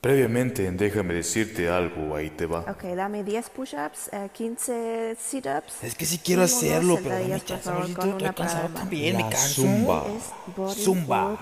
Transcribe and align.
Previamente, 0.00 0.66
en 0.66 0.78
déjame 0.78 1.12
decirte 1.12 1.68
algo, 1.68 2.16
ahí 2.16 2.30
te 2.30 2.46
va. 2.46 2.60
Ok, 2.60 2.84
dame 2.96 3.22
10 3.22 3.50
push-ups, 3.50 4.08
eh, 4.12 4.30
15 4.32 5.14
sit-ups. 5.20 5.84
Es 5.84 5.94
que 5.94 6.06
sí 6.06 6.18
quiero 6.24 6.42
hacerlo, 6.42 6.98
pero 7.02 7.16
dame 7.16 7.38
chance, 7.44 7.64
favor, 7.64 7.92
con 7.92 8.08
estoy 8.08 8.30
cansado 8.30 8.68
también, 8.70 9.16
me 9.18 9.28
canso. 9.28 9.60
zumba. 9.60 10.04
Es 10.06 10.56
body 10.56 10.80
Zumba. 10.82 11.38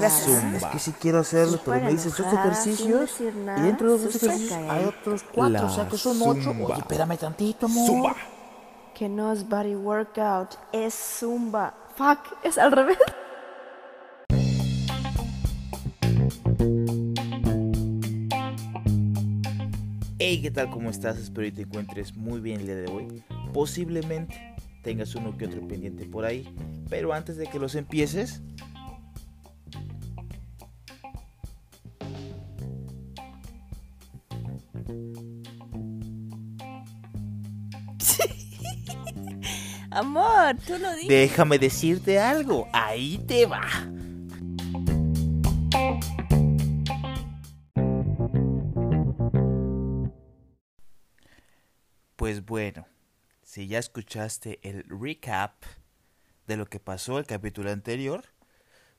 La 0.00 0.10
zumba. 0.10 0.56
Es 0.56 0.64
que 0.64 0.78
sí 0.80 0.92
quiero 1.00 1.20
hacerlo, 1.20 1.60
pero 1.64 1.80
me 1.80 1.92
dices 1.92 2.16
dos 2.16 2.26
ejercicios 2.32 3.20
y 3.20 3.24
dentro 3.62 3.92
de 3.96 4.02
los 4.02 4.12
súper 4.12 4.30
ejercicios 4.30 4.52
hay 4.68 4.84
otros 4.86 5.24
cuatro, 5.32 5.66
o 5.66 5.70
sea 5.70 5.88
que 5.88 5.96
son 5.96 6.20
ocho. 6.20 6.50
Oye, 6.50 6.74
espérame 6.76 7.16
tantito, 7.18 7.66
amor. 7.66 7.86
Zumba. 7.86 8.16
Que 8.94 9.08
no 9.08 9.32
es 9.32 9.48
body 9.48 9.76
workout, 9.76 10.56
es 10.72 10.92
zumba. 10.92 11.72
Fuck, 11.96 12.18
es 12.42 12.58
al 12.58 12.72
revés. 12.72 12.98
Hey, 20.38 20.42
¿qué 20.42 20.50
tal? 20.52 20.70
¿Cómo 20.70 20.88
estás? 20.88 21.18
Espero 21.18 21.48
que 21.48 21.50
te 21.50 21.62
encuentres 21.62 22.14
muy 22.14 22.38
bien 22.38 22.60
el 22.60 22.66
día 22.66 22.76
de 22.76 22.86
hoy. 22.86 23.24
Posiblemente 23.52 24.54
tengas 24.84 25.16
uno 25.16 25.36
que 25.36 25.46
otro 25.46 25.66
pendiente 25.66 26.04
por 26.04 26.24
ahí, 26.24 26.54
pero 26.88 27.12
antes 27.12 27.36
de 27.38 27.48
que 27.48 27.58
los 27.58 27.74
empieces, 27.74 28.40
Amor, 39.90 40.56
tú 40.64 40.78
lo 40.78 40.92
dices. 40.92 41.08
déjame 41.08 41.58
decirte 41.58 42.20
algo. 42.20 42.68
Ahí 42.72 43.18
te 43.26 43.44
va. 43.44 43.66
Pues 52.28 52.44
bueno, 52.44 52.86
si 53.42 53.68
ya 53.68 53.78
escuchaste 53.78 54.58
el 54.62 54.84
recap 54.86 55.54
de 56.46 56.58
lo 56.58 56.66
que 56.66 56.78
pasó 56.78 57.18
el 57.18 57.24
capítulo 57.24 57.70
anterior, 57.70 58.22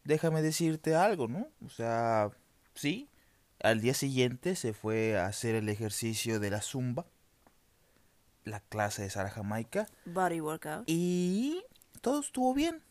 déjame 0.04 0.42
decirte 0.42 0.96
algo, 0.96 1.28
¿no? 1.28 1.48
O 1.64 1.70
sea, 1.70 2.32
sí, 2.74 3.08
al 3.62 3.82
día 3.82 3.94
siguiente 3.94 4.56
se 4.56 4.74
fue 4.74 5.16
a 5.16 5.28
hacer 5.28 5.54
el 5.54 5.70
ejercicio 5.70 6.40
de 6.40 6.50
la 6.50 6.64
zumba, 6.64 7.06
la 8.46 8.62
clase 8.62 9.04
de 9.04 9.12
Sara 9.12 9.30
Jamaica, 9.30 9.86
Body 10.06 10.42
workout. 10.42 10.86
y 10.88 11.64
todo 12.02 12.22
estuvo 12.22 12.56
bien. 12.56 12.82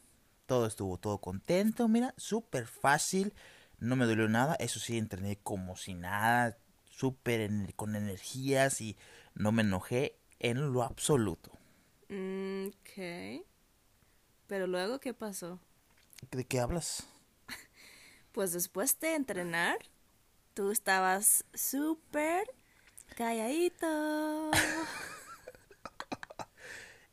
Todo 0.46 0.66
estuvo 0.68 0.98
todo 0.98 1.18
contento, 1.18 1.88
mira, 1.88 2.14
súper 2.16 2.68
fácil. 2.68 3.34
No 3.80 3.96
me 3.96 4.06
dolió 4.06 4.28
nada. 4.28 4.54
Eso 4.60 4.78
sí, 4.78 4.98
entrené 4.98 5.34
como 5.42 5.74
si 5.76 5.94
nada. 5.94 6.56
Súper 6.84 7.40
en- 7.40 7.72
con 7.74 7.96
energías 7.96 8.80
y 8.80 8.96
no 9.34 9.50
me 9.52 9.62
enojé 9.62 10.17
en 10.40 10.72
lo 10.72 10.82
absoluto. 10.82 11.50
Mm, 12.08 12.68
ok. 12.68 13.44
Pero 14.46 14.66
luego, 14.66 14.98
¿qué 15.00 15.12
pasó? 15.14 15.60
¿De 16.30 16.44
qué 16.46 16.60
hablas? 16.60 17.06
Pues 18.32 18.52
después 18.52 18.98
de 19.00 19.14
entrenar, 19.14 19.78
tú 20.54 20.70
estabas 20.70 21.44
súper 21.54 22.48
calladito. 23.16 24.50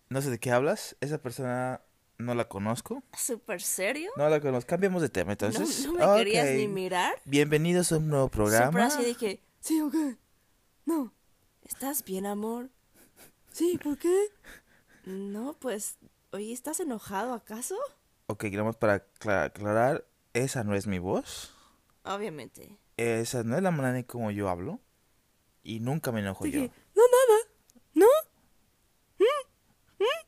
No 0.09 0.21
sé 0.21 0.29
de 0.29 0.39
qué 0.39 0.51
hablas. 0.51 0.95
Esa 1.01 1.17
persona 1.17 1.81
no 2.19 2.35
la 2.35 2.47
conozco. 2.47 3.03
¿Súper 3.17 3.59
serio? 3.61 4.11
No 4.15 4.29
la 4.29 4.39
conozco. 4.39 4.69
Cambiemos 4.69 5.01
de 5.01 5.09
tema 5.09 5.29
No, 5.29 5.31
entonces. 5.33 5.85
no 5.87 5.93
me 5.93 6.17
querías 6.19 6.47
Ok. 6.47 6.53
ni 6.55 6.67
mirar. 6.67 7.15
Bienvenidos 7.25 7.91
a 7.91 7.97
un 7.97 8.07
nuevo 8.09 8.29
programa. 8.29 8.85
así 8.85 9.03
dije, 9.03 9.41
¿sí 9.59 9.81
o 9.81 9.89
qué? 9.89 10.15
No. 10.85 11.11
¿Estás 11.63 12.03
bien, 12.05 12.27
amor? 12.27 12.69
Sí, 13.55 13.79
¿por 13.81 13.97
qué? 13.97 14.27
No, 15.05 15.53
pues, 15.53 15.97
oye, 16.33 16.51
¿estás 16.51 16.81
enojado 16.81 17.33
acaso? 17.33 17.77
Ok, 18.27 18.41
queremos 18.41 18.75
para 18.75 18.95
acla- 18.95 19.45
aclarar. 19.45 20.05
Esa 20.33 20.65
no 20.65 20.75
es 20.75 20.87
mi 20.87 20.99
voz. 20.99 21.55
Obviamente. 22.03 22.77
Esa 22.97 23.43
no 23.43 23.55
es 23.55 23.63
la 23.63 23.71
manera 23.71 23.97
en 23.97 24.03
como 24.03 24.29
yo 24.31 24.49
hablo. 24.49 24.81
Y 25.63 25.79
nunca 25.79 26.11
me 26.11 26.19
enojo 26.19 26.45
yo. 26.45 26.63
No, 26.63 26.67
nada. 26.67 27.39
¿No? 27.93 28.05
¿Mm? 29.19 30.03
¿Mm? 30.03 30.27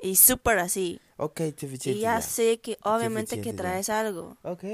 Y 0.00 0.16
súper 0.16 0.58
así. 0.58 1.00
Ok. 1.18 1.42
Y 1.84 2.00
ya 2.00 2.16
ya. 2.16 2.22
sé 2.22 2.60
que 2.60 2.76
obviamente 2.82 3.40
que 3.40 3.52
ya. 3.52 3.56
traes 3.56 3.88
algo. 3.88 4.36
Ok. 4.42 4.64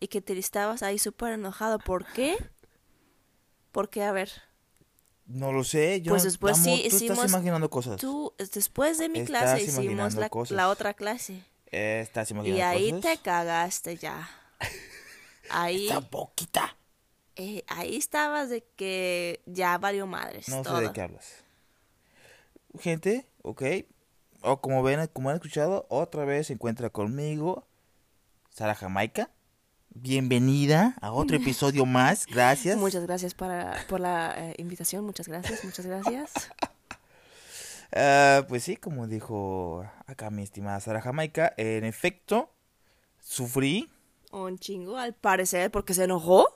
Y 0.00 0.08
que 0.08 0.20
te 0.20 0.36
estabas 0.36 0.82
ahí 0.82 0.98
súper 0.98 1.34
enojado. 1.34 1.78
¿Por 1.78 2.06
qué? 2.12 2.36
Porque, 3.70 4.02
a 4.02 4.10
ver, 4.10 4.32
No 5.26 5.52
lo 5.52 5.64
sé. 5.64 6.00
Yo, 6.02 6.10
Pues 6.12 6.22
después 6.22 6.56
sí 6.58 6.86
tú 6.90 6.96
hicimos- 6.96 7.18
estás 7.18 7.30
imaginando 7.30 7.70
cosas. 7.70 8.00
tú, 8.00 8.34
después 8.52 8.98
de 8.98 9.08
mi 9.08 9.20
Estás 9.20 9.42
clase 9.42 9.62
hicimos 9.64 10.14
la, 10.14 10.30
la 10.50 10.68
otra 10.68 10.94
clase. 10.94 11.42
Eh, 11.72 12.00
estás 12.02 12.30
imaginando 12.30 12.58
Y 12.58 12.60
ahí 12.62 12.90
cosas. 12.92 13.16
te 13.16 13.22
cagaste 13.22 13.96
ya. 13.96 14.28
Ahí, 15.50 15.88
Esta 15.88 16.00
boquita. 16.00 16.76
eh, 17.36 17.64
ahí 17.66 17.96
estabas 17.96 18.48
de 18.48 18.64
que 18.76 19.42
ya 19.46 19.76
valió 19.78 20.06
madres. 20.06 20.48
No 20.48 20.62
todo. 20.62 20.78
sé 20.78 20.84
de 20.86 20.92
qué 20.92 21.02
hablas. 21.02 21.44
Gente, 22.78 23.26
ok. 23.42 23.62
O 24.42 24.60
como 24.60 24.82
ven, 24.82 25.06
como 25.12 25.30
han 25.30 25.36
escuchado, 25.36 25.86
otra 25.90 26.24
vez 26.24 26.46
se 26.48 26.52
encuentra 26.54 26.90
conmigo 26.90 27.66
Sara 28.50 28.74
Jamaica. 28.74 29.30
Bienvenida 29.94 30.96
a 31.00 31.12
otro 31.12 31.36
episodio 31.38 31.86
más. 31.86 32.26
Gracias. 32.26 32.76
Muchas 32.76 33.04
gracias 33.04 33.34
para, 33.34 33.84
por 33.88 34.00
la 34.00 34.34
eh, 34.36 34.54
invitación. 34.58 35.04
Muchas 35.04 35.28
gracias, 35.28 35.64
muchas 35.64 35.86
gracias. 35.86 36.32
Ah, 37.96 38.44
pues 38.48 38.64
sí, 38.64 38.76
como 38.76 39.06
dijo 39.06 39.88
acá 40.06 40.28
mi 40.30 40.42
estimada 40.42 40.80
Sara 40.80 41.00
Jamaica, 41.00 41.54
en 41.56 41.84
efecto, 41.84 42.50
sufrí. 43.20 43.88
Un 44.32 44.58
chingo, 44.58 44.96
al 44.96 45.14
parecer, 45.14 45.70
porque 45.70 45.94
se 45.94 46.02
enojó. 46.02 46.48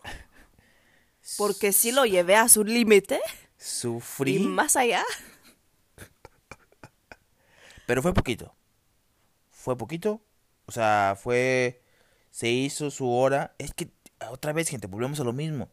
Porque 1.37 1.73
sí 1.73 1.93
lo 1.93 2.07
llevé 2.07 2.35
a 2.35 2.49
su 2.49 2.65
límite. 2.65 3.21
Sufrí. 3.57 4.39
Y 4.39 4.49
más 4.49 4.75
allá. 4.75 5.05
Pero 7.87 8.03
fue 8.03 8.13
poquito. 8.13 8.53
Fue 9.49 9.79
poquito. 9.79 10.21
O 10.67 10.73
sea, 10.73 11.17
fue. 11.17 11.85
Se 12.31 12.49
hizo 12.49 12.91
su 12.91 13.11
hora. 13.11 13.55
Es 13.59 13.73
que, 13.75 13.91
otra 14.31 14.53
vez, 14.53 14.69
gente, 14.69 14.87
volvemos 14.87 15.19
a 15.21 15.25
lo 15.25 15.33
mismo. 15.33 15.69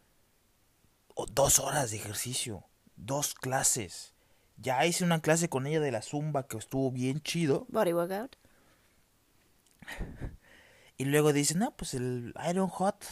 O- 1.13 1.25
dos 1.25 1.59
horas 1.59 1.91
de 1.91 1.97
ejercicio. 1.97 2.63
Dos 2.95 3.33
clases. 3.35 4.13
Ya 4.57 4.85
hice 4.85 5.03
una 5.03 5.21
clase 5.21 5.49
con 5.49 5.67
ella 5.67 5.79
de 5.81 5.91
la 5.91 6.01
zumba 6.01 6.47
que 6.47 6.57
estuvo 6.57 6.91
bien 6.91 7.21
chido. 7.21 7.65
Body 7.69 7.93
workout. 7.93 8.35
Y 10.97 11.03
luego 11.03 11.33
dice, 11.33 11.55
no, 11.55 11.71
pues 11.75 11.93
el 11.93 12.33
Iron 12.49 12.69
Hot. 12.69 13.03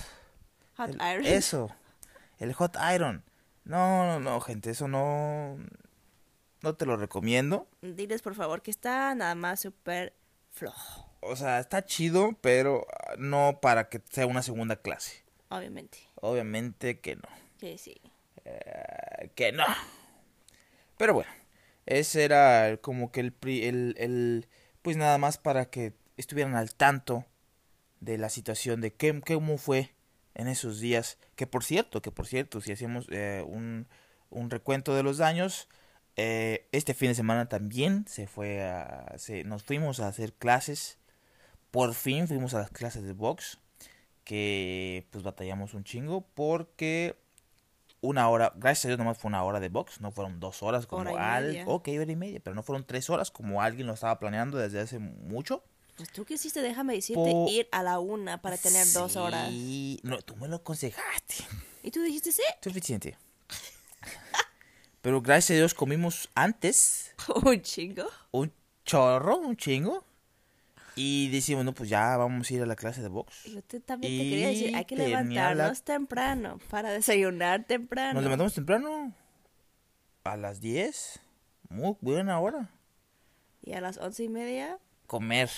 Hot 0.78 0.90
el- 0.90 0.96
iron. 0.96 1.26
Eso. 1.26 1.70
El 2.40 2.54
Hot 2.54 2.78
Iron. 2.96 3.26
No, 3.66 4.06
no, 4.06 4.20
no, 4.22 4.40
gente, 4.40 4.70
eso 4.70 4.88
no. 4.88 5.58
No 6.62 6.76
te 6.76 6.86
lo 6.86 6.96
recomiendo. 6.96 7.68
Diles 7.82 8.22
por 8.22 8.36
favor 8.36 8.62
que 8.62 8.72
está 8.72 9.14
nada 9.16 9.36
más 9.36 9.60
súper 9.60 10.14
flojo. 10.50 11.10
O 11.26 11.36
sea, 11.36 11.60
está 11.60 11.86
chido, 11.86 12.38
pero 12.42 12.86
ah, 12.92 13.14
no 13.18 13.60
para 13.62 13.90
que 13.90 14.02
sea 14.10 14.26
una 14.28 14.44
segunda 14.44 14.76
clase. 14.78 15.24
Obviamente. 15.50 16.00
Obviamente 16.16 17.00
que 17.00 17.16
no. 17.16 17.28
Que 17.60 17.78
sí. 17.78 18.02
Eh, 18.46 19.30
que 19.36 19.52
no. 19.52 19.66
Pero 20.98 21.14
bueno, 21.14 21.32
ese 21.86 22.24
era 22.24 22.78
como 22.82 23.12
que 23.12 23.20
el, 23.20 23.32
pri- 23.34 23.66
el, 23.66 23.96
el- 23.98 24.48
Pues 24.82 24.98
nada 24.98 25.18
más 25.18 25.38
para 25.38 25.66
que 25.70 25.94
estuvieran 26.18 26.56
al 26.56 26.76
tanto 26.76 27.26
de 28.00 28.18
la 28.18 28.30
situación, 28.30 28.82
de 28.82 28.94
qué, 28.94 29.22
cómo 29.22 29.58
fue 29.58 29.92
en 30.36 30.48
esos 30.48 30.80
días. 30.80 31.18
Que 31.36 31.48
por 31.48 31.64
cierto, 31.64 32.02
que 32.02 32.12
por 32.12 32.28
cierto, 32.28 32.60
si 32.62 32.72
hacemos 32.74 33.08
eh, 33.10 33.44
un, 33.48 33.88
un 34.30 34.50
recuento 34.50 34.94
de 34.96 35.04
los 35.04 35.18
daños, 35.18 35.70
eh, 36.18 36.68
este 36.72 36.94
fin 36.94 37.10
de 37.10 37.16
semana 37.16 37.48
también 37.48 38.06
se 38.08 38.28
fue 38.28 38.62
a... 38.64 39.14
Se, 39.18 39.44
nos 39.46 39.64
fuimos 39.64 40.00
a 40.00 40.08
hacer 40.10 40.34
clases. 40.34 40.98
Por 41.74 41.96
fin 41.96 42.28
fuimos 42.28 42.54
a 42.54 42.60
las 42.60 42.70
clases 42.70 43.04
de 43.04 43.14
box. 43.14 43.58
Que 44.24 45.08
pues 45.10 45.24
batallamos 45.24 45.74
un 45.74 45.84
chingo 45.84 46.22
porque 46.36 47.18
una 48.00 48.30
hora, 48.30 48.54
gracias 48.56 48.86
a 48.86 48.88
Dios 48.90 49.00
nomás 49.00 49.18
fue 49.18 49.30
una 49.30 49.44
hora 49.44 49.60
de 49.60 49.70
box, 49.70 50.00
no 50.02 50.12
fueron 50.12 50.40
dos 50.40 50.62
horas 50.62 50.86
como 50.86 51.02
Hora 51.12 51.36
al, 51.36 51.64
ok, 51.66 51.88
hora 52.00 52.12
y 52.12 52.16
media, 52.16 52.40
pero 52.44 52.54
no 52.56 52.62
fueron 52.62 52.86
tres 52.86 53.10
horas 53.10 53.32
como 53.32 53.62
alguien 53.64 53.88
lo 53.88 53.94
estaba 53.94 54.20
planeando 54.20 54.58
desde 54.60 54.80
hace 54.82 55.00
mucho. 55.00 55.64
Pues 55.98 56.10
tú 56.12 56.26
quisiste, 56.26 56.62
déjame 56.62 56.94
decirte, 56.94 57.32
Po- 57.32 57.48
ir 57.50 57.68
a 57.72 57.82
la 57.82 58.00
una 58.00 58.42
para 58.42 58.58
tener 58.58 58.86
dos 58.94 59.16
horas. 59.16 59.50
Sí, 59.50 60.00
no, 60.04 60.22
tú 60.22 60.36
me 60.36 60.48
lo 60.48 60.58
aconsejaste, 60.58 61.36
Y 61.82 61.90
tú 61.92 62.02
dijiste 62.04 62.32
sí. 62.32 62.44
suficiente. 62.62 63.18
pero 65.02 65.22
gracias 65.22 65.52
a 65.56 65.60
Dios 65.60 65.74
comimos 65.74 66.30
antes 66.36 67.14
Un 67.44 67.62
chingo. 67.62 68.06
un 68.32 68.54
chorro, 68.86 69.38
un 69.38 69.58
chingo. 69.58 70.06
Y 70.96 71.30
decimos, 71.30 71.66
no, 71.66 71.74
pues 71.74 71.90
ya 71.90 72.16
vamos 72.18 72.50
a 72.50 72.54
ir 72.54 72.62
a 72.62 72.66
la 72.66 72.76
clase 72.76 73.02
de 73.02 73.08
box. 73.08 73.46
Yo 73.46 73.62
te- 73.64 73.80
también 73.80 74.14
te 74.18 74.30
quería 74.30 74.48
decir, 74.50 74.76
hay 74.76 74.86
que 74.86 74.96
Y 74.96 74.98
la- 75.00 75.06
levantarnos 75.08 75.84
temprano 75.84 76.60
para 76.70 76.92
desayunar 76.92 77.66
temprano. 77.66 78.14
Nos 78.14 78.24
levantamos 78.24 78.54
temprano. 78.54 79.14
A 80.24 80.38
las 80.38 80.62
10. 80.62 81.20
Muy 81.70 81.96
buena 82.02 82.40
hora. 82.40 82.70
Y 83.64 83.74
a 83.74 83.82
las 83.82 83.98
once 83.98 84.24
y 84.24 84.30
media, 84.30 84.78
Comer. 85.08 85.50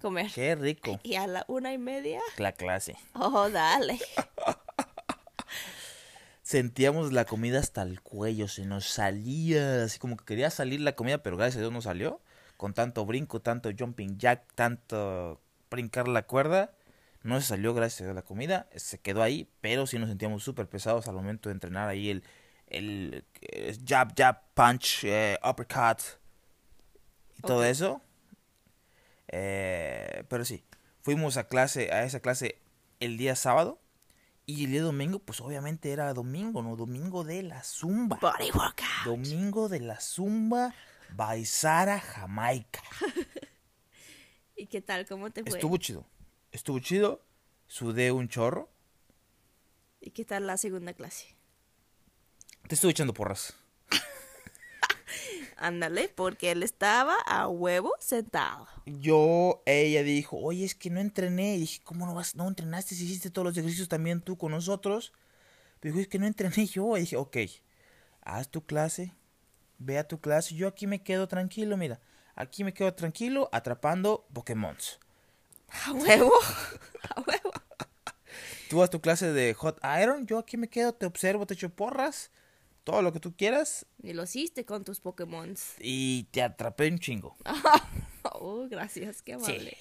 comer. 0.00 0.30
Qué 0.34 0.54
rico. 0.56 0.98
Y 1.02 1.14
a 1.14 1.26
la 1.26 1.44
una 1.48 1.72
y 1.72 1.78
media, 1.78 2.20
La 2.38 2.52
clase. 2.52 2.96
oh, 3.14 3.48
dale. 3.50 3.98
Sentíamos 6.42 7.12
la 7.12 7.24
comida 7.24 7.60
hasta 7.60 7.82
el 7.82 8.00
cuello, 8.02 8.48
se 8.48 8.66
nos 8.66 8.86
salía, 8.86 9.84
así 9.84 9.98
como 9.98 10.16
que 10.16 10.24
quería 10.24 10.50
salir 10.50 10.80
la 10.80 10.96
comida, 10.96 11.22
pero 11.22 11.36
gracias 11.36 11.58
a 11.58 11.60
Dios 11.60 11.72
no 11.72 11.80
salió. 11.80 12.20
Con 12.62 12.74
tanto 12.74 13.04
brinco, 13.04 13.40
tanto 13.40 13.70
jumping 13.76 14.18
jack, 14.18 14.44
tanto 14.54 15.40
brincar 15.68 16.06
la 16.06 16.28
cuerda, 16.28 16.70
no 17.24 17.40
se 17.40 17.48
salió 17.48 17.74
gracias 17.74 18.08
a 18.08 18.12
la 18.12 18.22
comida, 18.22 18.68
se 18.76 19.00
quedó 19.00 19.24
ahí, 19.24 19.50
pero 19.60 19.88
sí 19.88 19.98
nos 19.98 20.08
sentíamos 20.08 20.44
súper 20.44 20.68
pesados 20.68 21.08
al 21.08 21.16
momento 21.16 21.48
de 21.48 21.54
entrenar 21.54 21.88
ahí 21.88 22.08
el, 22.08 22.22
el, 22.68 23.24
eh, 23.40 23.76
jab, 23.84 24.14
jab, 24.16 24.42
punch, 24.54 25.02
eh, 25.02 25.40
uppercut 25.42 26.02
y 27.36 27.42
todo 27.42 27.64
eso. 27.64 28.00
Eh, 29.26 30.22
pero 30.28 30.44
sí, 30.44 30.62
fuimos 31.00 31.38
a 31.38 31.48
clase, 31.48 31.90
a 31.92 32.04
esa 32.04 32.20
clase 32.20 32.60
el 33.00 33.16
día 33.16 33.34
sábado. 33.34 33.80
Y 34.46 34.66
el 34.66 34.70
día 34.70 34.82
domingo, 34.82 35.18
pues 35.18 35.40
obviamente 35.40 35.90
era 35.90 36.14
domingo, 36.14 36.62
¿no? 36.62 36.76
Domingo 36.76 37.24
de 37.24 37.42
la 37.42 37.64
zumba. 37.64 38.18
Body 38.20 38.52
workout. 38.52 39.04
Domingo 39.04 39.68
de 39.68 39.80
la 39.80 39.98
zumba 40.00 40.72
Baisara, 41.14 42.00
Jamaica. 42.00 42.82
¿Y 44.56 44.66
qué 44.66 44.80
tal? 44.80 45.06
¿Cómo 45.06 45.30
te 45.30 45.42
fue? 45.42 45.52
Estuvo 45.52 45.76
chido. 45.76 46.06
Estuvo 46.52 46.78
chido. 46.78 47.22
Sudé 47.66 48.12
un 48.12 48.28
chorro. 48.28 48.70
¿Y 50.00 50.10
qué 50.10 50.24
tal 50.24 50.46
la 50.46 50.56
segunda 50.56 50.92
clase? 50.92 51.34
Te 52.68 52.74
estuve 52.74 52.90
echando 52.90 53.14
porras. 53.14 53.54
Ándale, 55.56 56.08
porque 56.08 56.50
él 56.50 56.62
estaba 56.62 57.16
a 57.26 57.48
huevo 57.48 57.94
sentado. 57.98 58.66
Yo, 58.86 59.62
ella 59.64 60.02
dijo, 60.02 60.36
oye, 60.38 60.64
es 60.64 60.74
que 60.74 60.90
no 60.90 61.00
entrené. 61.00 61.56
Y 61.56 61.60
dije, 61.60 61.80
¿cómo 61.82 62.06
no 62.06 62.14
vas? 62.14 62.34
No 62.34 62.48
entrenaste 62.48 62.94
si 62.94 63.04
hiciste 63.04 63.30
todos 63.30 63.46
los 63.46 63.56
ejercicios 63.56 63.88
también 63.88 64.20
tú 64.20 64.36
con 64.36 64.52
nosotros. 64.52 65.12
Pero 65.80 65.94
dijo, 65.94 66.02
es 66.02 66.08
que 66.08 66.18
no 66.18 66.26
entrené 66.26 66.66
yo. 66.66 66.96
Y 66.96 67.00
dije, 67.00 67.16
ok, 67.16 67.36
haz 68.22 68.48
tu 68.48 68.64
clase, 68.64 69.12
ve 69.84 69.98
a 69.98 70.04
tu 70.08 70.20
clase. 70.20 70.54
Yo 70.54 70.68
aquí 70.68 70.86
me 70.86 71.02
quedo 71.02 71.28
tranquilo, 71.28 71.76
mira. 71.76 72.00
Aquí 72.34 72.64
me 72.64 72.72
quedo 72.72 72.94
tranquilo 72.94 73.48
atrapando 73.52 74.26
Pokémons. 74.32 74.98
A 75.86 75.92
huevo. 75.92 76.32
A 77.14 77.20
huevo. 77.20 77.52
Tú 78.68 78.82
haz 78.82 78.90
tu 78.90 79.00
clase 79.00 79.32
de 79.32 79.52
Hot 79.54 79.78
Iron. 80.00 80.26
Yo 80.26 80.38
aquí 80.38 80.56
me 80.56 80.68
quedo, 80.68 80.94
te 80.94 81.06
observo, 81.06 81.46
te 81.46 81.54
echo 81.54 81.68
porras. 81.68 82.30
Todo 82.84 83.02
lo 83.02 83.12
que 83.12 83.20
tú 83.20 83.36
quieras. 83.36 83.86
Y 84.02 84.12
lo 84.12 84.24
hiciste 84.24 84.64
con 84.64 84.84
tus 84.84 85.00
Pokémon. 85.00 85.54
Y 85.78 86.24
te 86.30 86.42
atrapé 86.42 86.88
un 86.88 86.98
chingo. 86.98 87.36
Oh, 88.24 88.66
gracias, 88.68 89.20
qué 89.20 89.34
amable. 89.34 89.76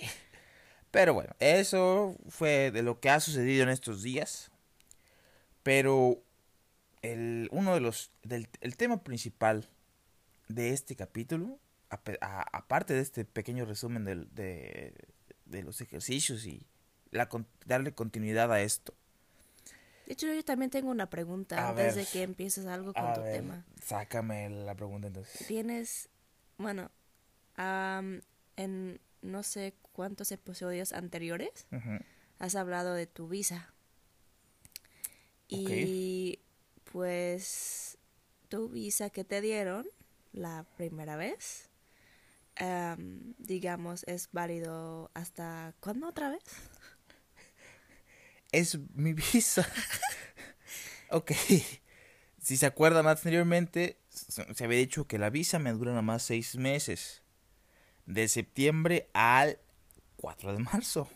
Pero 0.89 1.13
bueno, 1.13 1.33
eso 1.39 2.15
fue 2.27 2.71
de 2.71 2.81
lo 2.81 2.99
que 2.99 3.09
ha 3.09 3.19
sucedido 3.19 3.63
en 3.63 3.69
estos 3.69 4.01
días. 4.01 4.51
Pero 5.63 6.21
el, 7.01 7.47
uno 7.51 7.73
de 7.73 7.81
los. 7.81 8.11
Del, 8.23 8.49
el 8.61 8.77
tema 8.77 9.03
principal 9.03 9.69
de 10.55 10.71
este 10.71 10.95
capítulo, 10.95 11.59
aparte 11.89 12.93
de 12.93 13.01
este 13.01 13.25
pequeño 13.25 13.65
resumen 13.65 14.05
de, 14.05 14.93
de 15.45 15.63
los 15.63 15.81
ejercicios 15.81 16.45
y 16.45 16.65
la, 17.11 17.29
darle 17.65 17.93
continuidad 17.93 18.51
a 18.51 18.61
esto. 18.61 18.93
De 20.05 20.13
hecho, 20.13 20.27
yo 20.33 20.43
también 20.43 20.71
tengo 20.71 20.89
una 20.89 21.09
pregunta 21.09 21.57
A 21.57 21.69
antes 21.69 21.95
ver. 21.95 22.05
de 22.05 22.11
que 22.11 22.23
empieces 22.23 22.65
algo 22.65 22.93
con 22.93 23.13
tu 23.13 23.21
ver, 23.21 23.33
tema. 23.33 23.65
sácame 23.81 24.49
la 24.49 24.75
pregunta 24.75 25.07
entonces. 25.07 25.45
Tienes, 25.47 26.09
bueno, 26.57 26.91
am, 27.55 28.21
en 28.57 28.99
no 29.21 29.43
sé 29.43 29.73
cuántos 29.93 30.31
episodios 30.31 30.91
anteriores 30.93 31.67
has 32.39 32.55
hablado 32.55 32.93
de 32.93 33.07
tu 33.07 33.27
visa. 33.27 33.73
Y 35.47 36.39
pues 36.91 37.97
tu 38.49 38.69
visa 38.69 39.09
que 39.09 39.23
te 39.23 39.41
dieron 39.41 39.87
la 40.33 40.65
primera 40.77 41.15
vez, 41.15 41.69
am, 42.57 43.33
digamos, 43.37 44.03
es 44.07 44.29
válido 44.31 45.11
hasta 45.13 45.73
¿cuándo 45.79 46.07
otra 46.07 46.29
vez? 46.29 46.43
es 48.51 48.77
mi 48.93 49.13
visa. 49.33 49.67
ok. 51.09 51.31
Si 52.39 52.57
se 52.57 52.65
acuerdan 52.65 53.07
anteriormente, 53.07 53.99
se 54.09 54.53
se 54.53 54.63
había 54.63 54.79
dicho 54.79 55.07
que 55.07 55.19
la 55.19 55.29
visa 55.29 55.59
me 55.59 55.71
dura 55.71 55.91
nada 55.91 56.01
más 56.01 56.23
seis 56.23 56.55
meses. 56.55 57.21
De 58.05 58.27
septiembre 58.27 59.09
al 59.13 59.59
4 60.17 60.53
de 60.53 60.59
marzo. 60.59 61.07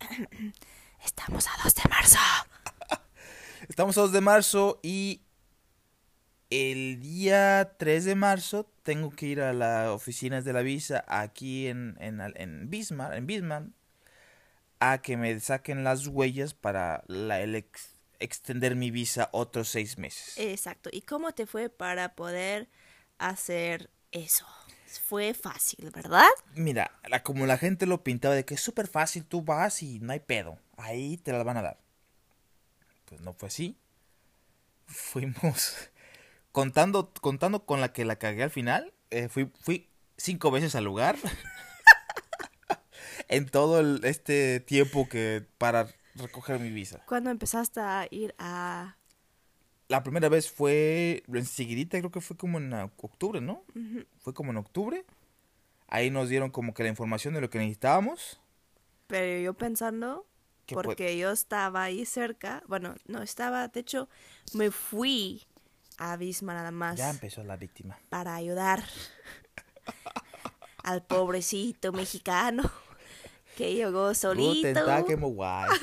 Estamos 1.04 1.46
a 1.48 1.50
2 1.64 1.74
de 1.74 1.82
marzo. 1.88 2.18
Estamos 3.68 3.98
a 3.98 4.02
2 4.02 4.12
de 4.12 4.20
marzo 4.20 4.80
y 4.82 5.22
el 6.50 7.00
día 7.00 7.74
3 7.78 8.04
de 8.04 8.14
marzo 8.14 8.70
tengo 8.82 9.10
que 9.10 9.26
ir 9.26 9.40
a 9.40 9.52
las 9.52 9.88
oficinas 9.88 10.44
de 10.44 10.52
la 10.52 10.60
visa 10.62 11.04
aquí 11.08 11.66
en, 11.68 11.96
en, 12.00 12.20
en 12.36 12.70
Bismarck, 12.70 13.14
en 13.14 13.26
Bismarck, 13.26 13.66
a 14.80 14.98
que 15.02 15.16
me 15.16 15.38
saquen 15.40 15.84
las 15.84 16.06
huellas 16.06 16.54
para 16.54 17.02
la, 17.06 17.40
el 17.40 17.54
ex- 17.54 17.94
extender 18.20 18.76
mi 18.76 18.90
visa 18.90 19.28
otros 19.32 19.68
seis 19.68 19.98
meses. 19.98 20.34
Exacto. 20.38 20.90
¿Y 20.92 21.02
cómo 21.02 21.32
te 21.32 21.46
fue 21.46 21.70
para 21.70 22.14
poder 22.14 22.68
hacer 23.18 23.90
eso? 24.12 24.46
Fue 25.08 25.34
fácil, 25.34 25.90
¿verdad? 25.90 26.28
Mira, 26.54 26.90
la- 27.08 27.22
como 27.22 27.46
la 27.46 27.58
gente 27.58 27.86
lo 27.86 28.04
pintaba 28.04 28.34
de 28.34 28.44
que 28.44 28.54
es 28.54 28.60
súper 28.60 28.86
fácil, 28.86 29.24
tú 29.24 29.42
vas 29.42 29.82
y 29.82 29.98
no 30.00 30.12
hay 30.12 30.20
pedo, 30.20 30.58
ahí 30.76 31.16
te 31.16 31.32
las 31.32 31.44
van 31.44 31.56
a 31.56 31.62
dar. 31.62 31.78
Pues 33.06 33.20
no 33.22 33.32
fue 33.32 33.48
así. 33.48 33.76
Fuimos 34.86 35.88
contando, 36.54 37.12
contando 37.20 37.66
con 37.66 37.80
la 37.80 37.92
que 37.92 38.04
la 38.04 38.16
cagué 38.16 38.44
al 38.44 38.50
final. 38.50 38.94
eh, 39.10 39.28
fui, 39.28 39.50
fui 39.60 39.88
cinco 40.16 40.52
veces 40.52 40.76
al 40.76 40.84
lugar. 40.84 41.16
en 43.28 43.48
todo 43.48 43.80
el- 43.80 44.00
este 44.04 44.60
tiempo 44.60 45.08
que 45.08 45.44
para 45.58 45.88
recoger 46.14 46.60
mi 46.60 46.70
visa. 46.70 47.02
¿Cuándo 47.06 47.30
empezaste 47.30 47.80
a 47.80 48.06
ir 48.08 48.34
a... 48.38 48.96
La 49.88 50.04
primera 50.04 50.28
vez 50.28 50.50
fue 50.50 51.24
enseguidita, 51.32 51.98
creo 51.98 52.12
que 52.12 52.20
fue 52.20 52.36
como 52.36 52.58
en 52.58 52.72
octubre, 52.72 53.40
¿no? 53.40 53.64
Fue 54.20 54.32
como 54.32 54.52
en 54.52 54.56
octubre. 54.56 55.04
Ahí 55.88 56.10
nos 56.10 56.28
dieron 56.28 56.50
como 56.50 56.72
que 56.72 56.84
la 56.84 56.88
información 56.88 57.34
de 57.34 57.40
lo 57.40 57.50
que 57.50 57.58
necesitábamos. 57.58 58.40
Pero 59.08 59.42
yo 59.42 59.54
pensando, 59.54 60.24
porque 60.66 61.18
yo 61.18 61.32
estaba 61.32 61.82
ahí 61.82 62.06
cerca, 62.06 62.62
bueno, 62.68 62.94
no 63.06 63.22
estaba, 63.22 63.66
de 63.68 63.80
hecho, 63.80 64.08
me 64.54 64.70
fui 64.70 65.42
a 65.98 66.16
Bismarck 66.16 66.58
nada 66.58 66.70
más 66.70 66.96
Ya 66.98 67.10
empezó 67.10 67.42
la 67.44 67.56
víctima. 67.56 67.98
para 68.08 68.34
ayudar 68.34 68.82
al 70.82 71.02
pobrecito 71.04 71.92
mexicano 71.92 72.70
que 73.56 73.74
llegó 73.74 74.14
solito. 74.14 74.68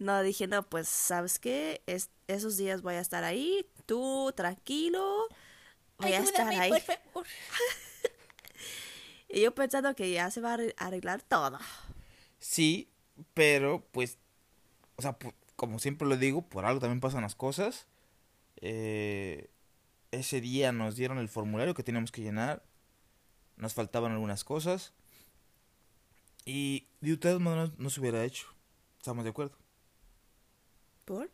No, 0.00 0.22
dije, 0.22 0.46
no, 0.46 0.62
pues, 0.62 0.86
¿sabes 0.88 1.40
qué? 1.40 1.82
Es, 1.86 2.10
esos 2.28 2.56
días 2.56 2.82
voy 2.82 2.94
a 2.94 3.00
estar 3.00 3.24
ahí, 3.24 3.66
tú 3.84 4.32
tranquilo, 4.36 5.26
voy 5.98 6.12
a 6.12 6.20
estar 6.20 6.46
ahí. 6.48 6.70
Y 9.28 9.42
yo 9.42 9.54
pensando 9.54 9.94
que 9.94 10.10
ya 10.10 10.30
se 10.30 10.40
va 10.40 10.52
a 10.52 10.56
arre- 10.56 10.74
arreglar 10.78 11.20
todo. 11.20 11.58
Sí, 12.38 12.88
pero 13.34 13.84
pues, 13.92 14.16
o 14.96 15.02
sea, 15.02 15.18
como 15.56 15.78
siempre 15.78 16.08
lo 16.08 16.16
digo, 16.16 16.40
por 16.48 16.64
algo 16.64 16.80
también 16.80 17.00
pasan 17.00 17.20
las 17.22 17.34
cosas. 17.34 17.86
Eh, 18.60 19.50
ese 20.10 20.40
día 20.40 20.72
nos 20.72 20.96
dieron 20.96 21.18
el 21.18 21.28
formulario 21.28 21.74
que 21.74 21.82
teníamos 21.82 22.12
que 22.12 22.22
llenar. 22.22 22.64
Nos 23.56 23.74
faltaban 23.74 24.12
algunas 24.12 24.44
cosas. 24.44 24.92
Y 26.44 26.88
de 27.00 27.12
ustedes 27.12 27.40
no, 27.40 27.66
no 27.76 27.90
se 27.90 28.00
hubiera 28.00 28.24
hecho. 28.24 28.46
Estamos 28.98 29.24
de 29.24 29.30
acuerdo. 29.30 29.56
¿Por? 31.04 31.30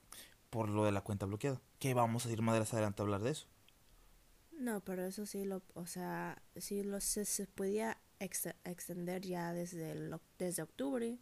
Por 0.51 0.69
lo 0.69 0.85
de 0.85 0.93
la 0.93 1.03
cuenta 1.03 1.27
bloqueada. 1.27 1.61
Que 1.79 1.95
vamos 1.95 2.27
a 2.27 2.33
ir 2.33 2.43
más 2.43 2.73
adelante 2.73 3.03
a 3.03 3.05
hablar 3.05 3.23
de 3.23 3.31
eso. 3.31 3.47
No, 4.53 4.81
pero 4.81 5.05
eso 5.05 5.27
sí 5.27 5.45
lo, 5.45 5.63
o 5.75 5.87
sea, 5.87 6.41
sí 6.57 6.85
lo 6.85 7.01
se, 7.01 7.25
se 7.25 7.47
podía 7.47 7.99
ex- 8.21 8.55
extender 8.65 9.23
ya 9.23 9.53
desde 9.53 9.91
el, 9.93 10.17
desde 10.39 10.63
octubre. 10.63 11.19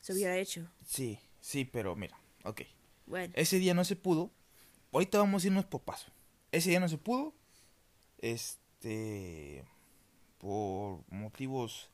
Se 0.00 0.12
hubiera 0.14 0.36
hecho. 0.38 0.68
Sí, 0.84 1.18
sí, 1.40 1.64
pero 1.64 1.94
mira, 1.96 2.18
ok. 2.44 2.62
Bueno, 3.06 3.32
Ese 3.36 3.58
día 3.58 3.74
no 3.74 3.84
se 3.84 3.96
pudo. 3.96 4.30
Ahorita 4.92 5.18
vamos 5.18 5.44
a 5.44 5.46
irnos 5.48 5.64
por 5.64 5.82
paso. 5.82 6.10
Ese 6.52 6.70
día 6.70 6.80
no 6.80 6.88
se 6.88 6.98
pudo. 6.98 7.34
Este. 8.18 9.64
Por 10.38 11.00
motivos 11.10 11.90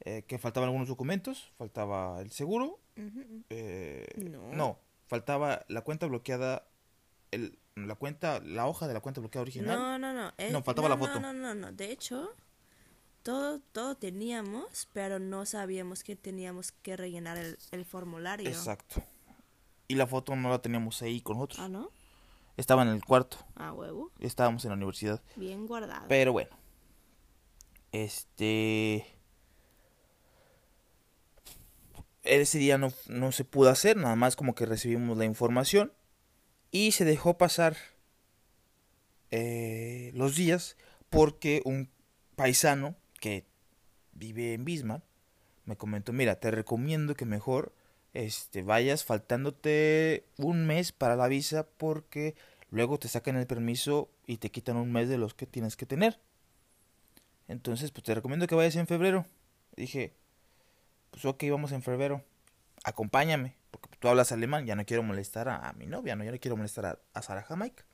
eh, 0.00 0.22
que 0.26 0.38
faltaban 0.38 0.68
algunos 0.68 0.88
documentos, 0.88 1.52
faltaba 1.56 2.20
el 2.20 2.30
seguro, 2.32 2.80
eh, 3.50 4.06
No. 4.16 4.52
no, 4.52 4.78
faltaba 5.06 5.64
la 5.68 5.82
cuenta 5.82 6.06
bloqueada, 6.06 6.66
el, 7.30 7.56
la 7.76 7.94
cuenta, 7.94 8.40
la 8.40 8.66
hoja 8.66 8.88
de 8.88 8.94
la 8.94 9.00
cuenta 9.00 9.20
bloqueada 9.20 9.42
original. 9.42 9.78
No, 9.78 9.98
no, 9.98 10.12
no. 10.12 10.32
eh, 10.38 10.50
No, 10.50 10.62
faltaba 10.62 10.88
la 10.88 10.96
foto. 10.98 11.20
No, 11.20 11.32
no, 11.32 11.54
no. 11.54 11.72
De 11.72 11.92
hecho, 11.92 12.34
todo, 13.22 13.60
todo 13.72 13.96
teníamos, 13.96 14.88
pero 14.92 15.20
no 15.20 15.46
sabíamos 15.46 16.02
que 16.02 16.16
teníamos 16.16 16.72
que 16.72 16.96
rellenar 16.96 17.38
el, 17.38 17.58
el 17.70 17.84
formulario. 17.84 18.48
Exacto. 18.48 19.00
Y 19.86 19.94
la 19.94 20.06
foto 20.06 20.34
no 20.34 20.50
la 20.50 20.60
teníamos 20.60 21.00
ahí 21.02 21.20
con 21.20 21.36
nosotros. 21.36 21.60
Ah, 21.60 21.68
¿no? 21.68 21.90
Estaba 22.58 22.82
en 22.82 22.88
el 22.88 23.02
cuarto, 23.04 23.38
Ah, 23.54 23.72
huevo. 23.72 24.10
estábamos 24.18 24.64
en 24.64 24.70
la 24.70 24.76
universidad. 24.76 25.22
Bien 25.36 25.66
guardado. 25.66 26.06
Pero 26.08 26.32
bueno. 26.32 26.50
Este. 27.92 29.06
Ese 32.24 32.58
día 32.58 32.76
no, 32.76 32.92
no 33.08 33.32
se 33.32 33.44
pudo 33.44 33.70
hacer, 33.70 33.96
nada 33.96 34.16
más 34.16 34.36
como 34.36 34.54
que 34.54 34.66
recibimos 34.66 35.16
la 35.16 35.24
información. 35.24 35.92
Y 36.70 36.92
se 36.92 37.04
dejó 37.06 37.38
pasar 37.38 37.76
eh, 39.30 40.10
los 40.14 40.34
días 40.36 40.76
porque 41.10 41.62
un 41.64 41.88
paisano 42.36 42.96
que 43.20 43.46
vive 44.12 44.52
en 44.54 44.64
Bismarck 44.64 45.04
me 45.64 45.76
comentó, 45.76 46.12
mira, 46.12 46.40
te 46.40 46.50
recomiendo 46.50 47.14
que 47.14 47.24
mejor 47.24 47.72
este, 48.18 48.62
vayas 48.62 49.04
faltándote 49.04 50.24
un 50.38 50.66
mes 50.66 50.90
para 50.90 51.14
la 51.14 51.28
visa 51.28 51.68
porque 51.76 52.34
luego 52.68 52.98
te 52.98 53.06
sacan 53.06 53.36
el 53.36 53.46
permiso 53.46 54.10
y 54.26 54.38
te 54.38 54.50
quitan 54.50 54.76
un 54.76 54.90
mes 54.90 55.08
de 55.08 55.18
los 55.18 55.34
que 55.34 55.46
tienes 55.46 55.76
que 55.76 55.86
tener. 55.86 56.18
Entonces, 57.46 57.92
pues 57.92 58.02
te 58.02 58.16
recomiendo 58.16 58.48
que 58.48 58.56
vayas 58.56 58.74
en 58.74 58.88
febrero. 58.88 59.24
Dije, 59.76 60.14
pues 61.12 61.24
ok, 61.26 61.44
vamos 61.48 61.70
en 61.70 61.80
febrero. 61.80 62.24
Acompáñame, 62.82 63.54
porque 63.70 63.96
tú 64.00 64.08
hablas 64.08 64.32
alemán, 64.32 64.66
ya 64.66 64.74
no 64.74 64.84
quiero 64.84 65.04
molestar 65.04 65.48
a, 65.48 65.72
mi 65.74 65.86
novia, 65.86 66.16
no, 66.16 66.24
ya 66.24 66.32
no 66.32 66.40
quiero 66.40 66.56
molestar 66.56 66.86
a, 66.86 66.98
a 67.14 67.22
Sara 67.22 67.44
Jamaica. 67.44 67.84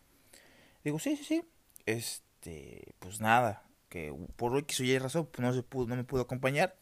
Digo, 0.85 0.99
sí, 0.99 1.19
sí, 1.19 1.25
sí. 1.25 1.45
Este, 1.85 2.95
pues 2.99 3.21
nada, 3.21 3.63
que 3.91 4.11
por 4.37 4.57
X 4.57 4.81
o 4.81 4.85
Y 4.85 4.99
razón, 4.99 5.29
pues 5.31 5.47
no 5.47 5.53
se 5.53 5.63
pudo, 5.63 5.87
no 5.89 5.97
me 5.97 6.05
pudo 6.05 6.23
acompañar. 6.23 6.77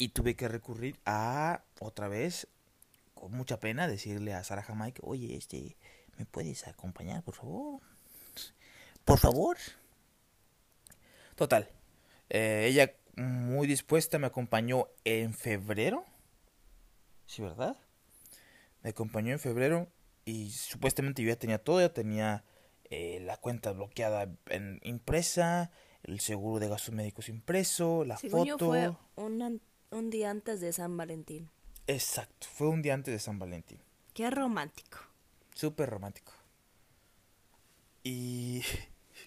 Y 0.00 0.08
tuve 0.08 0.34
que 0.34 0.48
recurrir 0.48 0.98
a 1.04 1.62
otra 1.78 2.08
vez, 2.08 2.48
con 3.14 3.32
mucha 3.32 3.60
pena, 3.60 3.86
decirle 3.86 4.32
a 4.32 4.42
Sara 4.42 4.62
Jamaica, 4.62 5.02
oye, 5.04 5.36
este, 5.36 5.76
¿me 6.16 6.24
puedes 6.24 6.66
acompañar, 6.66 7.22
por 7.22 7.34
favor? 7.34 7.82
Por 9.04 9.18
favor. 9.18 9.58
Total. 11.36 11.68
eh, 12.30 12.66
ella 12.70 12.92
muy 13.16 13.66
dispuesta 13.66 14.18
me 14.18 14.26
acompañó 14.26 14.88
en 15.04 15.34
febrero. 15.34 16.04
Sí, 17.26 17.42
¿verdad? 17.42 17.76
Me 18.82 18.90
acompañó 18.90 19.32
en 19.32 19.38
febrero 19.38 19.86
y 20.24 20.50
supuestamente 20.50 21.22
yo 21.22 21.28
ya 21.28 21.36
tenía 21.36 21.58
todo, 21.62 21.80
ya 21.80 21.92
tenía 21.92 22.42
eh, 22.84 23.20
la 23.20 23.36
cuenta 23.36 23.72
bloqueada 23.72 24.28
en 24.46 24.80
impresa, 24.82 25.70
el 26.02 26.20
seguro 26.20 26.58
de 26.58 26.68
gastos 26.68 26.94
médicos 26.94 27.28
impreso, 27.28 28.04
la 28.06 28.16
Según 28.16 28.46
yo 28.46 28.54
foto. 28.56 28.66
fue 28.68 28.96
un, 29.24 29.60
un 29.90 30.10
día 30.10 30.30
antes 30.30 30.60
de 30.60 30.72
San 30.72 30.96
Valentín. 30.96 31.50
Exacto, 31.86 32.46
fue 32.52 32.68
un 32.68 32.82
día 32.82 32.94
antes 32.94 33.12
de 33.12 33.18
San 33.18 33.38
Valentín. 33.38 33.80
Qué 34.14 34.30
romántico. 34.30 34.98
Súper 35.54 35.90
romántico. 35.90 36.32
Y 38.02 38.62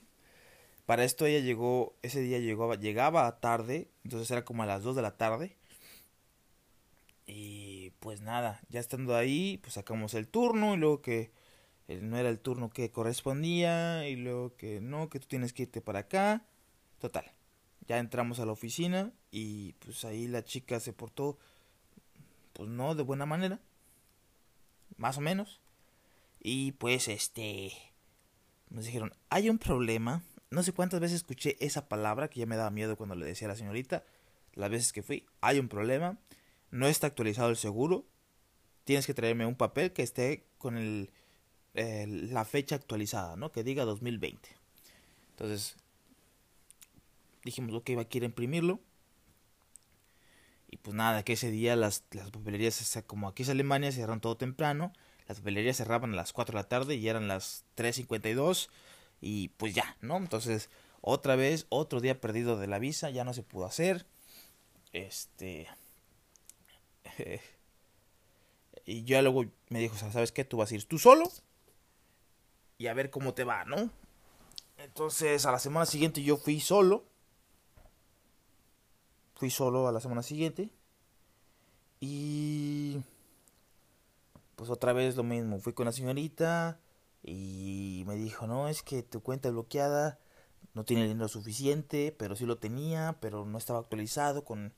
para 0.86 1.04
esto 1.04 1.26
ella 1.26 1.40
llegó, 1.40 1.96
ese 2.02 2.22
día 2.22 2.40
llegó, 2.40 2.74
llegaba 2.76 3.40
tarde, 3.40 3.90
entonces 4.04 4.32
era 4.32 4.46
como 4.46 4.64
a 4.64 4.66
las 4.66 4.84
2 4.84 4.96
de 4.96 5.02
la 5.02 5.18
tarde. 5.18 5.56
Y 7.26 7.92
pues 8.00 8.22
nada, 8.22 8.62
ya 8.70 8.80
estando 8.80 9.16
ahí, 9.16 9.58
pues 9.60 9.74
sacamos 9.74 10.14
el 10.14 10.28
turno 10.28 10.74
y 10.74 10.78
luego 10.78 11.02
que 11.02 11.32
eh, 11.88 12.00
no 12.02 12.18
era 12.18 12.30
el 12.30 12.40
turno 12.40 12.70
que 12.70 12.92
correspondía 12.92 14.08
y 14.08 14.16
luego 14.16 14.56
que 14.56 14.82
no, 14.82 15.10
que 15.10 15.20
tú 15.20 15.28
tienes 15.28 15.54
que 15.54 15.64
irte 15.64 15.82
para 15.82 16.00
acá. 16.00 16.46
Total, 17.00 17.32
ya 17.88 17.98
entramos 18.00 18.40
a 18.40 18.46
la 18.46 18.52
oficina 18.52 19.12
y 19.32 19.74
pues 19.74 20.06
ahí 20.06 20.28
la 20.28 20.44
chica 20.44 20.80
se 20.80 20.94
portó, 20.94 21.38
pues 22.54 22.70
no 22.70 22.96
de 22.96 23.04
buena 23.04 23.26
manera, 23.26 23.60
más 24.98 25.18
o 25.18 25.22
menos. 25.22 25.60
Y 26.40 26.74
pues 26.74 27.08
este 27.08 27.72
nos 28.70 28.86
dijeron, 28.86 29.14
hay 29.30 29.50
un 29.50 29.58
problema. 29.60 30.24
No 30.50 30.62
sé 30.64 30.72
cuántas 30.72 31.00
veces 31.00 31.18
escuché 31.18 31.58
esa 31.66 31.88
palabra 31.88 32.30
que 32.30 32.40
ya 32.40 32.46
me 32.46 32.56
daba 32.58 32.70
miedo 32.70 32.96
cuando 32.98 33.16
le 33.16 33.26
decía 33.26 33.48
a 33.48 33.52
la 33.52 33.56
señorita. 33.56 34.04
Las 34.54 34.70
veces 34.70 34.94
que 34.94 35.02
fui, 35.04 35.26
hay 35.42 35.60
un 35.60 35.68
problema. 35.68 36.18
No 36.72 36.88
está 36.88 37.08
actualizado 37.08 37.50
el 37.50 37.56
seguro. 37.58 38.06
Tienes 38.84 39.08
que 39.08 39.14
traerme 39.14 39.46
un 39.46 39.56
papel 39.56 39.94
que 39.94 40.04
esté 40.04 40.46
con 40.58 40.78
el, 40.78 41.10
el- 41.74 42.34
la 42.34 42.46
fecha 42.46 42.76
actualizada, 42.76 43.36
¿no? 43.36 43.52
Que 43.52 43.64
diga 43.64 43.86
2020. 43.86 44.50
Entonces, 45.32 45.76
dijimos, 47.44 47.74
ok, 47.74 47.92
va 47.98 48.02
a 48.04 48.10
querer 48.10 48.30
imprimirlo. 48.30 48.80
Y 50.70 50.78
pues 50.78 50.96
nada, 50.96 51.24
que 51.24 51.34
ese 51.34 51.52
día 51.52 51.76
las, 51.76 52.04
las 52.12 52.32
papelerías, 52.32 53.04
como 53.06 53.28
aquí 53.28 53.44
es 53.44 53.50
Alemania, 53.50 53.92
cerraron 53.92 54.22
todo 54.22 54.38
temprano. 54.38 54.92
Las 55.28 55.40
papelerías 55.40 55.78
cerraban 55.78 56.14
a 56.14 56.16
las 56.16 56.34
4 56.34 56.54
de 56.54 56.64
la 56.64 56.68
tarde 56.68 56.96
y 56.96 57.08
eran 57.08 57.28
las 57.28 57.66
3.52 57.78 58.70
y 59.22 59.50
pues 59.50 59.74
ya, 59.74 59.96
¿no? 60.02 60.18
Entonces, 60.18 60.70
otra 61.02 61.36
vez, 61.36 61.66
otro 61.70 62.02
día 62.02 62.20
perdido 62.20 62.58
de 62.58 62.68
la 62.68 62.80
visa, 62.80 63.10
ya 63.10 63.24
no 63.24 63.34
se 63.34 63.44
pudo 63.44 63.66
hacer. 63.66 64.06
Este... 64.92 65.68
y 68.86 69.04
ya 69.04 69.22
luego 69.22 69.46
me 69.70 69.80
dijo, 69.80 69.96
¿sabes 69.96 70.32
qué? 70.32 70.44
Tú 70.44 70.58
vas 70.58 70.72
a 70.72 70.76
ir 70.76 70.86
tú 70.86 70.98
solo 71.00 71.32
y 72.78 72.88
a 72.88 72.94
ver 72.94 73.10
cómo 73.10 73.34
te 73.34 73.44
va, 73.44 73.64
¿no? 73.66 73.90
Entonces, 74.78 75.46
a 75.46 75.52
la 75.52 75.60
semana 75.60 75.86
siguiente 75.86 76.22
yo 76.22 76.38
fui 76.38 76.60
solo. 76.60 77.06
Fui 79.44 79.50
solo 79.52 79.88
a 79.88 79.92
la 79.92 80.00
semana 80.00 80.24
siguiente. 80.24 80.72
Y 82.02 83.02
pues 84.56 84.70
otra 84.70 84.94
vez 84.94 85.16
lo 85.16 85.24
mismo, 85.24 85.60
fui 85.60 85.74
con 85.74 85.86
la 85.86 85.92
señorita 85.92 86.80
y 87.24 88.04
me 88.08 88.16
dijo, 88.16 88.48
no, 88.48 88.68
es 88.68 88.84
que 88.84 89.04
tu 89.04 89.22
cuenta 89.22 89.50
bloqueada, 89.52 90.20
no 90.74 90.86
tiene 90.86 91.08
dinero 91.08 91.28
suficiente, 91.28 92.16
pero 92.18 92.36
sí 92.36 92.46
lo 92.46 92.58
tenía, 92.58 93.18
pero 93.22 93.46
no 93.46 93.58
estaba 93.58 93.80
actualizado 93.80 94.44
con 94.46 94.74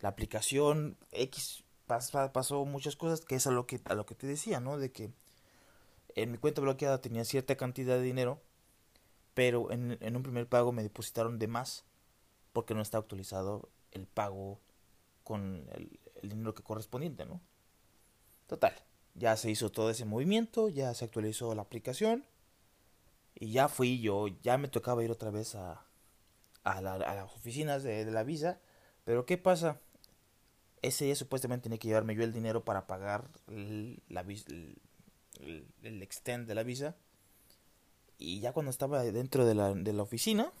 la 0.00 0.10
aplicación 0.10 0.96
X, 1.12 1.64
pas- 1.88 2.10
pa- 2.12 2.32
pasó 2.32 2.64
muchas 2.64 2.96
cosas, 2.96 3.20
que 3.22 3.36
es 3.36 3.46
a 3.46 3.50
lo 3.52 3.66
que, 3.66 3.80
a 3.84 3.94
lo 3.94 4.06
que 4.06 4.14
te 4.14 4.26
decía, 4.26 4.60
¿no? 4.60 4.78
De 4.78 4.92
que 4.92 5.10
en 6.14 6.32
mi 6.32 6.38
cuenta 6.38 6.60
bloqueada 6.60 7.00
tenía 7.00 7.24
cierta 7.24 7.56
cantidad 7.56 7.96
de 7.96 8.02
dinero, 8.02 8.40
pero 9.34 9.72
en, 9.72 9.98
en 10.00 10.16
un 10.16 10.22
primer 10.24 10.48
pago 10.48 10.72
me 10.72 10.82
depositaron 10.82 11.38
de 11.38 11.48
más, 11.48 11.84
porque 12.52 12.74
no 12.74 12.82
está 12.82 12.98
actualizado 12.98 13.70
el 13.92 14.06
pago 14.06 14.60
con 15.24 15.66
el, 15.72 15.98
dinero 16.22 16.54
que 16.54 16.62
correspondiente, 16.62 17.24
¿no? 17.24 17.40
Total, 18.46 18.74
ya 19.14 19.36
se 19.36 19.50
hizo 19.50 19.70
todo 19.70 19.90
ese 19.90 20.04
movimiento, 20.04 20.68
ya 20.68 20.92
se 20.94 21.04
actualizó 21.04 21.54
la 21.54 21.62
aplicación 21.62 22.24
y 23.34 23.52
ya 23.52 23.68
fui 23.68 24.00
yo, 24.00 24.28
ya 24.42 24.58
me 24.58 24.68
tocaba 24.68 25.04
ir 25.04 25.10
otra 25.10 25.30
vez 25.30 25.54
a, 25.54 25.84
a, 26.64 26.80
la- 26.80 26.94
a 26.94 27.14
las 27.14 27.32
oficinas 27.32 27.82
de, 27.82 28.04
la 28.10 28.24
visa, 28.24 28.60
pero 29.04 29.26
¿qué 29.26 29.38
pasa? 29.38 29.80
Ese 30.82 31.04
día 31.04 31.16
supuestamente 31.16 31.64
tenía 31.64 31.78
que 31.78 31.88
llevarme 31.88 32.14
yo 32.14 32.24
el 32.24 32.32
dinero 32.32 32.64
para 32.64 32.86
pagar 32.86 33.28
el, 33.48 34.02
la, 34.08 34.22
el 35.82 36.02
extend 36.02 36.46
de 36.48 36.54
la 36.54 36.62
visa 36.62 36.96
y 38.20 38.40
ya 38.40 38.52
cuando 38.52 38.70
estaba 38.70 39.02
dentro 39.02 39.46
de 39.46 39.54
la, 39.54 39.72
de 39.72 39.92
la 39.94 40.02
oficina, 40.02 40.52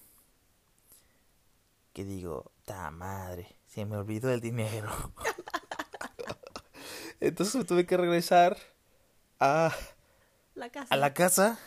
que 1.92 2.04
digo, 2.04 2.50
ta 2.70 2.88
madre, 2.92 3.56
se 3.66 3.84
me 3.84 3.96
olvidó 3.96 4.30
el 4.30 4.40
dinero. 4.40 4.88
Entonces 7.20 7.56
me 7.56 7.64
tuve 7.64 7.84
que 7.84 7.96
regresar 7.96 8.56
a, 9.40 9.72
La 10.54 10.70
casa. 10.70 10.94
a 10.94 10.96
la 10.96 11.12
casa 11.12 11.58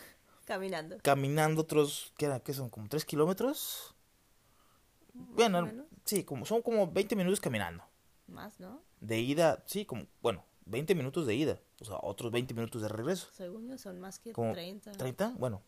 Caminando. 0.45 0.98
caminando 1.01 1.62
otros, 1.62 2.13
¿qué 2.17 2.25
era? 2.27 2.39
¿Qué 2.39 2.53
son? 2.53 2.69
¿Como 2.69 2.88
3 2.88 3.03
kilómetros? 3.03 3.93
Bueno, 5.13 5.69
sí, 6.05 6.24
como, 6.24 6.45
son 6.45 6.62
como 6.62 6.89
20 6.89 7.17
minutos 7.17 7.41
caminando. 7.41 7.83
Más, 8.27 8.57
¿no? 8.62 8.81
De 9.01 9.19
ida, 9.19 9.62
sí, 9.67 9.86
como, 9.86 10.07
bueno, 10.22 10.45
20 10.65 10.95
minutos 10.95 11.27
de 11.27 11.36
ida. 11.36 11.60
O 11.81 11.86
sea, 11.86 11.98
otros 12.01 12.31
20 12.31 12.53
minutos 12.53 12.81
de 12.81 12.88
regreso. 12.88 13.27
Según 13.33 13.67
yo 13.67 13.77
son 13.77 14.00
más 14.00 14.19
que 14.19 14.31
Como 14.31 14.53
30. 14.53 14.93
30, 14.93 15.33
bueno, 15.38 15.62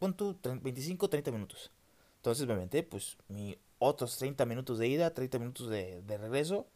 pon 0.00 0.14
tú 0.14 0.34
tre- 0.34 0.60
25, 0.60 1.08
30 1.08 1.30
minutos. 1.30 1.70
Entonces 2.16 2.44
me 2.46 2.54
aventé, 2.54 2.82
pues, 2.82 3.16
mi 3.28 3.56
otros 3.80 4.16
30 4.18 4.46
minutos 4.46 4.78
de 4.78 4.86
ida, 4.86 5.12
30 5.12 5.40
minutos 5.40 5.68
de, 5.68 6.04
regreso, 6.06 6.68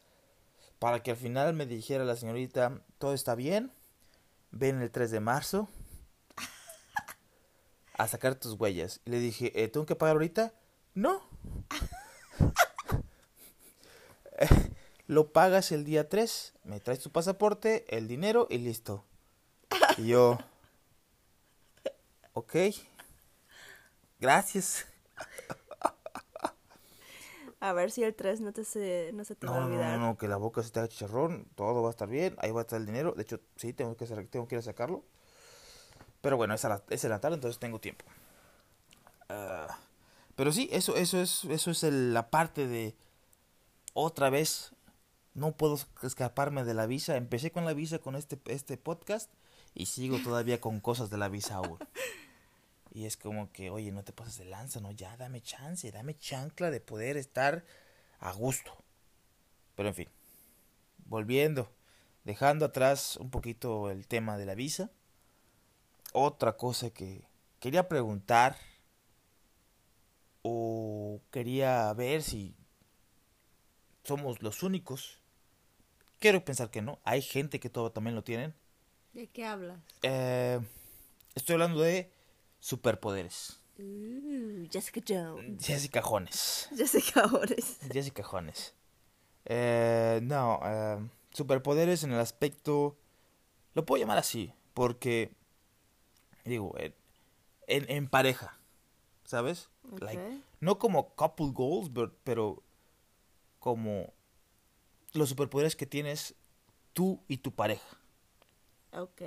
para 0.79 1.01
que 1.01 1.11
al 1.11 1.17
final 1.17 1.53
me 1.53 1.65
dijera 1.65 2.03
la 2.03 2.17
señorita, 2.17 2.81
todo 2.97 3.13
está 3.13 3.35
bien, 3.35 3.71
ven 4.51 4.81
el 4.81 4.91
3 4.91 5.11
de 5.11 5.21
marzo 5.21 5.69
a 7.97 8.07
sacar 8.07 8.35
tus 8.35 8.59
huellas. 8.59 8.99
Le 9.05 9.19
dije, 9.19 9.63
"Eh, 9.63 9.69
¿tengo 9.69 9.85
que 9.85 9.95
pagar 9.95 10.15
ahorita? 10.15 10.53
No. 10.95 11.21
lo 15.07 15.31
pagas 15.31 15.71
el 15.71 15.85
día 15.85 16.09
3, 16.09 16.53
me 16.63 16.79
traes 16.79 16.99
tu 16.99 17.11
pasaporte, 17.11 17.85
el 17.95 18.07
dinero 18.07 18.47
y 18.49 18.57
listo. 18.57 19.05
Y 19.97 20.07
yo, 20.07 20.39
ok, 22.33 22.55
gracias. 24.19 24.87
A 27.67 27.73
ver 27.73 27.89
si 27.89 28.03
el 28.03 28.13
3 28.13 28.41
no, 28.41 28.53
te 28.53 28.63
se, 28.63 29.09
no 29.13 29.25
se 29.25 29.35
te 29.35 29.47
va 29.47 29.55
a 29.55 29.59
No, 29.61 29.67
no, 29.67 29.73
olvidar. 29.73 29.97
no, 29.99 30.05
no, 30.07 30.17
que 30.17 30.27
la 30.27 30.37
boca 30.37 30.61
se 30.61 30.69
te 30.69 30.79
haga 30.79 30.87
chicharrón, 30.87 31.47
todo 31.55 31.81
va 31.81 31.89
a 31.89 31.91
estar 31.91 32.07
bien, 32.07 32.35
ahí 32.39 32.51
va 32.51 32.61
a 32.61 32.63
estar 32.63 32.79
el 32.79 32.85
dinero. 32.85 33.13
De 33.13 33.23
hecho, 33.23 33.39
sí, 33.55 33.73
tengo 33.73 33.95
que, 33.97 34.05
tengo 34.05 34.47
que 34.47 34.55
ir 34.55 34.59
a 34.59 34.61
sacarlo. 34.61 35.03
Pero 36.21 36.37
bueno, 36.37 36.53
es, 36.53 36.63
la, 36.63 36.83
es 36.89 37.03
la 37.05 37.19
tarde, 37.19 37.35
entonces 37.35 37.59
tengo 37.59 37.79
tiempo. 37.79 38.05
Ah, 39.29 39.79
pero 40.35 40.51
sí, 40.51 40.69
eso, 40.71 40.95
eso 40.95 41.19
es, 41.19 41.43
eso 41.45 41.71
es 41.71 41.83
el- 41.83 42.13
la 42.13 42.29
parte 42.29 42.67
de 42.67 42.95
otra 43.93 44.29
vez. 44.29 44.71
No 45.33 45.51
puedo 45.57 45.77
escaparme 46.03 46.63
de 46.63 46.73
la 46.73 46.85
visa. 46.85 47.17
Empecé 47.17 47.51
con 47.51 47.65
la 47.65 47.73
visa 47.73 47.99
con 47.99 48.15
este, 48.15 48.39
este 48.45 48.77
podcast 48.77 49.29
y 49.73 49.87
sigo 49.87 50.19
todavía 50.19 50.61
con 50.61 50.79
cosas 50.79 51.09
de 51.09 51.17
la 51.17 51.29
visa 51.29 51.55
aún. 51.55 51.77
Y 52.95 53.05
es 53.05 53.17
como 53.17 53.51
que, 53.51 53.69
oye, 53.69 53.91
no 53.91 54.05
te 54.05 54.13
pases 54.13 54.37
de 54.37 54.45
lanza, 54.45 54.79
no, 54.79 54.89
ya 54.89 55.17
dame 55.17 55.41
chance, 55.41 55.91
dame 55.91 56.17
chancla 56.17 56.71
de 56.71 56.79
poder 56.79 57.17
estar 57.17 57.65
a 58.19 58.31
gusto. 58.31 58.73
Pero 59.75 59.89
en 59.89 59.95
fin, 59.95 60.07
volviendo, 61.05 61.69
dejando 62.23 62.63
atrás 62.63 63.17
un 63.17 63.29
poquito 63.31 63.91
el 63.91 64.07
tema 64.07 64.37
de 64.37 64.45
la 64.45 64.55
visa. 64.55 64.91
Otra 66.13 66.55
cosa 66.55 66.89
que 66.89 67.27
quería 67.59 67.89
preguntar 67.89 68.55
o 70.41 71.19
quería 71.31 71.91
ver 71.95 72.23
si 72.23 72.55
somos 74.05 74.41
los 74.41 74.63
únicos. 74.63 75.19
Quiero 76.19 76.45
pensar 76.45 76.71
que 76.71 76.81
no. 76.81 76.99
Hay 77.03 77.21
gente 77.21 77.59
que 77.59 77.69
todo 77.69 77.91
también 77.91 78.15
lo 78.15 78.23
tienen. 78.23 78.55
¿De 79.11 79.27
qué 79.27 79.45
hablas? 79.45 79.81
Eh, 80.01 80.61
estoy 81.35 81.55
hablando 81.55 81.81
de 81.81 82.14
superpoderes. 82.65 83.59
Uh, 83.77 84.65
Jessica 84.71 84.99
Jones. 85.07 85.63
Jessica 85.63 86.01
Jones. 86.01 86.67
Jessica 86.75 87.27
Jones. 87.29 87.79
Jessica 87.93 88.23
Jones. 88.23 88.73
Eh, 89.45 90.19
no, 90.23 90.59
eh, 90.63 90.97
superpoderes 91.31 92.03
en 92.03 92.13
el 92.13 92.19
aspecto... 92.19 92.97
Lo 93.75 93.85
puedo 93.85 93.99
llamar 94.01 94.17
así, 94.17 94.51
porque... 94.73 95.31
Digo, 96.43 96.73
en, 96.79 96.95
en, 97.67 97.89
en 97.91 98.07
pareja, 98.07 98.57
¿sabes? 99.25 99.69
Like, 99.99 100.41
no 100.59 100.79
como 100.79 101.13
couple 101.15 101.51
goals, 101.53 101.91
but- 101.93 102.17
pero 102.23 102.63
como 103.59 104.11
los 105.13 105.29
superpoderes 105.29 105.75
que 105.75 105.85
tienes 105.85 106.33
tú 106.93 107.21
y 107.27 107.37
tu 107.37 107.51
pareja. 107.51 107.97
Ok. 108.91 109.21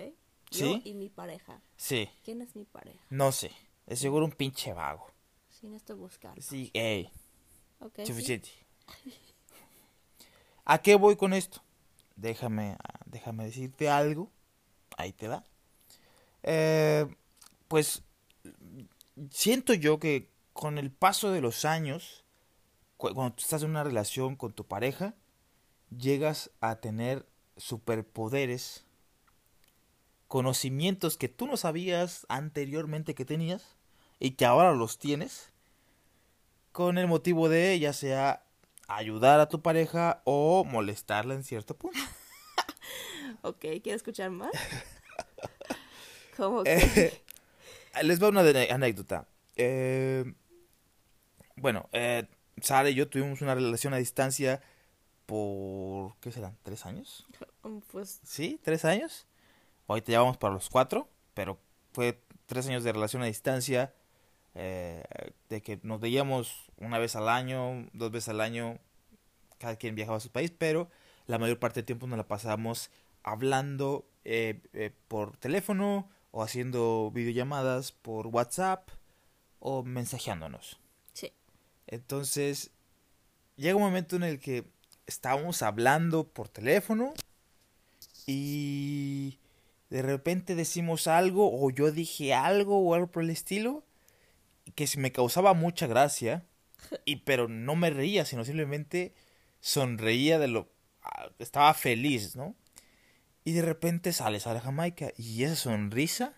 ¿Sí? 0.50 0.60
Yo 0.60 0.80
y 0.84 0.94
mi 0.94 1.08
pareja. 1.08 1.60
Sí, 1.76 2.08
¿Quién 2.24 2.42
es 2.42 2.54
mi 2.56 2.64
pareja? 2.64 3.04
no 3.10 3.32
sé. 3.32 3.50
Es 3.86 3.98
seguro 4.00 4.24
un 4.24 4.32
pinche 4.32 4.72
vago. 4.72 5.06
Sí, 5.50 5.66
no 5.68 5.76
estoy 5.76 5.96
buscando. 5.96 6.40
Sí, 6.42 6.70
ey. 6.74 7.10
Ok. 7.80 7.94
sí. 7.98 8.06
Suficiente. 8.06 8.50
¿A 10.64 10.78
qué 10.82 10.94
voy 10.96 11.16
con 11.16 11.32
esto? 11.32 11.62
Déjame, 12.16 12.76
déjame 13.06 13.44
decirte 13.44 13.88
algo. 13.88 14.30
Ahí 14.96 15.12
te 15.12 15.28
va. 15.28 15.44
Eh, 16.42 17.06
pues 17.68 18.02
siento 19.30 19.72
yo 19.74 19.98
que 19.98 20.30
con 20.52 20.78
el 20.78 20.90
paso 20.90 21.30
de 21.30 21.40
los 21.40 21.64
años, 21.64 22.24
cu- 22.96 23.14
cuando 23.14 23.34
tú 23.34 23.42
estás 23.42 23.62
en 23.62 23.70
una 23.70 23.84
relación 23.84 24.36
con 24.36 24.52
tu 24.52 24.64
pareja, 24.66 25.14
llegas 25.96 26.50
a 26.60 26.76
tener 26.76 27.26
superpoderes, 27.56 28.84
conocimientos 30.28 31.16
que 31.16 31.28
tú 31.28 31.46
no 31.46 31.56
sabías 31.56 32.26
anteriormente 32.28 33.14
que 33.14 33.24
tenías 33.24 33.76
y 34.20 34.32
que 34.32 34.44
ahora 34.44 34.72
los 34.72 34.98
tienes 34.98 35.52
con 36.72 36.98
el 36.98 37.08
motivo 37.08 37.48
de 37.48 37.78
ya 37.78 37.92
sea 37.92 38.44
ayudar 38.86 39.40
a 39.40 39.48
tu 39.48 39.62
pareja 39.62 40.22
o 40.24 40.64
molestarla 40.64 41.34
en 41.34 41.44
cierto 41.44 41.76
punto. 41.76 41.98
Ok, 43.42 43.60
¿quieres 43.60 43.96
escuchar 43.96 44.30
más? 44.30 44.50
¿Cómo 46.36 46.64
que? 46.64 46.76
Eh, 46.76 47.22
les 48.02 48.20
va 48.20 48.30
una 48.30 48.40
anécdota. 48.40 49.28
Eh, 49.54 50.24
bueno, 51.54 51.88
eh, 51.92 52.26
Sara 52.60 52.90
y 52.90 52.94
yo 52.94 53.08
tuvimos 53.08 53.40
una 53.40 53.54
relación 53.54 53.94
a 53.94 53.98
distancia 53.98 54.60
por, 55.26 56.16
¿qué 56.20 56.32
serán? 56.32 56.56
¿Tres 56.64 56.84
años? 56.86 57.26
Pues 57.92 58.20
¿Sí? 58.24 58.58
¿Tres 58.64 58.84
años? 58.84 59.27
Ahorita 59.88 60.12
ya 60.12 60.20
vamos 60.20 60.36
para 60.36 60.54
los 60.54 60.68
cuatro, 60.68 61.08
pero 61.34 61.58
fue 61.92 62.22
tres 62.46 62.68
años 62.68 62.84
de 62.84 62.92
relación 62.92 63.22
a 63.22 63.26
distancia, 63.26 63.94
eh, 64.54 65.02
de 65.48 65.62
que 65.62 65.80
nos 65.82 66.00
veíamos 66.00 66.70
una 66.76 66.98
vez 66.98 67.16
al 67.16 67.28
año, 67.28 67.88
dos 67.92 68.10
veces 68.10 68.28
al 68.28 68.40
año, 68.40 68.78
cada 69.58 69.76
quien 69.76 69.94
viajaba 69.94 70.18
a 70.18 70.20
su 70.20 70.30
país, 70.30 70.52
pero 70.56 70.88
la 71.26 71.38
mayor 71.38 71.58
parte 71.58 71.80
del 71.80 71.86
tiempo 71.86 72.06
nos 72.06 72.18
la 72.18 72.28
pasábamos 72.28 72.90
hablando 73.22 74.06
eh, 74.24 74.60
eh, 74.72 74.92
por 75.08 75.36
teléfono 75.36 76.08
o 76.30 76.42
haciendo 76.42 77.10
videollamadas 77.12 77.92
por 77.92 78.26
WhatsApp 78.28 78.90
o 79.58 79.82
mensajeándonos. 79.82 80.78
sí. 81.12 81.32
Entonces, 81.86 82.70
llega 83.56 83.76
un 83.76 83.82
momento 83.82 84.16
en 84.16 84.22
el 84.22 84.38
que 84.38 84.64
estábamos 85.06 85.62
hablando 85.62 86.28
por 86.28 86.48
teléfono 86.48 87.14
y 88.26 89.38
de 89.90 90.02
repente 90.02 90.54
decimos 90.54 91.06
algo 91.06 91.50
o 91.52 91.70
yo 91.70 91.90
dije 91.90 92.34
algo 92.34 92.78
o 92.78 92.94
algo 92.94 93.10
por 93.10 93.22
el 93.22 93.30
estilo 93.30 93.84
que 94.74 94.86
se 94.86 95.00
me 95.00 95.12
causaba 95.12 95.54
mucha 95.54 95.86
gracia 95.86 96.44
y 97.04 97.16
pero 97.16 97.48
no 97.48 97.74
me 97.74 97.90
reía, 97.90 98.24
sino 98.24 98.44
simplemente 98.44 99.14
sonreía 99.60 100.38
de 100.38 100.48
lo 100.48 100.68
estaba 101.38 101.72
feliz, 101.74 102.36
¿no? 102.36 102.54
Y 103.44 103.52
de 103.52 103.62
repente 103.62 104.12
sale 104.12 104.40
Sara 104.40 104.60
Jamaica 104.60 105.10
y 105.16 105.42
esa 105.44 105.56
sonrisa 105.56 106.34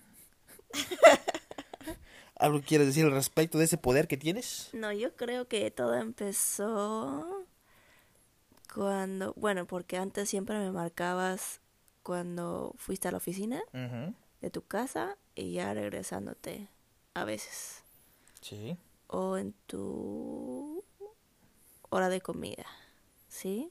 ¿Algo 2.36 2.62
quieres 2.62 2.86
decir 2.86 3.04
al 3.04 3.12
respecto 3.12 3.58
de 3.58 3.64
ese 3.64 3.76
poder 3.76 4.08
que 4.08 4.16
tienes? 4.16 4.70
No, 4.72 4.92
yo 4.92 5.14
creo 5.14 5.46
que 5.46 5.70
todo 5.70 5.94
empezó 5.96 7.44
cuando, 8.72 9.34
bueno, 9.34 9.66
porque 9.66 9.98
antes 9.98 10.30
siempre 10.30 10.58
me 10.58 10.70
marcabas 10.70 11.60
cuando 12.10 12.74
fuiste 12.76 13.06
a 13.06 13.12
la 13.12 13.18
oficina 13.18 13.62
de 14.40 14.50
tu 14.50 14.66
casa 14.66 15.16
y 15.36 15.52
ya 15.52 15.72
regresándote 15.74 16.66
a 17.14 17.22
veces. 17.22 17.84
Sí. 18.40 18.76
O 19.06 19.36
en 19.36 19.52
tu 19.68 20.82
hora 21.88 22.08
de 22.08 22.20
comida, 22.20 22.66
¿sí? 23.28 23.70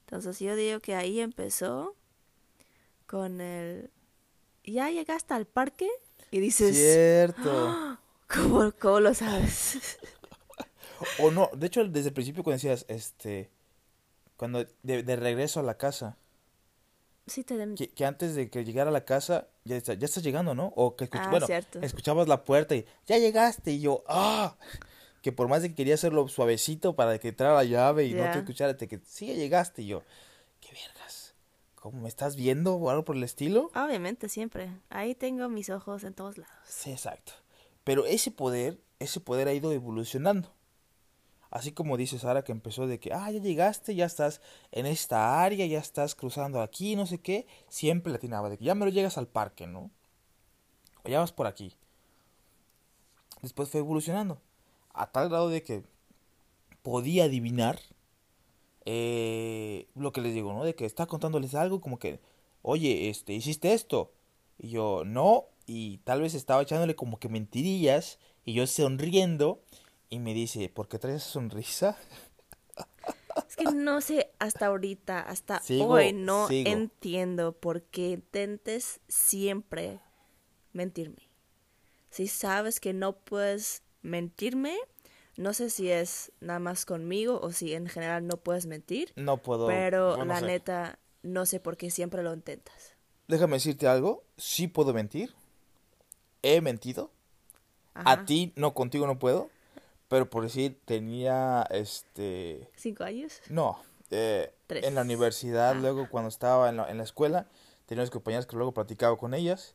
Entonces 0.00 0.40
yo 0.40 0.56
digo 0.56 0.80
que 0.80 0.96
ahí 0.96 1.20
empezó 1.20 1.94
con 3.06 3.40
el... 3.40 3.92
¿Ya 4.64 4.90
llegaste 4.90 5.32
al 5.32 5.46
parque? 5.46 5.88
Y 6.32 6.40
dices... 6.40 6.76
Cierto. 6.76 8.00
¿Cómo, 8.26 8.72
cómo 8.80 8.98
lo 8.98 9.14
sabes? 9.14 10.00
O 11.20 11.30
no, 11.30 11.48
de 11.54 11.68
hecho 11.68 11.84
desde 11.84 12.08
el 12.08 12.14
principio 12.14 12.42
cuando 12.42 12.56
decías, 12.56 12.84
este, 12.88 13.52
cuando 14.36 14.66
de, 14.82 15.04
de 15.04 15.14
regreso 15.14 15.60
a 15.60 15.62
la 15.62 15.76
casa, 15.76 16.16
sí, 17.28 17.44
te... 17.44 17.74
que, 17.74 17.88
que 17.90 18.04
antes 18.04 18.34
de 18.34 18.50
que 18.50 18.64
llegara 18.64 18.90
a 18.90 18.92
la 18.92 19.04
casa, 19.04 19.48
ya, 19.64 19.76
está, 19.76 19.94
ya 19.94 20.04
estás 20.06 20.22
llegando, 20.22 20.54
¿no? 20.54 20.72
O 20.76 20.96
que 20.96 21.04
escuch- 21.08 21.20
Ah, 21.24 21.30
bueno, 21.30 21.46
cierto. 21.46 21.80
escuchabas 21.80 22.28
la 22.28 22.44
puerta 22.44 22.74
y 22.74 22.84
ya 23.06 23.18
llegaste 23.18 23.72
y 23.72 23.80
yo, 23.80 24.04
ah, 24.08 24.56
que 25.22 25.32
por 25.32 25.48
más 25.48 25.62
de 25.62 25.70
que 25.70 25.74
quería 25.74 25.94
hacerlo 25.94 26.28
suavecito 26.28 26.94
para 26.96 27.18
que 27.18 27.28
entrara 27.28 27.54
la 27.54 27.64
llave 27.64 28.06
y 28.06 28.14
no 28.14 28.22
te 28.30 28.38
escuchara, 28.38 28.76
te 28.76 28.88
que 28.88 29.00
sí 29.04 29.26
ya 29.26 29.34
llegaste 29.34 29.82
y 29.82 29.86
yo, 29.88 30.02
qué 30.60 30.68
vergas, 30.72 31.34
¿cómo 31.74 32.00
me 32.02 32.08
estás 32.08 32.36
viendo 32.36 32.76
o 32.76 32.90
algo 32.90 33.04
por 33.04 33.16
el 33.16 33.24
estilo? 33.24 33.70
Obviamente, 33.74 34.28
siempre. 34.28 34.70
Ahí 34.90 35.14
tengo 35.14 35.48
mis 35.48 35.70
ojos 35.70 36.04
en 36.04 36.14
todos 36.14 36.38
lados. 36.38 36.54
Sí, 36.66 36.90
exacto. 36.90 37.32
Pero 37.84 38.04
ese 38.06 38.30
poder, 38.30 38.78
ese 38.98 39.20
poder 39.20 39.48
ha 39.48 39.52
ido 39.54 39.72
evolucionando. 39.72 40.52
Así 41.50 41.72
como 41.72 41.96
dice 41.96 42.18
Sara 42.18 42.44
que 42.44 42.52
empezó 42.52 42.86
de 42.86 43.00
que, 43.00 43.12
ah, 43.12 43.30
ya 43.30 43.40
llegaste, 43.40 43.94
ya 43.94 44.04
estás 44.04 44.40
en 44.70 44.86
esta 44.86 45.42
área, 45.42 45.64
ya 45.66 45.78
estás 45.78 46.14
cruzando 46.14 46.60
aquí, 46.60 46.94
no 46.94 47.06
sé 47.06 47.20
qué, 47.20 47.46
siempre 47.68 48.12
le 48.12 48.16
atinaba 48.16 48.50
de 48.50 48.58
que 48.58 48.64
ya 48.64 48.74
me 48.74 48.84
lo 48.84 48.90
llegas 48.90 49.16
al 49.16 49.28
parque, 49.28 49.66
¿no? 49.66 49.90
O 51.04 51.08
ya 51.08 51.20
vas 51.20 51.32
por 51.32 51.46
aquí. 51.46 51.74
Después 53.42 53.70
fue 53.70 53.80
evolucionando. 53.80 54.40
A 54.92 55.10
tal 55.10 55.28
grado 55.28 55.48
de 55.48 55.62
que 55.62 55.84
podía 56.82 57.24
adivinar 57.24 57.78
eh, 58.84 59.86
lo 59.94 60.12
que 60.12 60.20
les 60.20 60.34
digo, 60.34 60.52
¿no? 60.52 60.64
De 60.64 60.74
que 60.74 60.84
está 60.84 61.06
contándoles 61.06 61.54
algo 61.54 61.80
como 61.80 61.98
que, 61.98 62.20
oye, 62.62 63.08
este, 63.08 63.32
hiciste 63.32 63.72
esto. 63.72 64.12
Y 64.58 64.70
yo, 64.70 65.04
no. 65.04 65.46
Y 65.66 65.98
tal 65.98 66.20
vez 66.22 66.34
estaba 66.34 66.62
echándole 66.62 66.96
como 66.96 67.18
que 67.18 67.28
mentirillas. 67.28 68.18
Y 68.44 68.54
yo 68.54 68.66
sonriendo. 68.66 69.60
Y 70.10 70.18
me 70.20 70.32
dice, 70.34 70.68
¿por 70.68 70.88
qué 70.88 70.98
traes 70.98 71.22
esa 71.22 71.30
sonrisa? 71.32 71.98
Es 73.48 73.56
que 73.56 73.64
no 73.64 74.00
sé 74.00 74.30
hasta 74.38 74.66
ahorita, 74.66 75.20
hasta 75.20 75.60
Sigo, 75.60 75.86
hoy, 75.88 76.12
no 76.12 76.48
sigo. 76.48 76.70
entiendo 76.70 77.52
por 77.52 77.82
qué 77.82 78.10
intentes 78.10 79.00
siempre 79.08 80.00
mentirme. 80.72 81.28
Si 82.10 82.26
sabes 82.26 82.80
que 82.80 82.92
no 82.92 83.16
puedes 83.18 83.82
mentirme, 84.02 84.76
no 85.36 85.52
sé 85.52 85.70
si 85.70 85.90
es 85.90 86.32
nada 86.40 86.58
más 86.58 86.84
conmigo 86.86 87.38
o 87.40 87.52
si 87.52 87.74
en 87.74 87.86
general 87.86 88.26
no 88.26 88.38
puedes 88.38 88.66
mentir, 88.66 89.12
No 89.16 89.36
puedo. 89.38 89.66
pero 89.66 90.16
no 90.16 90.24
la 90.24 90.40
sé. 90.40 90.46
neta 90.46 90.98
no 91.22 91.46
sé 91.46 91.60
por 91.60 91.76
qué 91.76 91.90
siempre 91.90 92.22
lo 92.22 92.32
intentas. 92.34 92.94
Déjame 93.28 93.56
decirte 93.56 93.86
algo. 93.86 94.24
Sí 94.38 94.68
puedo 94.68 94.92
mentir. 94.94 95.34
He 96.42 96.60
mentido. 96.60 97.10
Ajá. 97.94 98.10
A 98.12 98.24
ti, 98.24 98.52
no, 98.56 98.72
contigo 98.74 99.06
no 99.06 99.18
puedo. 99.18 99.50
Pero 100.08 100.30
por 100.30 100.42
decir, 100.42 100.80
tenía 100.84 101.62
este. 101.70 102.70
¿Cinco 102.76 103.04
años? 103.04 103.40
No, 103.50 103.80
eh, 104.10 104.54
Tres. 104.66 104.84
en 104.84 104.94
la 104.94 105.02
universidad, 105.02 105.70
Ah. 105.72 105.74
luego 105.74 106.08
cuando 106.08 106.28
estaba 106.28 106.68
en 106.70 106.78
la, 106.78 106.90
en 106.90 106.96
la 106.98 107.04
escuela, 107.04 107.46
tenía 107.86 108.02
unas 108.02 108.10
compañeras 108.10 108.46
que 108.46 108.56
luego 108.56 108.72
platicaba 108.72 109.16
con 109.18 109.34
ellas 109.34 109.74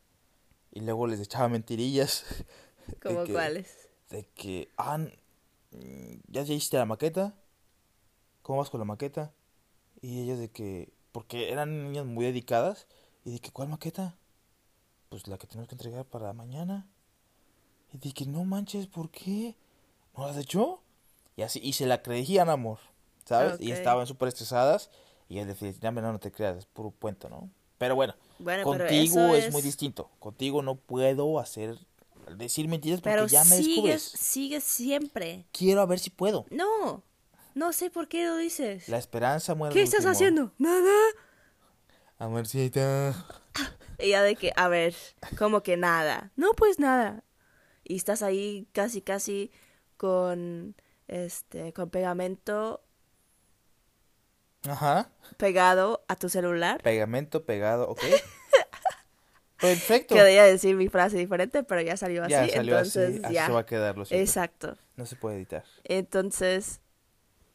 y 0.72 0.82
luego 0.82 1.06
les 1.08 1.20
echaba 1.20 1.48
mentirillas. 1.50 2.26
de 2.88 2.96
¿Como 2.98 3.24
que- 3.26 3.34
cuáles? 3.34 3.90
De 4.10 4.26
que, 4.36 4.70
ah, 4.78 4.98
¿ya 6.28 6.44
ya 6.44 6.54
hiciste 6.54 6.78
la 6.78 6.86
maqueta? 6.86 7.34
¿Cómo 8.42 8.60
vas 8.60 8.70
con 8.70 8.80
la 8.80 8.86
maqueta? 8.86 9.34
Y 10.02 10.22
ellas 10.22 10.38
de 10.40 10.50
que, 10.50 10.92
porque 11.12 11.52
eran 11.52 11.84
niñas 11.86 12.06
muy 12.06 12.26
dedicadas, 12.26 12.88
y 13.24 13.32
de 13.34 13.40
que, 13.40 13.52
¿cuál 13.52 13.70
maqueta? 13.70 14.18
Pues 15.10 15.28
la 15.28 15.38
que 15.38 15.48
tenemos 15.48 15.70
que 15.70 15.76
entregar 15.76 16.06
para 16.06 16.34
mañana. 16.34 16.88
Y 17.94 17.98
de 18.00 18.12
que, 18.14 18.26
no 18.26 18.44
manches, 18.44 18.88
¿por 18.88 19.10
qué? 19.12 19.56
¿No 20.16 20.26
has 20.26 20.38
hecho? 20.38 20.82
Y 21.36 21.42
así, 21.42 21.60
y 21.64 21.74
se 21.74 21.86
la 21.88 22.02
creían, 22.04 22.50
amor, 22.50 22.80
¿sabes? 23.26 23.60
Y 23.60 23.72
estaban 23.72 24.06
súper 24.08 24.28
estresadas, 24.28 24.90
y 25.28 25.40
él 25.40 25.48
decía, 25.48 25.92
no, 25.92 26.02
no, 26.02 26.20
te 26.20 26.32
creas, 26.32 26.58
es 26.58 26.66
puro 26.66 26.92
cuento, 26.92 27.30
¿no? 27.30 27.50
Pero 27.80 27.96
bueno, 27.96 28.14
Bueno, 28.40 28.64
pero 28.72 28.86
contigo 28.86 29.20
eso 29.20 29.36
es... 29.36 29.46
es- 29.46 29.52
muy 29.52 29.62
distinto. 29.62 30.10
Contigo 30.20 30.62
no 30.62 30.76
puedo 30.76 31.40
hacer, 31.40 31.78
decir 32.38 32.68
mentiras 32.68 33.02
porque 33.02 33.16
Pero 33.16 33.28
ya 33.28 33.44
me 33.46 33.58
sigues, 33.58 33.66
descubres. 33.66 34.02
sigues 34.04 34.64
siempre. 34.64 35.46
Quiero 35.52 35.82
a 35.82 35.86
ver 35.88 36.00
si 36.00 36.10
puedo. 36.12 36.46
No, 36.52 37.04
no 37.56 37.74
sé 37.74 37.90
por 37.90 38.08
qué 38.08 38.26
lo 38.26 38.38
dices. 38.38 38.88
La 38.88 38.98
esperanza 39.00 39.56
muere 39.56 39.74
¿Qué 39.74 39.82
estás 39.82 40.02
último. 40.02 40.12
haciendo? 40.12 40.54
Nada. 40.60 40.92
Amorcita. 42.20 43.26
Y 44.00 44.10
ya 44.10 44.24
de 44.24 44.36
que, 44.36 44.52
a 44.56 44.68
ver, 44.68 44.96
como 45.38 45.62
que 45.62 45.78
nada. 45.78 46.32
No, 46.36 46.52
pues 46.58 46.80
nada. 46.80 47.24
Y 47.84 47.96
estás 47.96 48.22
ahí 48.24 48.68
casi, 48.74 49.02
casi 49.02 49.52
con, 50.04 50.76
este, 51.08 51.72
con 51.72 51.90
pegamento 51.90 52.84
Ajá. 54.68 55.10
pegado 55.38 56.04
a 56.10 56.18
tu 56.18 56.28
celular. 56.28 56.84
Pegamento 56.84 57.46
pegado, 57.46 57.88
ok. 57.88 58.02
Perfecto. 59.62 60.14
Quería 60.14 60.44
decir 60.44 60.76
mi 60.76 60.90
frase 60.90 61.16
diferente, 61.16 61.64
pero 61.64 61.80
ya 61.80 61.96
salió 61.96 62.22
así. 62.22 62.32
Ya 62.32 62.50
salió 62.50 62.76
entonces, 62.76 63.24
así. 63.24 63.34
Ya. 63.34 63.46
se 63.46 63.54
va 63.54 63.62
a 63.62 63.66
quedar, 63.66 63.98
lo. 63.98 64.04
Exacto. 64.10 64.76
No 64.98 65.06
se 65.06 65.16
puede 65.16 65.38
editar. 65.38 65.64
Entonces, 65.86 66.82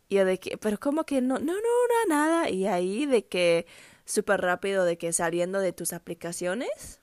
yo 0.09 0.25
de 0.25 0.41
que, 0.41 0.57
pero 0.57 0.81
como 0.81 1.05
que 1.05 1.21
no, 1.21 1.39
no, 1.39 1.53
no, 1.53 1.59
no, 1.61 2.09
nada. 2.09 2.49
Y 2.49 2.67
ahí 2.67 3.05
de 3.05 3.27
que 3.27 3.67
súper 4.07 4.41
rápido 4.41 4.87
de 4.87 4.97
que 4.97 5.13
saliendo 5.13 5.61
de 5.61 5.75
tus 5.75 5.93
aplicaciones. 5.93 7.03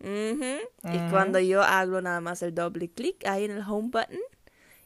Y 0.00 1.10
cuando 1.10 1.38
yo 1.38 1.62
hago 1.62 2.00
nada 2.00 2.22
más 2.22 2.42
el 2.42 2.54
doble 2.54 2.90
clic 2.90 3.26
ahí 3.26 3.44
en 3.44 3.50
el 3.50 3.62
home 3.62 3.90
button 3.90 4.20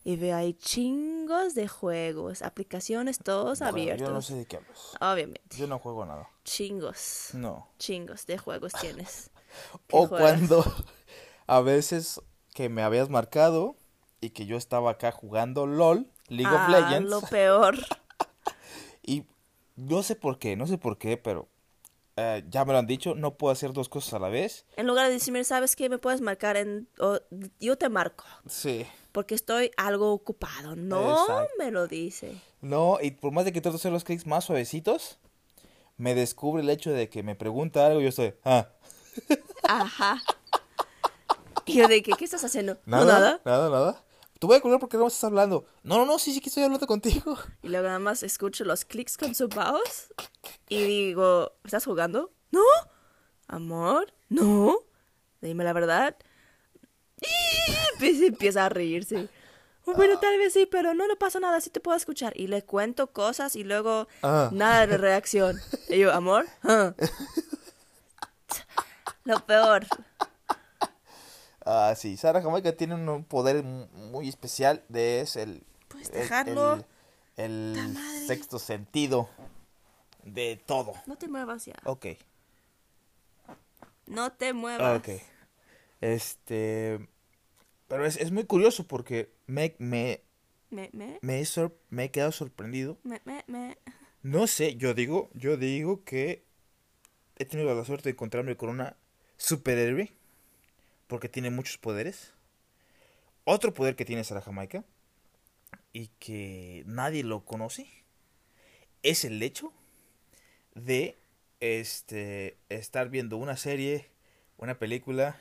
y 0.09 0.16
veo 0.16 0.35
ahí 0.37 0.55
chingos 0.55 1.55
de 1.55 1.68
juegos, 1.68 2.40
aplicaciones 2.40 3.18
todos 3.18 3.59
Bueno, 3.59 3.73
abiertos. 3.75 4.09
Yo 4.09 4.14
no 4.14 4.23
sé 4.23 4.37
de 4.37 4.47
qué 4.47 4.57
hablas. 4.57 4.97
Obviamente, 5.03 5.55
Yo 5.55 5.66
no 5.66 5.79
juego 5.79 6.07
nada. 6.07 6.31
chingos, 6.44 7.31
No. 7.35 7.68
chingos 7.79 8.25
de 8.25 8.38
juegos 8.38 8.73
tienes. 8.81 9.31
¿Qué 9.87 9.97
O 9.99 10.07
juegas? 10.07 10.31
cuando 10.49 10.64
a 11.47 11.61
veces 11.61 12.23
que 12.55 12.71
me 12.71 12.83
habías 12.83 13.11
marcado 13.11 13.77
y 14.23 14.31
que 14.31 14.47
yo 14.47 14.57
estaba 14.57 14.92
acá 14.92 15.12
jugando 15.12 15.66
LOL, 15.66 16.11
League 16.29 16.55
of 16.55 16.62
Ah, 16.64 16.71
Legends. 16.71 17.11
Lo 17.11 17.21
peor. 17.21 17.77
Y 19.03 19.27
no 19.77 20.03
sé 20.03 20.16
por 20.16 20.38
qué, 20.38 20.57
no 20.57 20.66
sé 20.66 20.79
por 20.79 20.97
qué, 20.99 21.16
pero 21.18 21.49
eh, 22.16 22.44
ya 22.49 22.64
me 22.64 22.73
lo 22.73 22.79
han 22.79 22.87
dicho, 22.87 23.14
no 23.14 23.37
puedo 23.37 23.53
hacer 23.53 23.73
dos 23.75 23.88
cosas 23.90 24.14
a 24.14 24.18
la 24.18 24.29
vez. 24.29 24.64
En 24.77 24.87
lugar 24.87 25.07
de 25.07 25.12
decirme, 25.12 25.44
¿sabes 25.44 25.77
qué? 25.77 25.88
Me 25.88 25.99
puedes 25.99 26.21
marcar 26.23 26.57
en... 26.57 26.88
o 26.99 27.18
yo 27.61 27.77
te 27.79 27.88
marco. 27.88 28.25
Sí. 28.49 28.87
Porque 29.18 29.35
estoy 29.35 29.72
algo 29.76 30.12
ocupado. 30.12 30.76
No 30.76 31.22
Exacto. 31.22 31.52
me 31.59 31.72
lo 31.72 31.88
dice. 31.88 32.40
No, 32.61 32.98
y 33.02 33.11
por 33.11 33.33
más 33.33 33.44
de 33.44 33.52
que 33.52 33.61
trato 33.61 33.72
de 33.76 33.81
hacer 33.81 33.90
los 33.90 34.04
clics 34.04 34.28
más 34.28 34.44
suavecitos, 34.44 35.18
me 35.96 36.14
descubre 36.14 36.62
el 36.62 36.70
hecho 36.70 36.92
de 36.92 37.09
que 37.09 37.24
me 37.24 37.35
pregunta 37.35 37.85
algo 37.85 37.98
y 37.98 38.04
yo 38.04 38.11
estoy, 38.11 38.35
ah, 38.44 38.68
Ajá. 39.64 40.22
Y 41.66 41.74
yo 41.78 41.88
de 41.88 42.00
que, 42.04 42.12
¿qué 42.12 42.24
estás 42.26 42.44
haciendo? 42.44 42.78
nada, 42.87 43.04
No, 43.04 43.11
nada. 43.11 43.40
nada, 43.44 43.70
nada. 43.70 44.04
Te 44.38 44.46
voy 44.46 44.54
a 44.54 44.61
colgar 44.61 44.78
porque 44.78 44.96
no 44.96 45.09
estás 45.09 45.24
hablando. 45.24 45.64
No, 45.83 45.96
no, 45.98 46.07
no, 46.07 46.20
sí, 46.20 46.33
sí 46.33 46.40
que 46.40 46.48
estoy 46.48 46.62
hablando 46.62 46.87
contigo. 46.87 47.37
Y 47.64 47.68
luego 47.70 47.88
nada 47.88 47.98
más 47.98 48.22
escucho 48.22 48.64
los 48.64 48.85
clics 48.85 49.16
con 49.16 49.35
su 49.35 49.48
mouse 49.48 50.14
y 50.68 50.81
digo, 50.85 51.54
¿estás 51.64 51.85
jugando? 51.85 52.31
No. 52.52 52.62
Amor, 53.48 54.14
no. 54.28 54.78
Dime 55.40 55.64
la 55.64 55.72
verdad. 55.72 56.16
Y 58.00 58.24
empieza 58.26 58.64
a 58.66 58.68
reírse. 58.68 59.28
"Oh, 59.85 59.94
Bueno, 59.94 60.18
tal 60.20 60.38
vez 60.38 60.52
sí, 60.52 60.66
pero 60.70 60.94
no 60.94 61.07
le 61.09 61.16
pasa 61.16 61.40
nada, 61.40 61.61
sí 61.61 61.70
te 61.70 61.81
puedo 61.81 61.96
escuchar. 61.96 62.33
Y 62.37 62.46
le 62.46 62.62
cuento 62.62 63.09
cosas 63.12 63.57
y 63.57 63.64
luego 63.64 64.07
Ah. 64.22 64.50
nada 64.52 64.87
de 64.87 64.96
reacción. 64.98 65.59
Y 65.88 65.98
yo, 65.98 66.12
amor, 66.12 66.46
ah". 66.62 66.92
lo 69.24 69.44
peor. 69.46 69.87
Ah, 71.64 71.94
sí, 71.96 72.16
Sara 72.16 72.40
Jamaica 72.40 72.72
tiene 72.72 72.94
un 72.94 73.24
poder 73.24 73.62
muy 73.62 74.28
especial 74.28 74.83
de 74.88 75.20
es 75.20 75.37
el... 75.37 75.62
Puedes 75.88 76.09
el- 76.11 76.14
dejarlo. 76.14 76.85
El, 77.37 77.74
el 77.76 78.26
sexto 78.26 78.59
sentido 78.59 79.28
de 80.24 80.61
todo. 80.66 80.94
No 81.07 81.16
te 81.16 81.28
muevas 81.28 81.64
ya. 81.66 81.74
Ok, 81.85 82.07
No 84.07 84.33
te 84.33 84.52
muevas. 84.52 84.98
ok. 84.98 85.09
Este... 86.00 87.08
Pero 87.88 88.06
es, 88.06 88.16
es 88.18 88.32
muy 88.32 88.44
curioso 88.44 88.87
porque 88.87 89.32
me, 89.46 89.76
me, 89.78 90.22
Me, 90.70 90.88
me, 90.92 91.20
me, 91.22 91.40
he 91.40 91.44
sor- 91.46 91.78
me 91.90 92.04
he 92.04 92.11
quedado 92.11 92.32
sorprendido 92.32 92.98
me, 93.04 93.20
me, 93.24 93.42
me. 93.48 93.76
No 94.22 94.46
sé, 94.46 94.76
yo 94.76 94.94
digo, 94.94 95.30
yo 95.34 95.56
digo 95.56 96.04
que 96.04 96.44
he 97.38 97.44
tenido 97.46 97.74
la 97.74 97.84
suerte 97.84 98.11
de 98.11 98.12
encontrarme 98.12 98.56
con 98.56 98.70
una 98.70 98.96
superhéroe 99.38 100.12
porque 101.08 101.28
tiene 101.28 101.50
muchos 101.50 101.78
poderes. 101.78 102.34
Otro 103.44 103.74
poder 103.74 103.96
que 103.96 104.04
tiene 104.04 104.22
Sara 104.22 104.40
Jamaica 104.42 104.84
y 105.92 106.08
que 106.18 106.82
nadie 106.87 107.22
lo 107.24 107.44
conoce 107.44 107.88
es 109.02 109.24
el 109.24 109.42
hecho 109.42 109.72
de 110.74 111.18
este 111.61 112.58
estar 112.68 113.08
viendo 113.11 113.37
una 113.37 113.56
serie, 113.56 114.11
una 114.56 114.78
película 114.78 115.40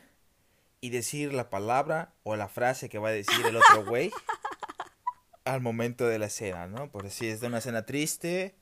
y 0.81 0.89
decir 0.91 1.33
la 1.33 1.49
palabra 1.49 2.13
o 2.23 2.35
la 2.35 2.47
frase 2.47 2.89
que 2.89 2.99
va 2.99 3.09
a 3.09 3.11
decir 3.13 3.45
el 3.45 3.55
otro 3.55 3.85
güey 3.85 4.11
al 5.45 5.61
momento 5.61 6.05
de 6.07 6.19
la 6.19 6.27
escena, 6.27 6.67
¿no? 6.67 6.91
Por 6.91 7.09
si 7.09 7.27
es 7.27 7.39
de 7.41 7.47
una 7.47 7.59
escena 7.59 7.85
triste 7.85 8.55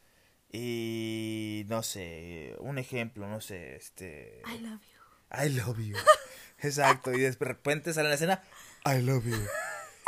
y 0.52 1.64
no 1.68 1.84
sé, 1.84 2.56
un 2.60 2.78
ejemplo, 2.78 3.28
no 3.28 3.42
sé, 3.42 3.76
este 3.76 4.42
I 4.48 4.60
love 4.60 4.82
you. 4.82 5.44
I 5.46 5.50
love 5.50 5.80
you. 5.80 5.96
Exacto, 6.60 7.12
y 7.12 7.20
de 7.20 7.32
repente 7.40 7.94
sale 7.94 8.06
en 8.06 8.10
la 8.12 8.16
escena 8.16 8.44
I 8.86 9.02
love 9.02 9.26
you. 9.26 9.36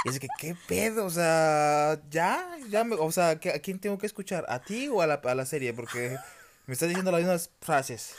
Y 0.05 0.09
es 0.09 0.19
que 0.19 0.27
qué 0.39 0.55
pedo, 0.67 1.05
o 1.05 1.09
sea, 1.09 1.99
ya, 2.09 2.57
ya 2.69 2.83
me, 2.83 2.95
o 2.95 3.11
sea, 3.11 3.39
¿qué- 3.39 3.49
¿a 3.49 3.59
quién 3.59 3.79
tengo 3.79 3.97
que 3.97 4.05
escuchar? 4.05 4.45
¿A 4.47 4.61
ti 4.61 4.87
o 4.87 5.01
a 5.01 5.07
la, 5.07 5.15
a 5.15 5.35
la 5.35 5.45
serie? 5.45 5.73
Porque 5.73 6.15
me 6.67 6.73
estás 6.73 6.87
diciendo 6.87 7.11
las 7.11 7.21
mismas 7.21 7.49
frases. 7.61 8.15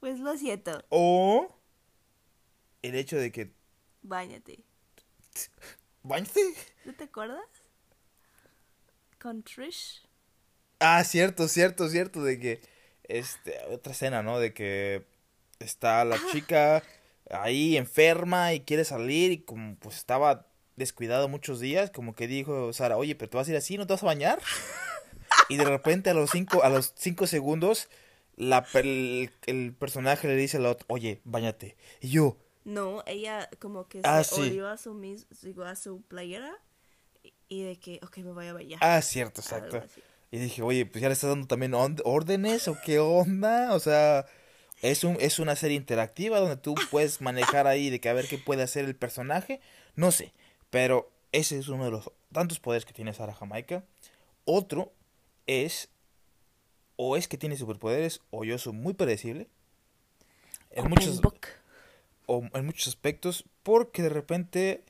Pues 0.00 0.20
lo 0.20 0.36
siento. 0.38 0.82
O 0.90 1.53
el 2.88 2.94
hecho 2.94 3.16
de 3.16 3.32
que 3.32 3.52
Báñate. 4.02 4.62
¿Bañate? 6.02 6.40
¿No 6.84 6.94
te 6.94 7.04
acuerdas? 7.04 7.46
Con 9.18 9.42
Trish. 9.42 10.02
Ah, 10.78 11.02
cierto, 11.04 11.48
cierto, 11.48 11.88
cierto, 11.88 12.22
de 12.22 12.38
que, 12.38 12.60
este, 13.04 13.58
otra 13.70 13.92
escena, 13.92 14.22
¿no? 14.22 14.38
De 14.38 14.52
que 14.52 15.06
está 15.58 16.04
la 16.04 16.18
chica 16.30 16.82
ahí 17.30 17.78
enferma 17.78 18.52
y 18.52 18.60
quiere 18.60 18.84
salir 18.84 19.32
y 19.32 19.38
como 19.38 19.76
pues 19.76 19.96
estaba 19.96 20.46
descuidado 20.76 21.28
muchos 21.28 21.60
días, 21.60 21.90
como 21.90 22.14
que 22.14 22.26
dijo 22.26 22.74
Sara, 22.74 22.98
oye, 22.98 23.14
pero 23.14 23.30
te 23.30 23.36
vas 23.38 23.48
a 23.48 23.52
ir 23.52 23.56
así, 23.56 23.78
¿no 23.78 23.86
te 23.86 23.94
vas 23.94 24.02
a 24.02 24.06
bañar? 24.06 24.40
Y 25.50 25.56
de 25.56 25.64
repente 25.64 26.08
a 26.08 26.14
los 26.14 26.30
cinco, 26.30 26.62
a 26.64 26.70
los 26.70 26.94
cinco 26.96 27.26
segundos, 27.26 27.90
la, 28.34 28.66
el, 28.74 29.30
el 29.44 29.74
personaje 29.74 30.26
le 30.26 30.36
dice 30.36 30.56
al 30.56 30.64
otro, 30.64 30.86
oye, 30.88 31.20
bañate. 31.24 31.76
Y 32.00 32.08
yo, 32.08 32.38
No, 32.64 33.02
ella 33.06 33.48
como 33.60 33.88
que 33.88 34.00
Ah, 34.04 34.24
se 34.24 34.34
sí. 34.50 34.60
a 34.60 34.76
su, 34.76 34.94
mis, 34.94 35.26
digo, 35.42 35.64
a 35.64 35.76
su 35.76 36.00
playera 36.02 36.50
y- 37.48 37.62
de 37.62 37.76
que, 37.78 38.00
ok, 38.02 38.18
me 38.18 38.32
voy 38.32 38.46
a 38.46 38.52
bañar. 38.54 38.78
ah, 38.82 39.00
cierto, 39.02 39.40
exacto. 39.40 39.82
Y 40.30 40.38
dije, 40.38 40.62
oye, 40.62 40.86
pues 40.86 41.00
ya 41.02 41.08
le 41.08 41.12
estás 41.12 41.30
dando 41.30 41.46
también 41.46 41.74
órdenes 41.74 42.66
o 42.68 42.76
qué 42.84 42.98
onda. 42.98 43.74
O 43.74 43.78
sea, 43.80 44.26
es, 44.82 45.04
un, 45.04 45.16
es 45.20 45.38
una 45.38 45.54
serie 45.54 45.76
interactiva 45.76 46.40
donde 46.40 46.56
tú 46.56 46.74
puedes 46.90 47.20
manejar 47.20 47.66
ahí 47.66 47.90
de 47.90 48.00
que 48.00 48.08
a 48.08 48.14
ver 48.14 48.26
qué 48.26 48.38
puede 48.38 48.62
hacer 48.62 48.84
el 48.86 48.96
personaje. 48.96 49.60
No 49.94 50.10
sé, 50.10 50.32
pero 50.70 51.10
ese 51.32 51.58
es 51.58 51.68
uno 51.68 51.84
de 51.84 51.90
los 51.92 52.10
tantos 52.32 52.58
poderes 52.60 52.84
que 52.84 52.92
tiene 52.94 53.12
Sara 53.14 53.34
Jamaica. 53.34 53.84
Otro 54.44 54.92
es, 55.46 55.88
o 56.96 57.16
es 57.16 57.28
que 57.28 57.36
tiene 57.38 57.56
superpoderes, 57.56 58.20
o 58.30 58.44
yo 58.44 58.58
soy 58.58 58.72
muy 58.72 58.94
predecible. 58.94 59.48
En 60.70 60.80
Open 60.86 60.90
muchos, 60.90 61.20
book. 61.20 61.46
O 62.26 62.42
en 62.52 62.66
muchos 62.66 62.88
aspectos, 62.88 63.44
porque 63.62 64.02
de 64.02 64.08
repente 64.08 64.84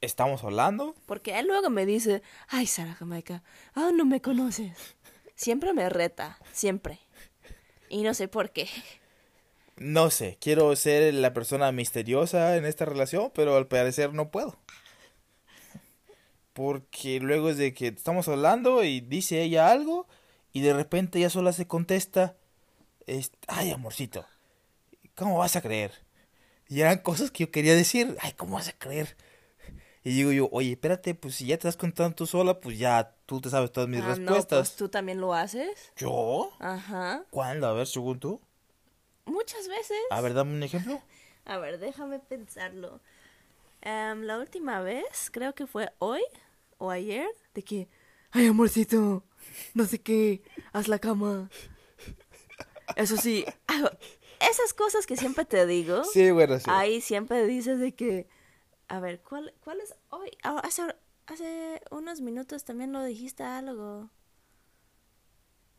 estamos 0.00 0.44
hablando 0.44 0.94
Porque 1.06 1.38
él 1.38 1.46
luego 1.46 1.70
me 1.70 1.86
dice, 1.86 2.22
ay, 2.48 2.66
Sara 2.66 2.94
Jamaica, 2.94 3.42
ah, 3.74 3.90
no 3.94 4.04
me 4.04 4.20
conoces. 4.20 4.96
Siempre 5.34 5.72
me 5.72 5.88
reta, 5.88 6.38
siempre. 6.52 7.00
Y 7.88 8.02
no 8.02 8.14
sé 8.14 8.28
por 8.28 8.50
qué. 8.50 8.68
No 9.76 10.10
sé, 10.10 10.36
quiero 10.40 10.76
ser 10.76 11.14
la 11.14 11.32
persona 11.32 11.72
misteriosa 11.72 12.56
en 12.56 12.66
esta 12.66 12.84
relación, 12.84 13.32
pero 13.34 13.56
al 13.56 13.66
parecer 13.66 14.12
no 14.12 14.30
puedo. 14.30 14.58
Porque 16.52 17.20
luego 17.20 17.48
es 17.48 17.56
de 17.56 17.72
que 17.72 17.88
estamos 17.88 18.28
hablando 18.28 18.84
y 18.84 19.00
dice 19.00 19.42
ella 19.42 19.70
algo 19.70 20.06
y 20.52 20.60
de 20.60 20.74
repente 20.74 21.18
ella 21.18 21.30
sola 21.30 21.52
se 21.52 21.66
contesta, 21.66 22.36
es, 23.06 23.32
ay 23.46 23.70
amorcito, 23.70 24.26
¿cómo 25.20 25.38
vas 25.38 25.54
a 25.54 25.60
creer? 25.60 25.92
Y 26.68 26.80
eran 26.80 26.98
cosas 26.98 27.30
que 27.30 27.44
yo 27.44 27.50
quería 27.50 27.74
decir, 27.74 28.16
ay, 28.20 28.32
¿cómo 28.32 28.54
vas 28.54 28.68
a 28.68 28.72
creer? 28.72 29.16
Y 30.02 30.10
digo 30.14 30.32
yo, 30.32 30.48
oye, 30.50 30.72
espérate, 30.72 31.14
pues 31.14 31.34
si 31.34 31.44
ya 31.46 31.56
te 31.58 31.68
estás 31.68 31.76
contando 31.76 32.16
tú 32.16 32.26
sola, 32.26 32.58
pues 32.58 32.78
ya 32.78 33.14
tú 33.26 33.40
te 33.40 33.50
sabes 33.50 33.70
todas 33.70 33.88
mis 33.88 34.00
Ah, 34.00 34.04
no, 34.06 34.14
respuestas. 34.16 34.68
pues 34.70 34.76
tú 34.76 34.88
también 34.88 35.20
lo 35.20 35.34
haces. 35.34 35.92
¿Yo? 35.96 36.50
Ajá. 36.58 37.24
¿Cuándo? 37.30 37.66
A 37.66 37.74
ver, 37.74 37.86
según 37.86 38.18
tú. 38.18 38.40
Muchas 39.26 39.68
veces. 39.68 39.98
A 40.10 40.20
ver, 40.22 40.32
dame 40.32 40.54
un 40.54 40.62
ejemplo. 40.62 41.02
A 41.44 41.58
ver, 41.58 41.78
déjame 41.78 42.18
pensarlo. 42.18 43.00
Em, 43.82 44.22
la 44.22 44.38
última 44.38 44.80
vez, 44.80 45.30
creo 45.30 45.54
que 45.54 45.66
fue 45.66 45.90
hoy 45.98 46.22
o 46.78 46.90
ayer, 46.90 47.28
de 47.54 47.62
que, 47.62 47.88
ay, 48.30 48.46
amorcito, 48.46 49.24
no 49.74 49.84
sé 49.86 50.00
qué, 50.00 50.42
haz 50.72 50.86
la 50.88 50.98
cama. 50.98 51.50
Eso 52.96 53.16
sí, 53.16 53.44
ah, 53.68 53.90
esas 54.40 54.72
cosas 54.74 55.06
que 55.06 55.16
siempre 55.16 55.44
te 55.44 55.66
digo, 55.66 56.02
Sí, 56.12 56.30
bueno, 56.30 56.58
sí. 56.58 56.64
ahí 56.68 57.00
siempre 57.00 57.46
dices 57.46 57.78
de 57.78 57.94
que, 57.94 58.26
a 58.88 59.00
ver, 59.00 59.20
¿cuál, 59.22 59.54
cuál 59.62 59.80
es 59.80 59.94
hoy? 60.10 60.30
Ah, 60.42 60.60
hace, 60.64 60.82
hace 61.26 61.80
unos 61.90 62.20
minutos 62.20 62.64
también 62.64 62.92
lo 62.92 63.04
dijiste 63.04 63.42
algo. 63.42 64.10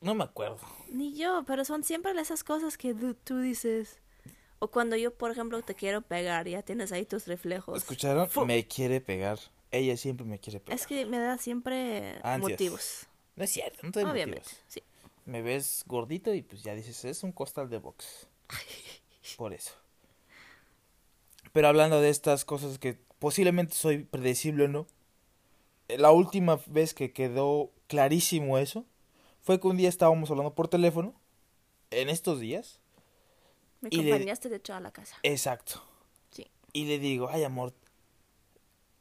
No 0.02 0.16
me 0.16 0.24
acuerdo. 0.24 0.60
Ni 0.90 1.14
yo, 1.16 1.44
pero 1.46 1.64
son 1.64 1.84
siempre 1.84 2.12
esas 2.20 2.44
cosas 2.44 2.78
que 2.78 2.94
tú, 2.94 3.40
dices. 3.40 4.00
O 4.60 4.70
cuando 4.70 4.96
yo, 4.96 5.14
por 5.14 5.32
ejemplo, 5.32 5.62
te 5.62 5.76
quiero 5.76 6.02
pegar, 6.02 6.48
ya 6.48 6.62
tienes 6.64 6.92
ahí 6.92 7.06
tus 7.06 7.28
reflejos. 7.28 7.78
¿Escucharon? 7.78 8.28
Fu- 8.30 8.46
Me 8.46 8.68
quiere 8.68 9.02
pegar. 9.02 9.40
Ella 9.72 9.96
siempre 9.98 10.26
me 10.26 10.40
quiere 10.40 10.60
pegar. 10.60 10.76
Es 10.80 10.88
que 10.88 11.06
me 11.06 11.20
da 11.20 11.38
siempre 11.38 12.20
Ansias. 12.24 12.52
motivos. 12.52 13.08
No 13.36 13.44
es 13.44 13.52
cierto, 13.52 13.80
no 13.84 13.92
te 13.92 14.04
Obviamente, 14.04 14.40
motivos. 14.42 14.64
sí. 14.68 14.84
Me 15.26 15.42
ves 15.42 15.84
gordito 15.86 16.34
y 16.34 16.42
pues 16.42 16.64
ya 16.64 16.74
dices, 16.76 17.06
es 17.06 17.24
un 17.24 17.32
costal 17.32 17.70
de 17.70 17.78
box. 17.78 18.28
Por 19.38 19.54
eso. 19.54 19.74
Pero 21.54 21.68
hablando 21.68 22.00
de 22.02 22.10
estas 22.10 22.46
cosas 22.46 22.78
que 22.80 22.98
posiblemente 23.20 23.74
soy 23.74 24.04
predecible 24.04 24.66
o 24.66 24.68
no, 24.68 24.88
eh, 25.88 25.98
la 25.98 26.12
última 26.12 26.60
vez 26.68 26.94
que 26.94 27.12
quedó 27.12 27.72
clarísimo 27.88 28.58
eso 28.58 28.86
fue 29.42 29.60
que 29.60 29.68
un 29.68 29.78
día 29.78 29.90
estábamos 29.90 30.30
hablando 30.32 30.54
por 30.54 30.68
teléfono, 30.68 31.14
en 31.90 32.10
estos 32.10 32.40
días. 32.40 32.80
Me 33.82 33.90
Y 33.92 33.98
le- 34.04 34.12
acompañaste 34.14 34.48
de 34.50 34.58
hecho 34.58 34.74
a 34.74 34.80
la 34.80 34.92
casa. 34.92 35.18
Exacto. 35.24 35.84
Sí. 36.30 36.48
Y 36.74 36.86
le 36.86 37.00
digo, 37.00 37.28
ay 37.30 37.44
amor, 37.44 37.74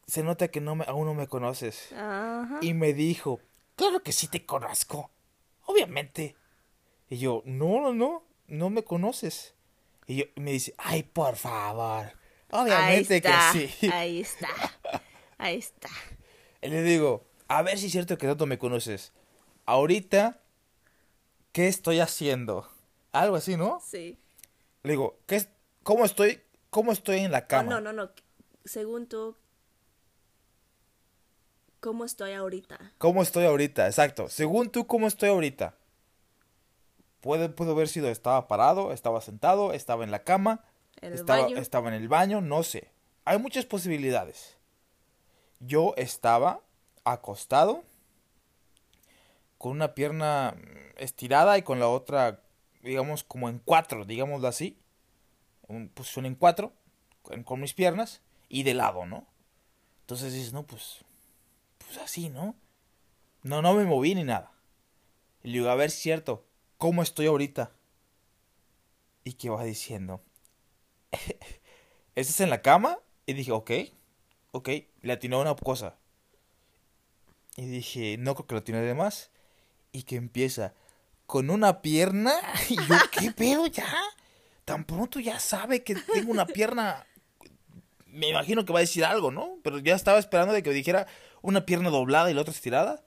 se 0.06 0.22
nota 0.24 0.48
que 0.48 0.60
no 0.60 0.74
me, 0.74 0.84
aún 0.88 1.06
no 1.06 1.14
me 1.14 1.28
conoces. 1.28 1.92
Ajá. 1.92 2.58
Y 2.62 2.74
me 2.74 2.94
dijo, 2.94 3.40
claro 3.76 4.02
que 4.02 4.12
sí 4.12 4.26
te 4.26 4.44
conozco. 4.44 5.10
Obviamente. 5.66 6.34
Y 7.08 7.18
yo, 7.18 7.42
no, 7.44 7.80
no, 7.80 7.92
no, 7.92 8.24
no 8.50 8.68
me 8.68 8.84
conoces. 8.84 9.54
Y 10.06 10.16
yo, 10.16 10.24
me 10.36 10.52
dice, 10.52 10.74
ay, 10.76 11.04
por 11.04 11.36
favor. 11.36 12.12
Obviamente 12.50 13.22
que 13.22 13.32
sí. 13.52 13.88
Ahí 13.92 14.20
está. 14.20 14.48
Ahí 15.38 15.58
está. 15.58 15.88
Y 16.60 16.68
le 16.68 16.82
digo, 16.82 17.24
a 17.48 17.62
ver 17.62 17.78
si 17.78 17.86
es 17.86 17.92
cierto 17.92 18.18
que 18.18 18.26
tanto 18.26 18.46
me 18.46 18.58
conoces. 18.58 19.12
Ahorita, 19.66 20.40
¿qué 21.52 21.68
estoy 21.68 22.00
haciendo? 22.00 22.68
Algo 23.12 23.36
así, 23.36 23.56
¿no? 23.56 23.80
Sí. 23.84 24.18
Le 24.82 24.92
digo, 24.92 25.18
¿qué 25.26 25.36
es, 25.36 25.48
¿cómo 25.82 26.04
estoy? 26.04 26.40
¿Cómo 26.70 26.92
estoy 26.92 27.20
en 27.20 27.32
la 27.32 27.46
cama? 27.46 27.70
no, 27.70 27.80
no, 27.80 27.92
no. 27.92 28.10
Según 28.64 29.06
tú, 29.06 29.36
¿cómo 31.80 32.04
estoy 32.04 32.32
ahorita? 32.32 32.92
¿Cómo 32.98 33.22
estoy 33.22 33.44
ahorita? 33.44 33.86
Exacto. 33.86 34.28
Según 34.28 34.70
tú, 34.70 34.86
¿cómo 34.86 35.06
estoy 35.06 35.30
ahorita? 35.30 35.76
Puede, 37.20 37.48
pudo 37.48 37.72
haber 37.72 37.88
sido, 37.88 38.09
estaba 38.09 38.48
parado, 38.48 38.92
estaba 38.92 39.20
sentado, 39.20 39.72
estaba 39.72 40.04
en 40.04 40.11
la 40.11 40.24
cama, 40.24 40.64
¿En 41.00 41.12
el 41.12 41.18
estaba, 41.18 41.46
estaba 41.48 41.88
en 41.88 41.94
el 41.94 42.09
baño, 42.09 42.40
no 42.40 42.62
sé. 42.62 42.90
Hay 43.24 43.38
muchas 43.38 43.66
posibilidades. 43.66 44.56
Yo 45.61 45.94
estaba 45.96 46.61
acostado, 47.04 47.83
con 49.59 49.72
una 49.72 49.94
pierna 49.94 50.56
estirada 50.96 51.59
y 51.59 51.62
con 51.62 51.78
la 51.78 51.88
otra, 51.88 52.40
digamos, 52.83 53.24
como 53.24 53.50
en 53.50 53.59
cuatro, 53.59 54.06
digámoslo 54.06 54.48
así. 54.48 54.78
Un, 55.68 55.90
posición 55.90 56.24
en 56.24 56.35
cuatro, 56.35 56.72
con, 57.22 57.44
con 57.44 57.61
mis 57.61 57.74
piernas, 57.74 58.22
y 58.48 58.62
de 58.62 58.74
lado, 58.74 59.04
¿no? 59.04 59.26
Entonces 60.00 60.33
dices, 60.33 60.52
no, 60.52 60.66
pues, 60.66 61.04
pues 61.78 61.98
así, 61.98 62.30
¿no? 62.30 62.56
No, 63.42 63.62
no 63.62 63.74
me 63.74 63.85
moví 63.85 64.14
ni 64.14 64.24
nada. 64.24 64.50
Y 65.42 65.48
le 65.48 65.59
digo, 65.59 65.70
a 65.70 65.74
ver, 65.74 65.90
cierto, 65.90 66.44
¿cómo 66.81 67.03
estoy 67.03 67.27
ahorita? 67.27 67.71
Y 69.23 69.35
que 69.35 69.51
va 69.51 69.62
diciendo, 69.62 70.23
¿estás 72.16 72.40
en 72.40 72.51
la 72.51 72.62
cama? 72.62 72.99
Y 73.27 73.35
dije, 73.35 73.53
ok, 73.53 73.71
ok, 74.51 74.71
le 75.03 75.12
atinó 75.12 75.40
una 75.40 75.55
cosa. 75.55 75.99
Y 77.57 77.66
dije, 77.66 78.16
no 78.19 78.35
creo 78.35 78.47
que 78.47 78.55
lo 78.55 78.62
tiene 78.64 78.81
de 78.81 78.95
más. 78.95 79.31
Y 79.93 80.05
que 80.05 80.16
empieza 80.16 80.73
con 81.27 81.51
una 81.51 81.83
pierna. 81.83 82.33
Y 82.71 82.77
yo, 82.77 82.97
¿qué 83.12 83.31
pedo 83.37 83.66
ya? 83.66 83.93
Tan 84.64 84.85
pronto 84.85 85.21
ya 85.21 85.38
sabe 85.38 85.85
que 85.85 85.95
tengo 85.95 86.33
una 86.33 86.47
pierna. 86.47 87.07
Me 88.07 88.29
imagino 88.29 88.64
que 88.64 88.73
va 88.73 88.79
a 88.79 88.88
decir 88.88 89.05
algo, 89.05 89.31
¿no? 89.31 89.59
Pero 89.62 89.81
ya 89.81 89.95
estaba 89.95 90.19
esperando 90.19 90.55
de 90.55 90.62
que 90.62 90.71
dijera 90.71 91.07
una 91.43 91.66
pierna 91.66 91.90
doblada 91.90 92.31
y 92.31 92.35
la 92.35 92.40
otra 92.40 92.55
estirada. 92.55 93.05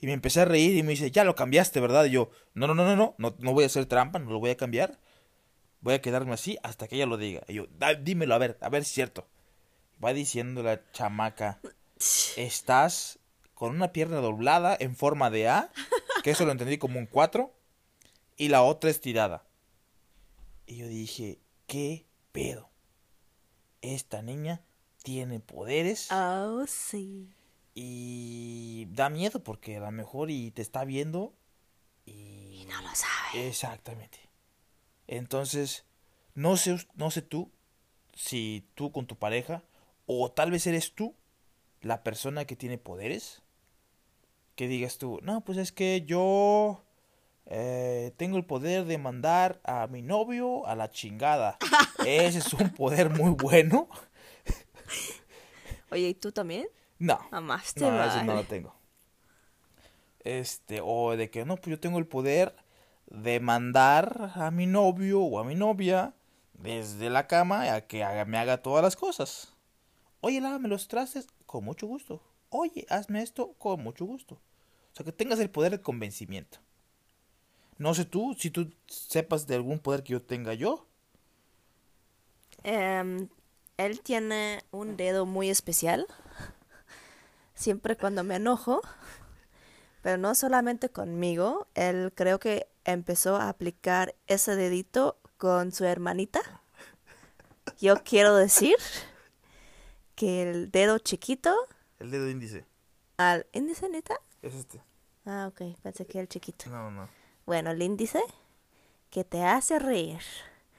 Y 0.00 0.06
me 0.06 0.12
empecé 0.14 0.40
a 0.40 0.44
reír 0.46 0.76
y 0.76 0.82
me 0.82 0.90
dice, 0.90 1.10
ya 1.10 1.24
lo 1.24 1.34
cambiaste, 1.34 1.78
¿verdad? 1.80 2.06
Y 2.06 2.10
yo, 2.12 2.30
no, 2.54 2.66
no, 2.66 2.74
no, 2.74 2.84
no, 2.84 2.96
no, 2.96 3.14
no, 3.18 3.34
no 3.38 3.52
voy 3.52 3.64
a 3.64 3.66
hacer 3.66 3.86
trampa, 3.86 4.18
no 4.18 4.30
lo 4.30 4.38
voy 4.40 4.50
a 4.50 4.56
cambiar. 4.56 4.98
Voy 5.82 5.94
a 5.94 6.00
quedarme 6.00 6.32
así 6.34 6.58
hasta 6.62 6.88
que 6.88 6.96
ella 6.96 7.06
lo 7.06 7.16
diga. 7.16 7.42
Y 7.48 7.54
yo, 7.54 7.66
"Da- 7.78 7.94
dímelo, 7.94 8.34
a 8.34 8.38
ver, 8.38 8.58
a 8.60 8.68
ver 8.68 8.84
si 8.84 8.88
es 8.90 8.94
cierto. 8.94 9.26
Va 10.02 10.12
diciendo 10.14 10.62
la 10.62 10.80
chamaca, 10.92 11.60
estás 12.36 13.18
con 13.54 13.74
una 13.74 13.92
pierna 13.92 14.16
doblada 14.18 14.76
en 14.80 14.96
forma 14.96 15.28
de 15.30 15.48
A, 15.48 15.70
que 16.22 16.30
eso 16.30 16.46
lo 16.46 16.52
entendí 16.52 16.78
como 16.78 16.98
un 16.98 17.06
4, 17.06 17.52
y 18.36 18.48
la 18.48 18.62
otra 18.62 18.88
estirada. 18.90 19.44
Y 20.66 20.76
yo 20.76 20.86
dije, 20.88 21.40
¿qué 21.66 22.06
pedo? 22.32 22.70
Esta 23.82 24.22
niña 24.22 24.62
tiene 25.02 25.40
poderes 25.40 26.10
Oh, 26.12 26.64
sí. 26.66 27.28
Y 27.82 28.84
da 28.90 29.08
miedo 29.08 29.42
porque 29.42 29.78
a 29.78 29.80
lo 29.80 29.90
mejor 29.90 30.30
y 30.30 30.50
te 30.50 30.60
está 30.60 30.84
viendo 30.84 31.32
y 32.04 32.66
No 32.68 32.82
lo 32.82 32.94
sabe. 32.94 33.48
Exactamente. 33.48 34.18
Entonces, 35.06 35.86
no 36.34 36.58
sé, 36.58 36.76
no 36.94 37.10
sé 37.10 37.22
tú 37.22 37.50
si 38.14 38.68
tú 38.74 38.92
con 38.92 39.06
tu 39.06 39.16
pareja 39.16 39.64
o 40.04 40.30
tal 40.30 40.50
vez 40.50 40.66
eres 40.66 40.94
tú 40.94 41.14
la 41.80 42.02
persona 42.02 42.44
que 42.44 42.54
tiene 42.54 42.76
poderes. 42.76 43.40
Que 44.56 44.68
digas 44.68 44.98
tú, 44.98 45.18
no, 45.22 45.40
pues 45.42 45.56
es 45.56 45.72
que 45.72 46.02
yo 46.04 46.84
eh, 47.46 48.12
tengo 48.18 48.36
el 48.36 48.44
poder 48.44 48.84
de 48.84 48.98
mandar 48.98 49.58
a 49.64 49.86
mi 49.86 50.02
novio 50.02 50.66
a 50.66 50.76
la 50.76 50.90
chingada. 50.90 51.56
Ese 52.04 52.40
es 52.40 52.52
un 52.52 52.68
poder 52.74 53.08
muy 53.08 53.30
bueno. 53.30 53.88
Oye, 55.90 56.10
¿y 56.10 56.14
tú 56.14 56.30
también? 56.30 56.68
No. 57.00 57.18
Amaste, 57.32 57.80
No, 57.80 58.04
ese 58.04 58.22
vale. 58.22 58.24
no 58.24 58.34
lo 58.34 58.44
tengo. 58.44 58.74
Este, 60.24 60.80
o 60.84 61.16
de 61.16 61.30
que 61.30 61.44
no, 61.44 61.56
pues 61.56 61.68
yo 61.70 61.80
tengo 61.80 61.98
el 61.98 62.06
poder 62.06 62.54
de 63.06 63.40
mandar 63.40 64.32
a 64.34 64.50
mi 64.50 64.66
novio 64.66 65.20
o 65.22 65.38
a 65.38 65.44
mi 65.44 65.54
novia 65.54 66.14
desde 66.54 67.08
la 67.10 67.26
cama 67.26 67.72
a 67.74 67.80
que 67.86 68.04
haga- 68.04 68.26
me 68.26 68.38
haga 68.38 68.58
todas 68.62 68.82
las 68.82 68.96
cosas. 68.96 69.54
Oye, 70.20 70.40
lávame 70.40 70.68
los 70.68 70.88
trastes, 70.88 71.28
con 71.46 71.64
mucho 71.64 71.86
gusto. 71.86 72.22
Oye, 72.50 72.86
hazme 72.90 73.22
esto, 73.22 73.54
con 73.58 73.82
mucho 73.82 74.04
gusto. 74.06 74.36
O 74.36 74.96
sea, 74.96 75.04
que 75.06 75.12
tengas 75.12 75.40
el 75.40 75.50
poder 75.50 75.72
de 75.72 75.82
convencimiento. 75.82 76.58
No 77.78 77.94
sé 77.94 78.04
tú, 78.04 78.36
si 78.38 78.50
tú 78.50 78.70
sepas 78.86 79.46
de 79.48 79.56
algún 79.56 79.80
poder 79.80 80.04
que 80.04 80.12
yo 80.12 80.22
tenga 80.22 80.54
yo. 80.54 80.86
Em, 82.64 83.28
él 83.76 84.00
tiene 84.02 84.62
un 84.70 84.96
dedo 84.96 85.26
muy 85.26 85.50
especial. 85.50 86.06
Siempre 87.60 87.94
cuando 87.96 88.24
me 88.24 88.36
enojo. 88.36 88.80
Pero 90.02 90.16
no 90.16 90.34
solamente 90.34 90.88
conmigo. 90.88 91.68
Él 91.74 92.10
creo 92.14 92.38
que 92.40 92.66
empezó 92.84 93.36
a 93.36 93.50
aplicar 93.50 94.14
ese 94.26 94.56
dedito 94.56 95.18
con 95.36 95.70
su 95.72 95.84
hermanita. 95.84 96.40
Yo 97.78 98.02
quiero 98.02 98.34
decir 98.34 98.76
que 100.14 100.42
el 100.50 100.70
dedo 100.70 100.98
chiquito 100.98 101.54
El 101.98 102.10
dedo 102.10 102.28
índice. 102.30 102.64
al 103.18 103.46
índice 103.52 103.88
neta. 103.90 104.14
Es 104.42 104.54
este. 104.54 104.82
Ah, 105.26 105.46
ok, 105.48 105.76
pensé 105.82 106.06
que 106.06 106.18
el 106.18 106.28
chiquito. 106.28 106.70
No, 106.70 106.90
no. 106.90 107.08
Bueno, 107.44 107.70
el 107.70 107.82
índice 107.82 108.22
que 109.10 109.22
te 109.24 109.44
hace 109.44 109.78
reír. 109.78 110.20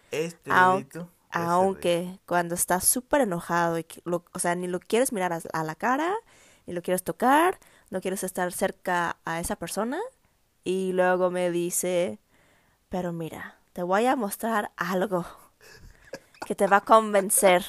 Este 0.10 0.50
Aun- 0.52 0.78
dedito. 0.80 1.00
reír. 1.00 1.48
aunque 1.48 2.20
cuando 2.26 2.56
estás 2.56 2.86
súper 2.86 3.22
enojado 3.22 3.78
y 3.78 3.84
que 3.84 4.02
lo- 4.04 4.26
o 4.34 4.39
sea, 4.39 4.56
ni 4.56 4.67
lo 4.67 4.80
quieres 4.80 5.13
mirar 5.13 5.32
a, 5.32 5.39
a 5.54 5.63
la 5.63 5.76
cara, 5.76 6.13
ni 6.72 6.76
lo 6.76 6.82
quieres 6.82 7.04
tocar, 7.04 7.60
no 7.90 8.00
quieres 8.00 8.24
estar 8.24 8.52
cerca 8.54 9.18
a 9.26 9.42
esa 9.42 9.58
persona 9.58 10.00
y 10.64 10.94
luego 10.94 11.30
me 11.30 11.52
dice, 11.52 12.20
pero 12.88 13.12
mira, 13.12 13.58
te 13.74 13.84
voy 13.84 14.06
a 14.06 14.16
mostrar 14.16 14.72
algo 14.78 15.26
que 16.46 16.56
te 16.56 16.68
va 16.68 16.78
a 16.78 16.82
convencer 16.86 17.66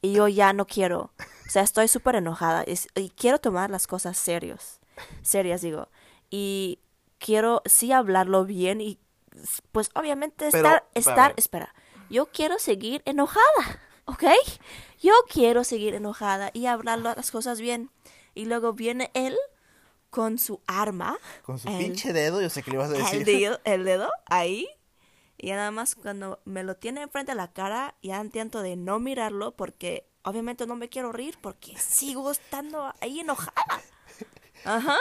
y 0.00 0.12
yo 0.12 0.28
ya 0.28 0.52
no 0.52 0.66
quiero, 0.66 1.10
o 1.18 1.50
sea, 1.50 1.62
estoy 1.62 1.88
súper 1.88 2.14
enojada 2.14 2.64
y 2.94 3.10
quiero 3.10 3.40
tomar 3.40 3.70
las 3.70 3.88
cosas 3.88 4.16
serios, 4.16 4.78
serias 5.22 5.60
digo, 5.60 5.88
y 6.30 6.78
quiero 7.18 7.62
sí 7.66 7.90
hablarlo 7.90 8.44
bien 8.44 8.80
y 8.80 9.00
pues 9.72 9.90
obviamente 9.94 10.48
Pero, 10.52 10.68
estar, 10.68 10.84
estar, 10.94 11.34
espera, 11.36 11.74
yo 12.08 12.26
quiero 12.26 12.60
seguir 12.60 13.02
enojada, 13.04 13.80
¿ok? 14.04 14.24
Yo 15.00 15.12
quiero 15.28 15.64
seguir 15.64 15.94
enojada 15.94 16.50
y 16.52 16.66
hablar 16.66 17.00
las 17.00 17.32
cosas 17.32 17.60
bien. 17.60 17.90
Y 18.34 18.46
luego 18.46 18.72
viene 18.72 19.10
él 19.14 19.36
con 20.10 20.38
su 20.38 20.60
arma. 20.66 21.16
Con 21.42 21.58
su 21.58 21.68
el- 21.68 21.78
pinche 21.78 22.12
dedo, 22.12 22.40
yo 22.40 22.48
sé 22.50 22.62
que 22.62 22.70
le 22.70 22.76
ibas 22.76 22.90
a 22.90 22.94
decir. 22.94 23.18
el 23.20 23.24
dedo, 23.24 23.60
el 23.64 23.84
dedo 23.84 24.10
ahí. 24.26 24.68
Y 25.36 25.50
nada 25.50 25.70
más 25.70 25.94
cuando 25.96 26.40
me 26.44 26.62
lo 26.62 26.76
tiene 26.76 27.02
enfrente 27.02 27.32
de 27.32 27.36
la 27.36 27.52
cara, 27.52 27.96
ya 28.02 28.20
intento 28.20 28.62
de 28.62 28.76
no 28.76 29.00
mirarlo 29.00 29.56
porque 29.56 30.06
obviamente 30.22 30.66
no 30.66 30.76
me 30.76 30.88
quiero 30.88 31.12
reír 31.12 31.36
porque 31.40 31.76
sigo 31.78 32.30
estando 32.30 32.92
ahí 33.00 33.20
enojada. 33.20 33.82
Ajá. 34.64 34.96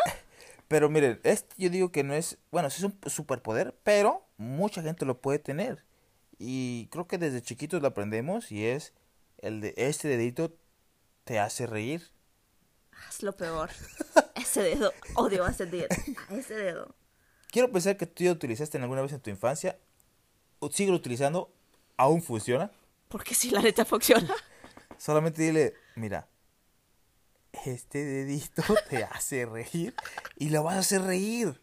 Pero 0.68 0.90
miren, 0.90 1.20
este 1.24 1.54
yo 1.58 1.70
digo 1.70 1.92
que 1.92 2.04
no 2.04 2.14
es, 2.14 2.40
bueno, 2.52 2.70
sí 2.70 2.78
es 2.78 2.84
un 2.84 2.98
superpoder, 3.10 3.78
pero 3.84 4.26
mucha 4.38 4.82
gente 4.82 5.06
lo 5.06 5.22
puede 5.22 5.38
tener. 5.40 5.86
Y 6.40 6.88
creo 6.88 7.08
que 7.08 7.20
desde 7.20 7.42
chiquitos 7.44 7.82
lo 7.82 7.90
aprendemos 7.90 8.52
y 8.52 8.66
es 8.66 8.94
el 9.38 9.62
de 9.62 9.74
este 9.78 10.08
dedito 10.08 10.56
te 11.26 11.40
hace 11.40 11.68
reír. 11.68 12.10
Es 13.10 13.24
lo 13.24 13.36
peor. 13.36 13.70
Ese 14.36 14.62
dedo. 14.64 14.94
Odio 15.16 15.46
a 15.46 15.52
ese 15.52 15.66
dedo. 15.66 15.88
A 16.30 16.36
ese 16.36 16.56
dedo. 16.56 16.96
Quiero 17.52 17.72
pensar 17.72 17.98
que 17.98 18.06
tú 18.08 18.24
ya 18.24 18.32
lo 18.32 18.36
utilizaste 18.36 18.78
en 18.78 18.84
alguna 18.84 19.02
vez 19.02 19.14
en 19.14 19.20
tu 19.20 19.30
infancia. 19.30 19.78
O 20.60 20.72
sigue 20.72 20.92
utilizando, 20.92 21.54
aún 21.98 22.22
funciona. 22.22 22.72
Porque 23.10 23.36
si 23.36 23.52
la 23.52 23.62
neta 23.62 23.86
funciona. 23.86 24.34
Solamente 24.98 25.42
dile, 25.42 25.74
mira, 25.96 26.28
este 27.66 28.04
dedito 28.04 28.64
te 28.90 29.04
hace 29.04 29.46
reír 29.46 29.94
y 30.38 30.50
lo 30.50 30.64
vas 30.64 30.76
a 30.76 30.80
hacer 30.80 31.02
reír. 31.02 31.60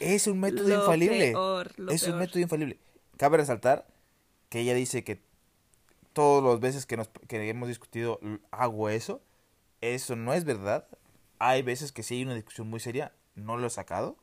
Es 0.00 0.26
un 0.26 0.40
método 0.40 0.68
Lo 0.68 0.80
infalible. 0.80 1.30
peor, 1.30 1.72
lo 1.78 1.92
es 1.92 2.02
un 2.02 2.18
método 2.18 2.40
infalible. 2.40 2.78
Cabe 3.16 3.38
resaltar 3.38 3.86
que 4.50 4.60
ella 4.60 4.74
dice 4.74 5.02
que 5.04 5.22
todas 6.12 6.44
las 6.44 6.60
veces 6.60 6.84
que, 6.84 6.96
nos, 6.96 7.08
que 7.28 7.48
hemos 7.48 7.68
discutido 7.68 8.20
hago 8.50 8.90
eso. 8.90 9.22
Eso 9.82 10.16
no 10.16 10.32
es 10.32 10.44
verdad. 10.44 10.86
Hay 11.38 11.62
veces 11.62 11.92
que 11.92 12.02
sí 12.02 12.14
hay 12.14 12.22
una 12.22 12.34
discusión 12.34 12.70
muy 12.70 12.80
seria, 12.80 13.12
no 13.34 13.58
lo 13.58 13.66
he 13.66 13.70
sacado. 13.70 14.16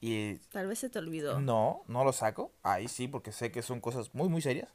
Y 0.00 0.36
Tal 0.52 0.66
vez 0.66 0.78
se 0.78 0.88
te 0.88 0.98
olvidó. 0.98 1.38
no, 1.38 1.82
no 1.86 2.04
lo 2.04 2.12
saco. 2.12 2.52
Ahí 2.62 2.88
sí, 2.88 3.08
porque 3.08 3.30
sé 3.30 3.52
que 3.52 3.62
son 3.62 3.80
cosas 3.80 4.14
muy, 4.14 4.28
muy 4.28 4.40
serias. 4.40 4.72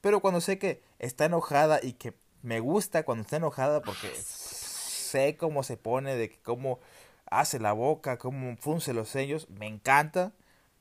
Pero 0.00 0.20
cuando 0.20 0.40
sé 0.40 0.58
que 0.58 0.82
está 0.98 1.24
enojada 1.24 1.80
y 1.82 1.94
que 1.94 2.14
me 2.42 2.60
gusta 2.60 3.04
cuando 3.04 3.22
está 3.22 3.36
enojada 3.36 3.82
porque 3.82 4.08
sé 4.14 5.36
cómo 5.36 5.62
se 5.64 5.76
pone, 5.76 6.14
de 6.14 6.30
que 6.30 6.38
cómo 6.40 6.78
hace 7.26 7.58
la 7.58 7.72
boca, 7.72 8.18
cómo 8.18 8.56
frunce 8.58 8.92
los 8.94 9.08
sellos, 9.08 9.48
me 9.50 9.66
encanta. 9.66 10.32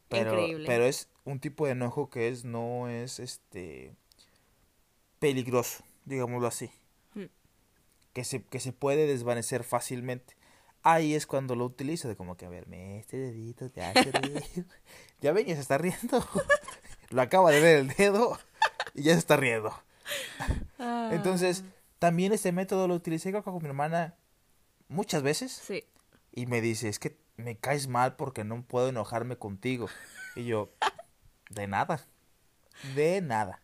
Pero, 0.09 0.31
Increíble. 0.33 0.67
pero 0.67 0.85
es 0.85 1.09
un 1.25 1.39
tipo 1.39 1.65
de 1.65 1.71
enojo 1.71 2.09
que 2.09 2.29
es, 2.29 2.45
no 2.45 2.87
es 2.87 3.19
este 3.19 3.95
peligroso, 5.19 5.83
digámoslo 6.05 6.47
así. 6.47 6.69
Que 8.17 8.23
se, 8.23 8.41
que 8.41 8.59
se 8.59 8.73
puede 8.73 9.05
desvanecer 9.05 9.63
fácilmente. 9.63 10.35
Ahí 10.81 11.13
es 11.13 11.27
cuando 11.27 11.55
lo 11.55 11.65
utilizo, 11.65 12.07
de 12.07 12.15
como 12.15 12.35
que, 12.35 12.47
a 12.47 12.49
ver, 12.49 12.65
me 12.67 12.97
este 12.97 13.15
dedito 13.17 13.69
te 13.69 13.83
hace 13.83 14.11
reír. 14.11 14.43
ya 15.21 15.33
ven, 15.33 15.45
ya 15.45 15.53
se 15.53 15.61
está 15.61 15.77
riendo. 15.77 16.27
lo 17.11 17.21
acaba 17.21 17.51
de 17.51 17.61
ver 17.61 17.75
el 17.77 17.89
dedo 17.89 18.39
y 18.95 19.03
ya 19.03 19.13
se 19.13 19.19
está 19.19 19.37
riendo. 19.37 19.71
Ah, 20.79 21.11
Entonces, 21.13 21.63
también 21.99 22.33
este 22.33 22.51
método 22.51 22.87
lo 22.87 22.95
utilicé 22.95 23.31
con 23.43 23.61
mi 23.61 23.67
hermana 23.67 24.15
muchas 24.87 25.21
veces. 25.21 25.51
Sí. 25.51 25.83
Y 26.31 26.47
me 26.47 26.59
dice, 26.59 26.89
es 26.89 26.97
que 26.97 27.19
me 27.35 27.55
caes 27.55 27.87
mal 27.87 28.15
porque 28.15 28.43
no 28.43 28.63
puedo 28.63 28.89
enojarme 28.89 29.35
contigo. 29.35 29.89
Y 30.35 30.45
yo, 30.45 30.71
de 31.51 31.67
nada. 31.67 32.03
De 32.95 33.21
nada. 33.21 33.61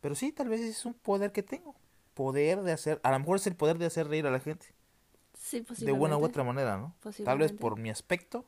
Pero 0.00 0.16
sí, 0.16 0.32
tal 0.32 0.48
vez 0.48 0.60
es 0.60 0.84
un 0.84 0.94
poder 0.94 1.30
que 1.30 1.44
tengo. 1.44 1.76
Poder 2.20 2.60
de 2.60 2.72
hacer, 2.72 3.00
a 3.02 3.12
lo 3.12 3.18
mejor 3.18 3.36
es 3.36 3.46
el 3.46 3.56
poder 3.56 3.78
de 3.78 3.86
hacer 3.86 4.06
reír 4.06 4.26
a 4.26 4.30
la 4.30 4.40
gente. 4.40 4.66
Sí, 5.32 5.64
De 5.78 5.92
buena 5.92 6.18
u 6.18 6.22
otra 6.22 6.44
manera, 6.44 6.76
¿no? 6.76 6.94
Tal 7.24 7.38
vez 7.38 7.50
por 7.50 7.78
mi 7.78 7.88
aspecto 7.88 8.44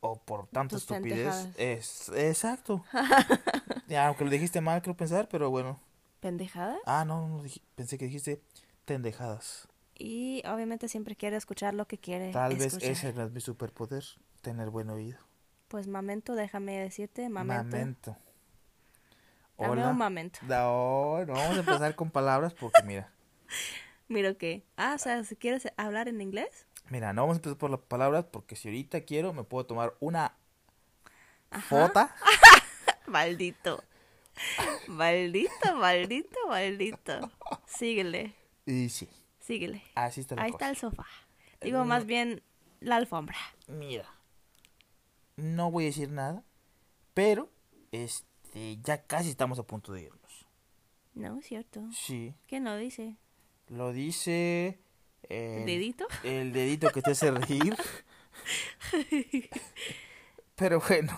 o 0.00 0.18
por 0.18 0.48
tanta 0.48 0.74
Tus 0.74 0.82
estupidez. 0.82 1.18
pendejadas. 1.18 1.54
Es, 1.56 2.08
exacto. 2.16 2.84
ya, 3.86 4.08
aunque 4.08 4.24
lo 4.24 4.30
dijiste 4.30 4.60
mal, 4.60 4.82
creo 4.82 4.96
pensar, 4.96 5.28
pero 5.28 5.50
bueno. 5.50 5.78
¿Pendejada? 6.18 6.78
Ah, 6.84 7.04
no, 7.04 7.28
no, 7.28 7.44
pensé 7.76 7.96
que 7.96 8.06
dijiste 8.06 8.42
tendejadas. 8.84 9.68
Y 9.96 10.42
obviamente 10.44 10.88
siempre 10.88 11.14
quiere 11.14 11.36
escuchar 11.36 11.74
lo 11.74 11.86
que 11.86 11.98
quiere 11.98 12.32
Tal 12.32 12.56
vez 12.56 12.74
ese 12.74 13.10
es 13.10 13.30
mi 13.30 13.40
superpoder, 13.40 14.02
tener 14.40 14.70
buen 14.70 14.90
oído. 14.90 15.20
Pues 15.68 15.86
mamento, 15.86 16.34
déjame 16.34 16.80
decirte, 16.80 17.28
mamento. 17.28 17.76
Mamento. 17.76 18.16
Dame 19.58 19.72
Hola. 19.72 19.88
un 19.90 19.98
mamento. 19.98 20.38
No, 20.42 21.24
no 21.24 21.32
vamos 21.32 21.56
a 21.56 21.60
empezar 21.60 21.94
con 21.96 22.10
palabras 22.10 22.52
porque 22.54 22.82
mira, 22.84 23.10
Mira 24.08 24.34
qué. 24.34 24.64
Ah, 24.76 24.92
o 24.94 24.98
sea, 24.98 25.24
si 25.24 25.34
quieres 25.36 25.66
hablar 25.76 26.08
en 26.08 26.20
inglés. 26.20 26.66
mira, 26.90 27.12
no 27.12 27.22
vamos 27.22 27.36
a 27.36 27.38
empezar 27.38 27.58
por 27.58 27.70
las 27.70 27.80
palabras 27.80 28.24
porque 28.30 28.54
si 28.56 28.68
ahorita 28.68 29.00
quiero 29.02 29.32
me 29.32 29.42
puedo 29.44 29.66
tomar 29.66 29.94
una 30.00 30.36
Ajá. 31.50 31.88
foto 31.88 32.08
Maldito. 33.06 33.82
Maldito, 34.88 35.74
maldito, 35.76 36.36
maldito. 36.48 37.30
Síguele, 37.66 38.34
y 38.66 38.88
sí, 38.90 39.08
síguele. 39.40 39.82
así 39.94 40.20
está 40.20 40.34
la 40.36 40.42
Ahí 40.42 40.52
cosa. 40.52 40.64
está 40.66 40.70
el 40.70 40.76
sofá. 40.76 41.06
Digo 41.62 41.84
más 41.84 42.04
bien 42.04 42.42
la 42.80 42.96
alfombra. 42.96 43.36
Mira, 43.66 44.04
no 45.36 45.70
voy 45.70 45.84
a 45.84 45.86
decir 45.86 46.10
nada, 46.10 46.44
pero 47.14 47.50
este 47.92 48.26
ya 48.82 49.02
casi 49.06 49.30
estamos 49.30 49.58
a 49.58 49.62
punto 49.66 49.92
de 49.92 50.02
irnos. 50.02 50.46
No, 51.14 51.38
es 51.38 51.46
cierto. 51.46 51.86
Sí, 51.92 52.34
¿Quién 52.46 52.64
lo 52.64 52.76
dice? 52.76 53.16
lo 53.68 53.92
dice 53.92 54.78
el, 55.28 55.60
¿El 55.60 55.66
dedito? 55.66 56.06
el 56.22 56.52
dedito 56.52 56.90
que 56.90 57.02
te 57.02 57.10
hace 57.12 57.30
reír. 57.30 57.76
Pero 60.56 60.80
bueno, 60.80 61.12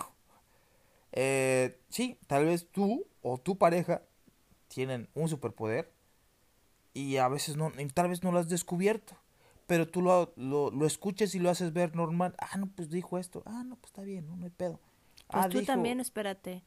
eh, 1.11 1.79
sí, 1.89 2.17
tal 2.27 2.45
vez 2.45 2.67
tú 2.71 3.05
o 3.21 3.37
tu 3.37 3.57
pareja 3.57 4.01
tienen 4.67 5.09
un 5.13 5.29
superpoder 5.29 5.91
y 6.93 7.17
a 7.17 7.27
veces 7.29 7.55
no, 7.55 7.71
tal 7.93 8.09
vez 8.09 8.23
no 8.23 8.31
lo 8.31 8.39
has 8.39 8.49
descubierto, 8.49 9.15
pero 9.67 9.87
tú 9.87 10.01
lo, 10.01 10.33
lo, 10.35 10.71
lo 10.71 10.85
escuchas 10.85 11.35
y 11.35 11.39
lo 11.39 11.49
haces 11.49 11.71
ver 11.71 11.95
normal. 11.95 12.35
Ah, 12.37 12.57
no, 12.57 12.67
pues 12.67 12.89
dijo 12.89 13.17
esto. 13.17 13.43
Ah, 13.45 13.63
no, 13.65 13.75
pues 13.77 13.91
está 13.91 14.01
bien, 14.01 14.27
no, 14.27 14.35
no 14.35 14.45
hay 14.45 14.51
pedo. 14.51 14.79
Pues 15.27 15.45
ah, 15.45 15.49
tú 15.49 15.59
dijo- 15.59 15.67
también, 15.71 15.99
espérate. 15.99 16.63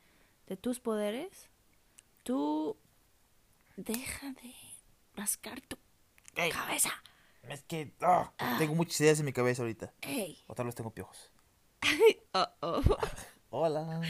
De 0.47 0.57
tus 0.57 0.81
poderes, 0.81 1.49
tú 2.23 2.77
deja 3.77 4.33
de 4.33 4.55
rascar 5.15 5.61
tu 5.63 5.77
Ey, 6.35 6.51
cabeza. 6.51 6.91
es 7.49 7.63
que 7.63 7.93
ah, 8.01 8.33
tengo 8.59 8.75
muchas 8.75 9.01
ideas 9.01 9.19
en 9.21 9.27
mi 9.27 9.33
cabeza 9.33 9.63
ahorita. 9.63 9.93
Ey. 10.03 10.43
O 10.47 10.55
tal 10.55 10.67
vez 10.67 10.75
tengo 10.75 10.91
piojos. 10.91 11.31
Oh, 12.33 12.47
oh. 12.61 12.83
Hola. 13.51 14.01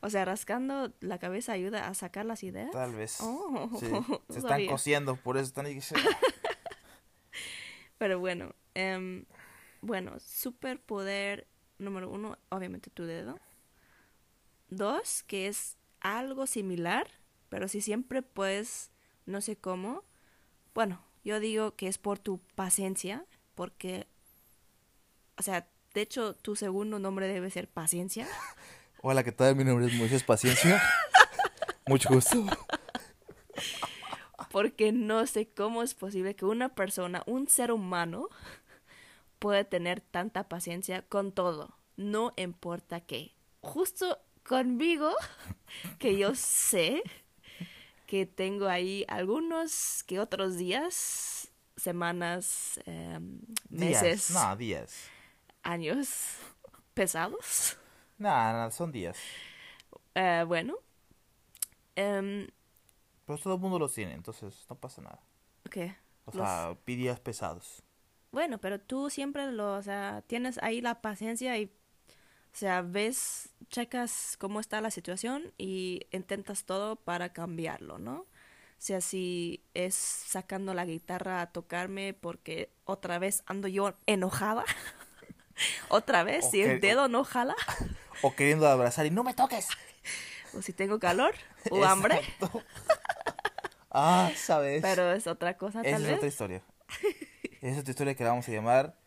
O 0.00 0.10
sea, 0.10 0.24
rascando 0.24 0.92
la 1.00 1.18
cabeza 1.18 1.52
ayuda 1.52 1.88
a 1.88 1.94
sacar 1.94 2.24
las 2.26 2.42
ideas. 2.42 2.70
Tal 2.72 2.94
vez. 2.94 3.18
Oh, 3.20 3.70
Sí, 3.78 3.86
se 4.30 4.38
están 4.38 4.50
sabía. 4.50 4.70
cosiendo, 4.70 5.16
por 5.16 5.36
eso 5.36 5.46
están. 5.46 5.66
Pero 7.98 8.18
bueno, 8.18 8.54
em, 8.74 9.26
bueno, 9.80 10.18
superpoder 10.18 11.46
número 11.78 12.10
uno, 12.10 12.36
obviamente 12.48 12.90
tu 12.90 13.04
dedo. 13.04 13.38
Dos, 14.70 15.22
que 15.24 15.46
es 15.48 15.76
algo 16.02 16.46
similar, 16.46 17.08
pero 17.48 17.68
si 17.68 17.80
siempre 17.80 18.22
puedes, 18.22 18.90
no 19.24 19.40
sé 19.40 19.56
cómo. 19.56 20.04
Bueno, 20.74 21.04
yo 21.24 21.40
digo 21.40 21.76
que 21.76 21.88
es 21.88 21.98
por 21.98 22.18
tu 22.18 22.40
paciencia, 22.54 23.24
porque, 23.54 24.06
o 25.38 25.42
sea, 25.42 25.68
de 25.94 26.00
hecho, 26.00 26.34
tu 26.34 26.56
segundo 26.56 26.98
nombre 26.98 27.28
debe 27.28 27.50
ser 27.50 27.68
paciencia. 27.68 28.26
Hola, 29.02 29.24
¿qué 29.24 29.32
tal? 29.32 29.56
Mi 29.56 29.64
nombre 29.64 29.86
es 29.86 29.94
Moisés 29.94 30.22
Paciencia. 30.22 30.82
Mucho 31.86 32.08
gusto. 32.08 32.44
Porque 34.50 34.92
no 34.92 35.26
sé 35.26 35.48
cómo 35.48 35.82
es 35.82 35.94
posible 35.94 36.36
que 36.36 36.44
una 36.44 36.74
persona, 36.74 37.22
un 37.26 37.48
ser 37.48 37.72
humano, 37.72 38.28
puede 39.38 39.64
tener 39.64 40.00
tanta 40.00 40.48
paciencia 40.48 41.02
con 41.02 41.32
todo. 41.32 41.76
No 41.96 42.32
importa 42.36 43.00
qué. 43.00 43.34
Justo 43.60 44.18
conmigo, 44.46 45.14
que 45.98 46.16
yo 46.18 46.34
sé 46.34 47.02
que 48.06 48.26
tengo 48.26 48.68
ahí 48.68 49.04
algunos 49.08 50.02
que 50.04 50.20
otros 50.20 50.56
días, 50.56 51.50
semanas, 51.76 52.78
em, 52.86 53.40
meses. 53.70 54.28
Días. 54.28 54.30
No, 54.30 54.56
días. 54.56 55.10
Años 55.62 56.36
pesados. 56.94 57.78
No, 58.18 58.52
no, 58.52 58.70
son 58.70 58.92
días. 58.92 59.16
Eh, 60.14 60.44
bueno. 60.46 60.74
em, 61.96 62.48
Pero 63.26 63.38
todo 63.38 63.54
el 63.54 63.60
mundo 63.60 63.78
los 63.78 63.94
tiene, 63.94 64.12
entonces 64.14 64.66
no 64.68 64.76
pasa 64.76 65.00
nada. 65.02 65.20
¿Qué? 65.70 65.96
O 66.24 66.36
Los- 66.36 66.46
sea, 66.46 66.76
días 66.86 67.20
pesados. 67.20 67.82
Bueno, 68.30 68.58
pero 68.58 68.80
tú 68.80 69.10
siempre 69.10 69.50
lo, 69.52 69.74
o 69.74 69.82
sea, 69.82 70.22
tienes 70.26 70.58
ahí 70.62 70.80
la 70.80 71.00
paciencia 71.02 71.58
y, 71.58 71.70
o 72.54 72.56
sea, 72.56 72.82
ves, 72.82 73.50
checas 73.70 74.36
cómo 74.38 74.60
está 74.60 74.80
la 74.80 74.90
situación 74.90 75.52
y 75.58 76.02
intentas 76.12 76.64
todo 76.64 76.96
para 76.96 77.32
cambiarlo, 77.32 77.98
¿no? 77.98 78.20
O 78.20 78.84
sea, 78.84 79.00
si 79.00 79.64
es 79.74 79.94
sacando 79.94 80.74
la 80.74 80.84
guitarra 80.84 81.40
a 81.40 81.52
tocarme 81.52 82.14
porque 82.14 82.70
otra 82.84 83.18
vez 83.18 83.42
ando 83.46 83.68
yo 83.68 83.94
enojada, 84.06 84.64
otra 85.88 86.24
vez, 86.24 86.50
si 86.50 86.62
Ok, 86.62 86.66
el 86.66 86.80
dedo 86.80 87.08
no 87.08 87.24
jala, 87.24 87.54
O 88.22 88.34
queriendo 88.36 88.68
abrazar 88.68 89.06
y 89.06 89.10
no 89.10 89.24
me 89.24 89.34
toques. 89.34 89.68
o 90.54 90.62
si 90.62 90.72
tengo 90.72 90.98
calor 90.98 91.34
o 91.70 91.84
hambre. 91.84 92.20
Ah, 93.90 94.32
sabes. 94.36 94.82
pero 94.82 95.12
es 95.12 95.26
otra 95.26 95.56
cosa 95.56 95.84
Esa 95.84 95.90
tal 95.96 96.02
es 96.02 96.08
vez. 96.08 96.16
otra 96.16 96.28
historia. 96.28 96.62
Esa 97.60 97.68
es 97.74 97.78
otra 97.78 97.90
historia 97.90 98.14
que 98.14 98.24
la 98.24 98.30
vamos 98.30 98.48
a 98.48 98.52
llamar 98.52 98.98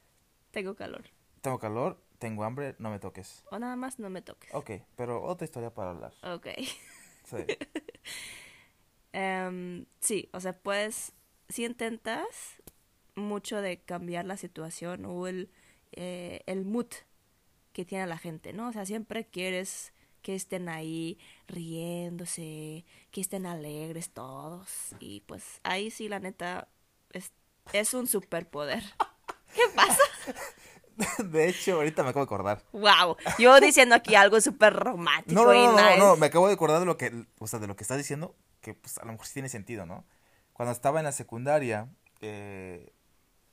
Tengo 0.52 0.76
calor. 0.76 1.04
Tengo 1.42 1.60
calor, 1.60 2.02
tengo 2.20 2.44
hambre, 2.44 2.76
no 2.80 2.90
me 2.90 3.00
toques. 3.00 3.44
O 3.52 3.60
nada 3.60 3.76
más 3.76 4.00
no 4.00 4.10
me 4.10 4.22
toques. 4.22 4.54
Ok, 4.54 4.72
pero 4.96 5.24
otra 5.24 5.46
historia 5.46 5.74
para 5.74 5.92
hablar. 5.92 6.14
Ok. 6.24 6.48
Sí. 7.26 7.38
Em, 9.18 9.86
sí, 10.02 10.30
o 10.34 10.42
sea, 10.42 10.60
puedes, 10.60 11.14
si 11.48 11.64
intentas 11.64 12.62
mucho 13.16 13.62
de 13.62 13.80
cambiar 13.82 14.26
la 14.26 14.36
situación 14.36 15.06
o 15.06 15.28
el, 15.28 15.50
eh, 15.94 16.42
el 16.48 16.66
mood 16.66 16.90
que 17.72 17.86
tiene 17.86 18.08
la 18.08 18.18
gente, 18.18 18.52
¿no? 18.52 18.68
O 18.68 18.74
sea, 18.74 18.86
siempre 18.86 19.26
quieres 19.26 19.94
que 20.22 20.36
estén 20.36 20.68
ahí 20.68 21.18
riéndose, 21.48 22.84
que 23.12 23.22
estén 23.22 23.46
alegres 23.46 24.10
todos. 24.10 24.96
Y 25.00 25.22
pues 25.22 25.62
ahí 25.64 25.92
sí, 25.92 26.10
la 26.10 26.20
neta, 26.20 26.68
es, 27.12 27.32
es 27.72 27.94
un 27.94 28.08
superpoder. 28.08 28.84
¿Qué 29.56 29.62
pasa? 29.76 30.02
De 31.24 31.50
hecho, 31.50 31.76
ahorita 31.76 32.04
me 32.04 32.10
acabo 32.10 32.26
de 32.26 32.28
acordar. 32.28 32.64
Wow, 32.72 33.18
yo 33.38 33.60
diciendo 33.60 33.96
aquí 33.96 34.16
algo 34.16 34.40
súper 34.42 34.74
romántico 34.74 35.42
No, 35.42 35.46
no, 35.46 35.54
y 35.54 35.68
no, 35.68 35.76
nice. 35.90 35.98
no, 35.98 36.16
me 36.18 36.28
acabo 36.28 36.48
de 36.48 36.54
acordar 36.54 36.80
de 36.80 36.86
lo 36.86 36.98
que, 36.98 37.26
o 37.40 37.48
sea, 37.48 37.60
de 37.60 37.68
lo 37.68 37.76
que 37.76 37.84
estás 37.84 37.98
diciendo, 37.98 38.36
que 38.62 38.74
pues 38.74 38.98
a 38.98 39.06
lo 39.06 39.12
mejor 39.12 39.28
sí 39.28 39.34
tiene 39.34 39.50
sentido, 39.50 39.86
¿no? 39.86 40.06
Cuando 40.54 40.72
estaba 40.72 41.00
en 41.00 41.06
la 41.06 41.12
secundaria, 41.12 41.90
eh, 42.22 42.94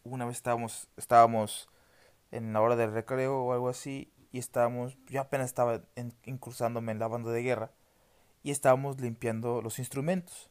una 0.04 0.24
vez 0.24 0.36
estábamos, 0.36 0.88
estábamos 0.96 1.68
en 2.30 2.52
la 2.52 2.60
hora 2.60 2.76
del 2.76 2.92
recreo 2.92 3.38
o 3.42 3.52
algo 3.52 3.68
así, 3.68 4.12
y 4.30 4.38
estábamos, 4.38 4.96
yo 5.08 5.20
apenas 5.20 5.46
estaba 5.46 5.82
en- 5.96 6.14
incursándome 6.24 6.92
en 6.92 6.98
la 6.98 7.08
banda 7.08 7.30
de 7.32 7.42
guerra, 7.42 7.72
y 8.42 8.50
estábamos 8.50 9.00
limpiando 9.00 9.62
los 9.62 9.78
instrumentos. 9.78 10.50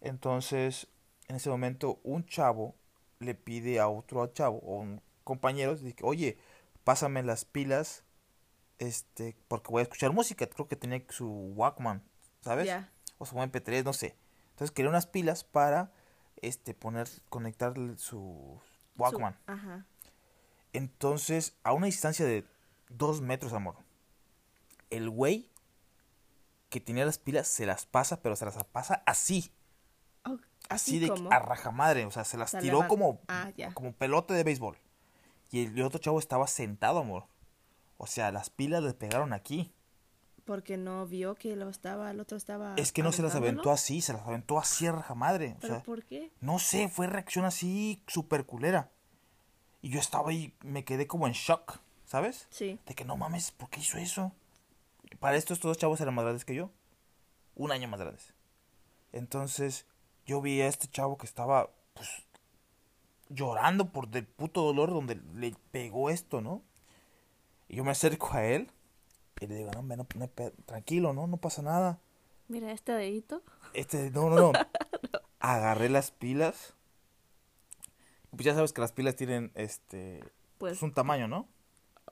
Entonces, 0.00 0.88
en 1.28 1.36
ese 1.36 1.50
momento, 1.50 2.00
un 2.02 2.24
chavo 2.26 2.74
le 3.18 3.34
pide 3.34 3.80
a 3.80 3.88
otro 3.88 4.26
chavo, 4.28 4.58
o 4.58 4.76
un 4.80 5.00
compañero, 5.24 5.76
dice, 5.76 5.96
oye, 6.02 6.38
pásame 6.84 7.22
las 7.22 7.44
pilas 7.44 8.04
este, 8.78 9.36
porque 9.48 9.70
voy 9.70 9.80
a 9.80 9.82
escuchar 9.84 10.12
música, 10.12 10.46
creo 10.46 10.66
que 10.68 10.76
tenía 10.76 11.02
su 11.08 11.28
Walkman, 11.28 12.02
¿sabes? 12.40 12.66
O 13.18 13.26
su 13.26 13.36
MP3, 13.36 13.84
no 13.84 13.92
sé. 13.92 14.16
Entonces 14.50 14.72
quería 14.72 14.88
unas 14.90 15.06
pilas 15.06 15.44
para 15.44 15.92
este 16.40 16.74
poner 16.74 17.08
conectar 17.28 17.74
su 17.96 18.60
Walkman. 18.96 19.34
Su- 19.34 19.52
Ajá. 19.52 19.86
Entonces, 20.72 21.54
a 21.64 21.72
una 21.72 21.86
distancia 21.86 22.24
de 22.26 22.44
dos 22.88 23.20
metros, 23.20 23.52
amor, 23.52 23.76
el 24.90 25.10
güey 25.10 25.48
que 26.70 26.80
tenía 26.80 27.04
las 27.04 27.18
pilas 27.18 27.46
se 27.46 27.66
las 27.66 27.84
pasa, 27.86 28.20
pero 28.22 28.34
se 28.36 28.44
las 28.46 28.62
pasa 28.64 29.02
así, 29.06 29.52
Oh, 30.24 30.38
así, 30.68 30.98
de 30.98 31.08
como? 31.08 31.30
a 31.32 31.38
rajamadre, 31.38 32.04
o 32.06 32.10
sea, 32.10 32.24
se 32.24 32.36
las 32.38 32.50
Se 32.50 32.58
tiró 32.58 32.86
como 32.88 33.20
Ah, 33.28 33.50
como 33.74 33.92
pelote 33.92 34.32
de 34.34 34.42
béisbol. 34.44 34.78
Y 35.52 35.66
el 35.66 35.82
otro 35.82 36.00
chavo 36.00 36.18
estaba 36.18 36.46
sentado, 36.48 36.98
amor. 36.98 37.26
O 37.98 38.06
sea, 38.06 38.32
las 38.32 38.50
pilas 38.50 38.82
le 38.82 38.94
pegaron 38.94 39.32
aquí. 39.32 39.70
Porque 40.44 40.76
no 40.76 41.06
vio 41.06 41.36
que 41.36 41.54
lo 41.54 41.68
estaba, 41.68 42.10
el 42.10 42.18
otro 42.18 42.36
estaba. 42.36 42.74
Es 42.76 42.90
que 42.90 43.02
no 43.02 43.12
se 43.12 43.22
las 43.22 43.36
aventó 43.36 43.70
así, 43.70 44.00
se 44.00 44.14
las 44.14 44.22
aventó 44.22 44.58
así 44.58 44.86
a 44.86 44.92
raja 44.92 45.14
madre. 45.14 45.54
O 45.58 45.60
¿Pero 45.60 45.74
sea, 45.74 45.82
por 45.84 46.02
qué? 46.04 46.32
no 46.40 46.58
sé, 46.58 46.88
fue 46.88 47.06
reacción 47.06 47.44
así 47.44 48.02
súper 48.08 48.44
culera. 48.44 48.90
Y 49.82 49.90
yo 49.90 50.00
estaba 50.00 50.30
ahí, 50.30 50.54
me 50.62 50.84
quedé 50.84 51.06
como 51.06 51.26
en 51.26 51.34
shock, 51.34 51.80
¿sabes? 52.06 52.48
Sí. 52.50 52.78
De 52.86 52.94
que 52.94 53.04
no 53.04 53.16
mames, 53.16 53.52
¿por 53.52 53.68
qué 53.68 53.80
hizo 53.80 53.98
eso? 53.98 54.32
Para 55.20 55.36
esto 55.36 55.52
estos 55.52 55.68
dos 55.68 55.78
chavos 55.78 56.00
eran 56.00 56.14
más 56.14 56.24
grandes 56.24 56.44
que 56.44 56.54
yo. 56.54 56.70
Un 57.54 57.72
año 57.72 57.88
más 57.88 58.00
grandes. 58.00 58.32
Entonces, 59.12 59.86
yo 60.24 60.40
vi 60.40 60.62
a 60.62 60.66
este 60.66 60.88
chavo 60.88 61.18
que 61.18 61.26
estaba, 61.26 61.70
pues, 61.94 62.08
llorando 63.34 63.90
por 63.92 64.08
del 64.08 64.26
puto 64.26 64.62
dolor 64.62 64.90
donde 64.90 65.20
le 65.34 65.54
pegó 65.70 66.10
esto, 66.10 66.40
¿no? 66.40 66.62
Y 67.68 67.76
yo 67.76 67.84
me 67.84 67.90
acerco 67.90 68.30
a 68.32 68.44
él 68.44 68.70
y 69.40 69.46
le 69.46 69.56
digo, 69.56 69.70
no, 69.72 69.82
no, 69.82 70.06
no 70.14 70.28
tranquilo, 70.66 71.12
¿no? 71.12 71.26
No 71.26 71.36
pasa 71.36 71.62
nada. 71.62 71.98
Mira 72.48 72.70
este 72.72 72.92
dedito. 72.92 73.42
Este, 73.74 74.10
no, 74.10 74.28
no, 74.30 74.36
no. 74.52 74.52
Agarré 75.40 75.88
las 75.88 76.10
pilas. 76.10 76.74
Pues 78.30 78.44
ya 78.44 78.54
sabes 78.54 78.72
que 78.72 78.80
las 78.80 78.92
pilas 78.92 79.16
tienen, 79.16 79.52
este, 79.54 80.22
Pues, 80.58 80.74
es 80.74 80.82
un 80.82 80.92
tamaño, 80.92 81.28
¿no? 81.28 81.48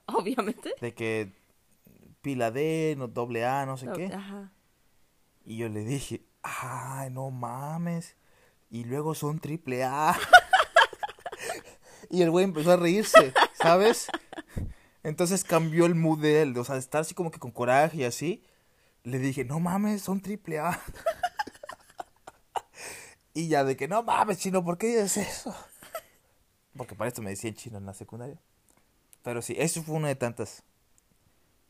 obviamente. 0.07 0.75
De 0.81 0.93
que 0.95 1.33
pila 2.21 2.51
D, 2.51 2.95
no, 2.99 3.09
doble 3.09 3.45
A, 3.47 3.65
no 3.67 3.77
sé 3.77 3.89
qué. 3.95 4.07
Ajá. 4.07 4.53
Y 5.45 5.57
yo 5.57 5.69
le 5.69 5.85
dije, 5.85 6.25
ay, 6.43 7.11
no 7.11 7.31
mames. 7.31 8.17
Y 8.71 8.85
luego 8.85 9.15
son 9.15 9.39
triple 9.41 9.85
A. 9.85 10.15
y 12.11 12.23
el 12.23 12.31
güey 12.31 12.45
empezó 12.45 12.73
a 12.73 12.77
reírse, 12.77 13.33
¿sabes? 13.55 14.09
Entonces 15.03 15.45
cambió 15.45 15.87
el 15.87 15.95
mood 15.95 16.21
de 16.21 16.43
él, 16.43 16.57
o 16.59 16.65
sea, 16.65 16.75
de 16.75 16.81
estar 16.81 17.01
así 17.01 17.15
como 17.15 17.31
que 17.31 17.39
con 17.39 17.51
coraje 17.51 17.99
y 17.99 18.05
así. 18.05 18.43
Le 19.03 19.19
dije, 19.19 19.45
no 19.45 19.61
mames, 19.61 20.03
son 20.03 20.21
triple 20.21 20.59
A. 20.59 20.79
y 23.33 23.49
ya 23.49 23.65
de 23.65 23.77
que, 23.77 23.89
no 23.89 24.03
mames, 24.03 24.39
chino, 24.39 24.63
¿por 24.65 24.77
qué 24.77 24.89
dices 24.89 25.17
eso? 25.17 25.55
Porque 26.77 26.95
para 26.95 27.09
esto 27.09 27.23
me 27.23 27.31
decían 27.31 27.55
chino 27.55 27.79
en 27.79 27.87
la 27.87 27.95
secundaria. 27.95 28.39
Pero 29.23 29.41
sí, 29.43 29.55
eso 29.59 29.83
fue 29.83 29.97
una 29.97 30.09
de 30.09 30.17
tantas 30.17 30.63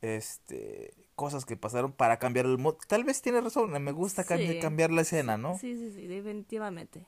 este 0.01 0.95
cosas 1.15 1.45
que 1.45 1.57
pasaron 1.57 1.93
para 1.93 2.19
cambiar 2.19 2.47
el 2.47 2.57
mood. 2.59 2.77
Tal 2.89 3.05
vez 3.05 3.21
tiene 3.21 3.41
razón, 3.41 3.71
me 3.83 3.93
gusta 3.93 4.25
Sí. 4.25 4.59
cambiar 4.61 4.91
la 4.91 5.03
escena, 5.03 5.37
¿no? 5.37 5.59
Sí, 5.59 5.77
sí, 5.77 5.93
sí, 5.93 6.07
definitivamente. 6.07 7.07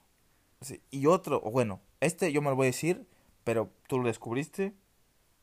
Sí, 0.60 0.82
Y 0.90 1.06
otro, 1.06 1.40
bueno, 1.40 1.80
este 2.00 2.30
yo 2.30 2.42
me 2.42 2.50
lo 2.50 2.56
voy 2.56 2.66
a 2.66 2.70
decir, 2.70 3.06
pero 3.44 3.70
tú 3.88 3.98
lo 3.98 4.06
descubriste 4.08 4.74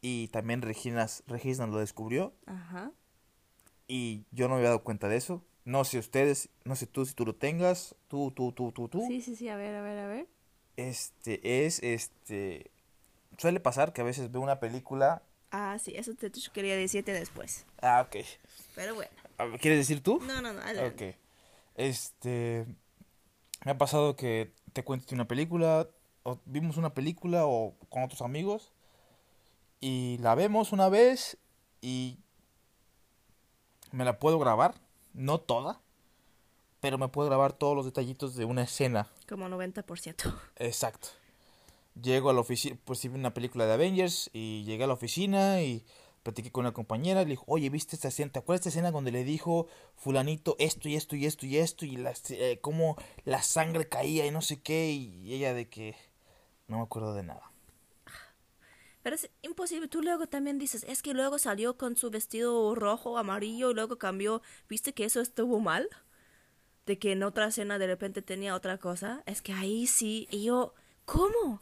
y 0.02 0.28
también 0.30 0.62
Regina, 0.62 1.08
Regina 1.28 1.68
lo 1.68 1.80
descubrió 1.80 2.34
Ajá. 2.46 2.92
y 3.88 4.24
yo 4.32 4.48
no 4.48 4.56
me 4.56 4.60
había 4.60 4.70
dado 4.70 4.84
cuenta 4.84 5.08
de 5.08 5.18
eso. 5.18 5.44
No 5.66 5.84
sé 5.84 6.00
ustedes, 6.00 6.50
no 6.64 6.76
sé 6.76 6.88
tú 6.88 7.06
si 7.06 7.14
tú 7.14 7.26
lo 7.26 7.36
tengas, 7.36 7.96
tú, 8.08 8.32
tú, 8.32 8.52
tú, 8.52 8.72
tú, 8.72 8.88
tú. 8.88 9.06
Sí, 9.08 9.22
sí, 9.22 9.36
sí, 9.36 9.50
a 9.50 9.56
ver, 9.56 9.76
a 9.76 9.82
ver, 9.82 10.00
a 10.00 10.08
ver. 10.08 10.28
Este 10.78 11.66
es, 11.66 11.84
este, 11.84 12.72
suele 13.38 13.60
pasar 13.60 13.94
que 13.94 14.02
a 14.02 14.06
veces 14.06 14.32
veo 14.32 14.42
una 14.42 14.60
película. 14.60 15.22
Ah, 15.52 15.78
sí, 15.80 15.94
eso 15.96 16.14
te 16.16 16.32
quería 16.54 16.76
decirte 16.76 17.12
después. 17.12 17.66
Ah, 17.82 18.06
ok. 18.08 18.24
Pero 18.76 18.96
bueno. 18.96 19.12
¿Quieres 19.60 19.80
decir 19.80 20.02
tú? 20.02 20.20
No, 20.26 20.42
no, 20.42 20.54
no, 20.54 20.62
adelante. 20.62 21.10
Ok. 21.10 21.16
Este. 21.76 22.66
Me 23.66 23.72
ha 23.72 23.78
pasado 23.78 24.16
que 24.16 24.54
te 24.74 24.84
cuento 24.84 25.14
una 25.14 25.28
película, 25.28 25.88
o 26.30 26.40
vimos 26.46 26.78
una 26.78 26.94
película, 26.94 27.46
o 27.46 27.74
con 27.90 28.04
otros 28.04 28.22
amigos, 28.22 28.72
Y 29.82 30.18
la 30.20 30.36
vemos 30.36 30.74
una 30.74 30.90
vez 30.90 31.38
y 31.82 32.18
me 33.92 34.06
la 34.06 34.20
puedo 34.20 34.38
grabar, 34.38 34.76
no 35.14 35.40
toda, 35.40 35.80
pero 36.82 36.98
me 36.98 37.08
puedo 37.08 37.30
grabar 37.30 37.54
todos 37.54 37.76
los 37.76 37.86
detallitos 37.86 38.36
de 38.36 38.46
una 38.46 38.64
escena. 38.64 39.08
Como 39.28 39.48
90%. 39.48 40.34
Exacto. 40.58 41.10
Llego 42.02 42.30
a 42.30 42.34
la 42.34 42.42
oficina, 42.42 42.78
pues 42.86 43.02
vi 43.04 43.10
una 43.10 43.34
película 43.34 43.66
de 43.66 43.74
Avengers 43.74 44.30
y 44.34 44.64
llegué 44.64 44.84
a 44.84 44.88
la 44.88 44.94
oficina 44.94 45.62
y 45.62 45.84
platiqué 46.24 46.52
con 46.52 46.66
una 46.66 46.74
compañera, 46.74 47.24
le 47.24 47.32
dijo, 47.32 47.44
oye, 47.48 47.70
¿viste 47.70 47.96
esta 47.96 48.10
escena? 48.10 48.32
¿Te 48.32 48.40
acuerdas 48.40 48.64
de 48.64 48.70
esta 48.70 48.80
escena 48.80 48.92
donde 48.92 49.12
le 49.12 49.24
dijo 49.24 49.68
fulanito 49.96 50.56
esto 50.60 50.88
y 50.88 50.96
esto 50.96 51.16
y 51.16 51.26
esto 51.26 51.46
y 51.46 51.58
esto 51.58 51.86
y 51.86 51.98
la, 51.98 52.14
eh, 52.30 52.60
cómo 52.62 52.96
la 53.26 53.42
sangre 53.42 53.90
caía 53.90 54.26
y 54.26 54.32
no 54.32 54.42
sé 54.42 54.62
qué 54.62 54.92
y 54.92 55.34
ella 55.34 55.54
de 55.54 55.68
que 55.68 55.96
no 56.70 56.78
me 56.78 56.84
acuerdo 56.84 57.14
de 57.14 57.24
nada. 57.24 57.52
Pero 59.02 59.16
es 59.16 59.30
imposible. 59.42 59.88
Tú 59.88 60.02
luego 60.02 60.28
también 60.28 60.60
dices, 60.60 60.86
es 60.88 61.02
que 61.02 61.14
luego 61.14 61.40
salió 61.40 61.78
con 61.78 61.96
su 61.96 62.10
vestido 62.10 62.76
rojo, 62.76 63.18
amarillo, 63.18 63.72
y 63.72 63.74
luego 63.74 63.98
cambió. 63.98 64.42
¿Viste 64.70 64.94
que 64.94 65.06
eso 65.06 65.22
estuvo 65.22 65.60
mal? 65.60 65.90
De 66.86 67.00
que 67.00 67.14
en 67.14 67.24
otra 67.24 67.48
escena 67.48 67.80
de 67.80 67.88
repente 67.88 68.22
tenía 68.22 68.56
otra 68.56 68.78
cosa. 68.78 69.24
Es 69.26 69.42
que 69.42 69.54
ahí 69.54 69.88
sí. 69.88 70.28
Y 70.32 70.44
yo, 70.44 70.74
¿cómo? 71.06 71.62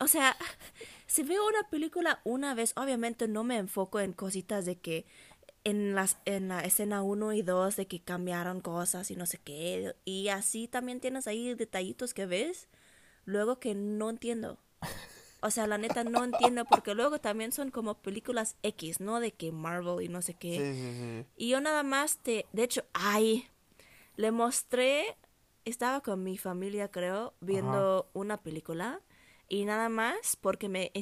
O 0.00 0.08
sea, 0.08 0.36
si 1.06 1.22
veo 1.22 1.46
una 1.46 1.68
película 1.70 2.20
una 2.24 2.54
vez, 2.54 2.72
obviamente 2.76 3.28
no 3.28 3.44
me 3.44 3.58
enfoco 3.58 4.00
en 4.00 4.12
cositas 4.12 4.64
de 4.64 4.76
que 4.76 5.06
en, 5.64 5.94
las, 5.94 6.18
en 6.24 6.48
la 6.48 6.60
escena 6.60 7.02
1 7.02 7.34
y 7.34 7.42
2 7.42 7.76
de 7.76 7.86
que 7.86 8.00
cambiaron 8.02 8.60
cosas 8.60 9.10
y 9.10 9.16
no 9.16 9.26
sé 9.26 9.38
qué. 9.38 9.94
Y 10.04 10.28
así 10.28 10.68
también 10.68 11.00
tienes 11.00 11.26
ahí 11.26 11.54
detallitos 11.54 12.14
que 12.14 12.26
ves. 12.26 12.68
Luego 13.24 13.58
que 13.58 13.74
no 13.74 14.10
entiendo. 14.10 14.58
O 15.44 15.50
sea, 15.50 15.66
la 15.66 15.76
neta 15.76 16.04
no 16.04 16.22
entiendo 16.22 16.64
porque 16.64 16.94
luego 16.94 17.20
también 17.20 17.50
son 17.50 17.72
como 17.72 17.94
películas 17.94 18.56
X, 18.62 19.00
¿no? 19.00 19.18
De 19.18 19.32
que 19.32 19.50
Marvel 19.50 20.04
y 20.04 20.08
no 20.08 20.22
sé 20.22 20.34
qué. 20.34 20.56
Sí, 20.56 20.80
sí, 20.80 20.98
sí. 20.98 21.26
Y 21.36 21.48
yo 21.48 21.60
nada 21.60 21.82
más 21.82 22.18
te, 22.18 22.46
de 22.52 22.62
hecho, 22.62 22.84
ay, 22.92 23.48
le 24.16 24.30
mostré, 24.30 25.16
estaba 25.64 26.00
con 26.00 26.22
mi 26.22 26.38
familia 26.38 26.90
creo, 26.90 27.34
viendo 27.40 28.08
una 28.12 28.36
película 28.40 29.00
y 29.48 29.64
nada 29.64 29.88
más 29.88 30.36
porque 30.40 30.68
me 30.68 30.92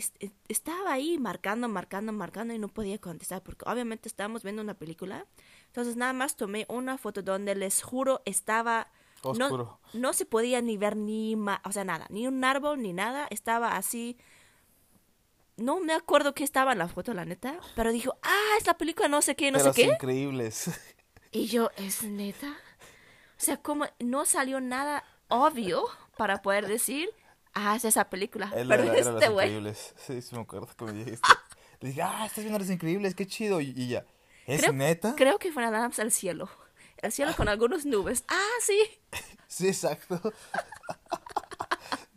estaba 0.49 0.93
ahí 0.93 1.19
marcando, 1.19 1.69
marcando, 1.69 2.13
marcando 2.13 2.55
y 2.55 2.59
no 2.59 2.69
podía 2.69 2.99
contestar 2.99 3.43
porque 3.43 3.65
obviamente 3.69 4.09
estábamos 4.09 4.43
viendo 4.43 4.61
una 4.63 4.75
película. 4.75 5.27
Entonces 5.67 5.97
nada 5.97 6.13
más 6.13 6.35
tomé 6.35 6.67
una 6.69 6.99
foto 6.99 7.23
donde 7.23 7.55
les 7.55 7.83
juro 7.83 8.23
estaba 8.25 8.91
Oscuro. 9.23 9.81
No, 9.93 10.01
no 10.01 10.13
se 10.13 10.25
podía 10.25 10.61
ni 10.63 10.77
ver 10.77 10.97
ni 10.97 11.37
ma 11.37 11.61
o 11.65 11.73
sea, 11.73 11.85
nada, 11.85 12.07
ni 12.11 12.27
un 12.27 12.43
árbol 12.45 12.81
ni 12.81 12.93
nada, 12.93 13.27
estaba 13.31 13.77
así. 13.77 14.17
No 15.57 15.81
me 15.81 15.93
acuerdo 15.93 16.33
qué 16.35 16.43
estaba 16.43 16.73
en 16.73 16.79
la 16.79 16.89
foto, 16.89 17.13
la 17.13 17.25
neta, 17.27 17.59
pero 17.77 17.93
dijo, 17.93 18.17
ah, 18.23 18.57
es 18.59 18.67
la 18.67 18.79
película 18.79 19.09
no 19.09 19.21
sé 19.21 19.37
qué, 19.37 19.51
no 19.51 19.59
sé 19.59 19.73
qué. 19.73 19.83
increíbles. 19.85 20.71
Y 21.33 21.47
yo, 21.47 21.71
¿es 21.77 22.03
neta? 22.03 22.49
O 22.49 23.37
sea, 23.37 23.57
como 23.59 23.87
no 24.01 24.25
salió 24.25 24.61
nada 24.61 25.05
obvio 25.29 25.85
para 26.17 26.43
poder 26.43 26.67
decir, 26.67 27.09
ah, 27.55 27.77
es 27.77 27.85
esa 27.85 28.11
película. 28.11 28.51
Era, 28.53 28.69
pero 28.69 28.83
era, 28.83 28.97
este 28.97 29.13
Los 29.13 29.31
güey. 29.31 29.47
Increíbles. 29.47 29.95
Sí, 29.97 30.21
sí 30.23 30.35
me 30.35 30.41
acuerdo 30.43 30.67
que 30.77 30.85
me 30.87 30.93
dijiste. 30.93 31.29
Le 31.81 31.91
dije, 31.91 32.03
ah, 32.03 32.27
estás 32.27 32.43
viendo 32.43 32.59
Los 32.59 32.69
Increíbles, 32.69 33.15
qué 33.15 33.27
chido. 33.29 33.61
Y, 33.61 33.73
y 33.77 33.87
ya, 33.89 34.05
¿es 34.45 34.61
Creo- 34.61 34.73
neta? 34.73 35.15
Creo 35.17 35.39
que 35.39 35.53
fue 35.53 35.63
nada 35.63 35.87
más 35.87 36.01
al 36.01 36.11
cielo. 36.11 36.51
El 37.03 37.13
cielo 37.13 37.35
con 37.37 37.49
algunas 37.49 37.85
nubes. 37.87 38.25
Ah, 38.29 38.59
sí. 38.63 38.79
Sí, 39.49 39.69
exacto. 39.69 40.21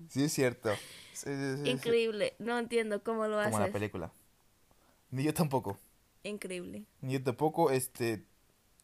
sí, 0.10 0.24
es 0.26 0.34
cierto. 0.34 0.76
Sí, 1.14 1.30
sí, 1.30 1.58
sí, 1.58 1.64
sí. 1.64 1.70
Increíble. 1.70 2.36
No 2.40 2.58
entiendo 2.60 3.04
cómo 3.04 3.28
lo 3.28 3.42
Como 3.44 3.58
la 3.58 3.66
haces. 3.66 3.74
película. 3.74 4.12
Ni 5.12 5.24
yo 5.24 5.34
tampoco. 5.34 5.78
Increíble. 6.24 6.86
Ni 7.02 7.14
yo 7.14 7.24
tampoco, 7.24 7.72
este... 7.72 8.24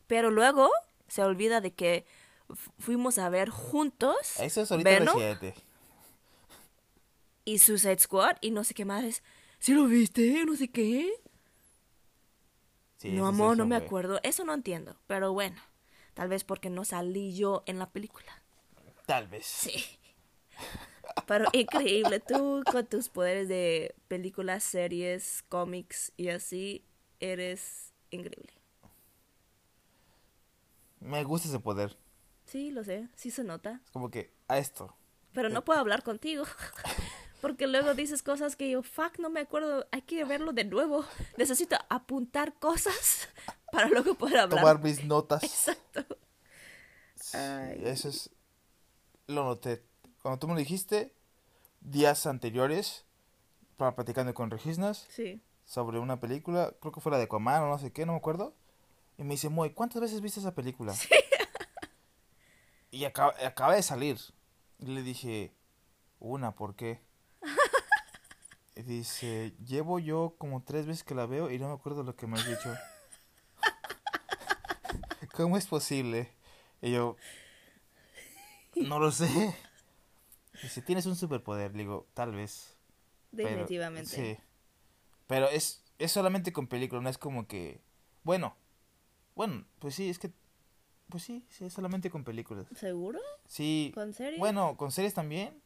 Pero 0.08 0.32
luego 0.32 0.70
se 1.08 1.24
olvida 1.24 1.62
de 1.62 1.74
que 1.74 2.06
fu- 2.50 2.72
fuimos 2.80 3.18
a 3.20 3.30
ver 3.30 3.50
juntos 3.50 4.18
Eso 4.40 4.62
es 4.62 4.72
ahorita 4.72 4.90
Venom 4.90 5.16
reciente. 5.16 5.54
y 7.46 7.60
Suicide 7.60 8.00
Squad 8.00 8.38
y 8.42 8.52
no 8.52 8.64
sé 8.64 8.74
qué 8.74 8.86
más. 8.86 9.24
¿Sí 9.60 9.74
lo 9.74 9.86
viste? 9.86 10.46
No 10.46 10.56
sé 10.56 10.70
qué. 10.70 11.12
Sí, 12.98 13.10
no, 13.10 13.16
eso 13.16 13.22
es 13.22 13.30
amor, 13.30 13.58
no 13.58 13.66
me 13.66 13.76
acuerdo. 13.76 14.20
Eso 14.24 14.44
no 14.46 14.54
entiendo. 14.54 14.96
Pero 15.08 15.34
bueno, 15.34 15.56
tal 16.14 16.30
vez 16.30 16.44
porque 16.44 16.70
no 16.70 16.86
salí 16.86 17.36
yo 17.36 17.64
en 17.66 17.80
la 17.80 17.90
película. 17.90 18.44
Tal 19.06 19.28
vez. 19.28 19.46
Sí. 19.46 19.84
Pero 21.26 21.46
increíble, 21.54 22.20
tú 22.20 22.64
con 22.72 22.86
tus 22.86 23.10
poderes 23.10 23.48
de 23.48 23.96
películas, 24.08 24.64
series, 24.64 25.44
cómics 25.50 26.12
y 26.18 26.30
así, 26.30 26.86
eres 27.20 27.94
increíble. 28.12 28.54
Me 31.00 31.24
gusta 31.24 31.48
ese 31.48 31.60
poder. 31.60 31.98
Sí, 32.46 32.72
lo 32.72 32.84
sé, 32.84 33.08
sí 33.16 33.32
se 33.32 33.44
nota. 33.44 33.82
Es 33.86 33.92
como 33.92 34.10
que, 34.10 34.34
a 34.48 34.58
esto. 34.58 34.96
Pero 35.34 35.50
no 35.50 35.64
puedo 35.64 35.80
hablar 35.80 36.04
contigo. 36.04 36.46
Porque 37.42 37.68
luego 37.68 37.94
dices 37.94 38.22
cosas 38.22 38.56
que 38.56 38.70
yo, 38.70 38.84
fuck, 38.84 39.18
no 39.20 39.30
me 39.30 39.40
acuerdo, 39.40 39.88
hay 39.92 40.02
que 40.02 40.24
verlo 40.26 40.52
de 40.52 40.66
nuevo. 40.66 41.06
Necesito 41.38 41.78
apuntar 41.90 42.54
cosas 42.60 43.30
para 43.72 43.88
luego 43.88 44.16
poder 44.16 44.40
hablar. 44.40 44.60
Tomar 44.60 44.80
mis 44.84 45.04
notas. 45.06 45.44
Exacto. 45.44 46.06
Sí. 47.16 47.38
Eso 47.84 48.10
es. 48.10 48.30
Lo 49.28 49.44
noté. 49.44 49.84
Cuando 50.22 50.40
tú 50.40 50.48
me 50.48 50.54
lo 50.54 50.60
dijiste, 50.60 51.14
días 51.82 52.26
anteriores, 52.26 53.06
para 53.78 53.96
platicando 53.96 54.34
con 54.34 54.50
Regisnas 54.52 55.08
Sí. 55.10 55.42
sobre 55.66 56.00
una 56.00 56.20
película, 56.20 56.74
creo 56.82 56.92
que 56.92 57.00
fue 57.00 57.12
la 57.12 57.18
de 57.18 57.26
Aquaman 57.26 57.64
o 57.64 57.68
no 57.70 57.78
sé 57.80 57.92
qué, 57.94 58.06
no 58.06 58.14
me 58.14 58.18
acuerdo. 58.18 58.54
Y 59.18 59.24
me 59.24 59.36
dice, 59.36 59.50
Moy, 59.50 59.72
¿cuántas 59.72 60.02
veces 60.02 60.22
viste 60.22 60.40
esa 60.40 60.54
película? 60.56 60.94
Y 62.92 63.06
acaba, 63.06 63.34
acaba 63.46 63.76
de 63.76 63.84
salir. 63.84 64.18
Y 64.80 64.88
le 64.88 65.04
dije, 65.04 65.54
una, 66.20 66.56
¿por 66.56 66.76
qué? 66.76 67.00
Y 68.80 68.82
dice, 68.84 69.54
llevo 69.66 70.00
yo 70.00 70.36
como 70.38 70.64
tres 70.64 70.86
veces 70.86 71.04
que 71.04 71.14
la 71.14 71.26
veo 71.26 71.52
y 71.52 71.60
no 71.60 71.68
me 71.68 71.74
acuerdo 71.74 72.02
lo 72.04 72.16
que 72.16 72.28
me 72.28 72.38
has 72.40 72.48
dicho. 72.48 72.74
¿Cómo 75.36 75.58
es 75.58 75.68
posible? 75.68 76.32
Y 76.82 76.94
yo, 76.94 77.18
no 78.78 79.00
lo 79.00 79.12
sé. 79.12 79.54
Dice, 80.64 80.82
tienes 80.82 81.06
un 81.08 81.18
superpoder. 81.18 81.72
Le 81.74 81.80
digo, 81.80 82.08
tal 82.14 82.32
vez. 82.32 82.78
pero- 83.36 83.50
Definitivamente. 83.50 84.10
sí. 84.10 84.38
Pero 85.28 85.50
es, 85.50 85.84
es 85.98 86.12
solamente 86.14 86.54
con 86.54 86.68
películas, 86.68 87.04
no 87.04 87.10
es 87.10 87.18
como 87.18 87.48
que... 87.48 87.82
Bueno, 88.24 88.56
bueno, 89.36 89.66
pues 89.80 89.94
sí, 89.94 90.10
es 90.10 90.20
que... 90.20 90.32
Pues 91.10 91.24
sí, 91.24 91.46
sí, 91.50 91.66
es 91.66 91.74
solamente 91.74 92.10
con 92.10 92.24
películas. 92.24 92.66
¿Seguro? 92.76 93.20
Sí. 93.46 93.92
¿Con 93.94 94.14
series? 94.14 94.40
Bueno, 94.40 94.78
con 94.78 94.92
series 94.92 95.14
también. 95.14 95.62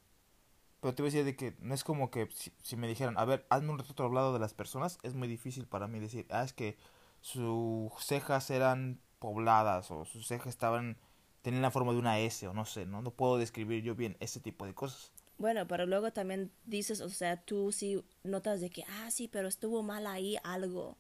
Pero 0.84 0.96
te 0.96 1.02
voy 1.02 1.08
a 1.08 1.12
decir 1.14 1.24
de 1.24 1.38
que 1.38 1.56
no 1.62 1.74
es 1.74 1.86
como 1.86 2.12
que 2.12 2.28
si, 2.34 2.52
si 2.62 2.76
me 2.76 2.90
dijeran, 2.90 3.18
a 3.18 3.24
ver, 3.24 3.46
hazme 3.48 3.70
un 3.72 3.80
retrato 3.80 4.04
hablado 4.04 4.34
de 4.34 4.40
las 4.40 4.54
personas, 4.54 5.00
es 5.02 5.14
muy 5.14 5.30
difícil 5.30 5.66
para 5.66 5.88
mí 5.88 5.98
decir, 5.98 6.26
ah, 6.30 6.44
es 6.44 6.52
que 6.52 6.76
sus 7.22 7.90
cejas 8.00 8.50
eran 8.50 9.00
pobladas 9.20 9.92
o 9.92 10.04
sus 10.04 10.28
cejas 10.28 10.48
estaban, 10.48 10.98
tenían 11.42 11.62
la 11.62 11.72
forma 11.72 11.94
de 11.94 12.00
una 12.00 12.20
S 12.20 12.46
o 12.46 12.54
no 12.54 12.66
sé, 12.66 12.86
¿no? 12.86 13.02
No 13.02 13.12
puedo 13.12 13.38
describir 13.38 13.82
yo 13.82 13.96
bien 13.96 14.18
ese 14.20 14.42
tipo 14.42 14.66
de 14.66 14.74
cosas. 14.74 15.14
Bueno, 15.38 15.66
pero 15.70 15.86
luego 15.86 16.12
también 16.12 16.52
dices, 16.66 17.00
o 17.00 17.08
sea, 17.08 17.38
tú 17.38 17.72
sí 17.72 18.04
notas 18.26 18.60
de 18.60 18.70
que, 18.70 18.84
ah, 18.84 19.10
sí, 19.10 19.30
pero 19.30 19.48
estuvo 19.48 19.84
mal 19.84 20.06
ahí 20.06 20.36
algo 20.44 20.98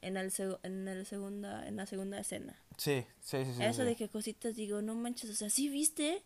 en 0.00 0.16
el, 0.16 0.32
en 0.62 0.88
el 0.88 1.04
segunda, 1.04 1.68
en 1.68 1.76
la 1.76 1.84
segunda 1.84 2.18
escena. 2.18 2.56
Sí, 2.78 3.04
sí, 3.20 3.44
sí. 3.44 3.52
sí, 3.52 3.62
Eso 3.62 3.82
sí. 3.82 3.88
de 3.88 3.94
que 3.94 4.08
cositas 4.08 4.56
digo, 4.56 4.80
no 4.80 4.94
manches, 4.94 5.28
o 5.28 5.34
sea, 5.34 5.50
sí 5.50 5.68
viste, 5.68 6.24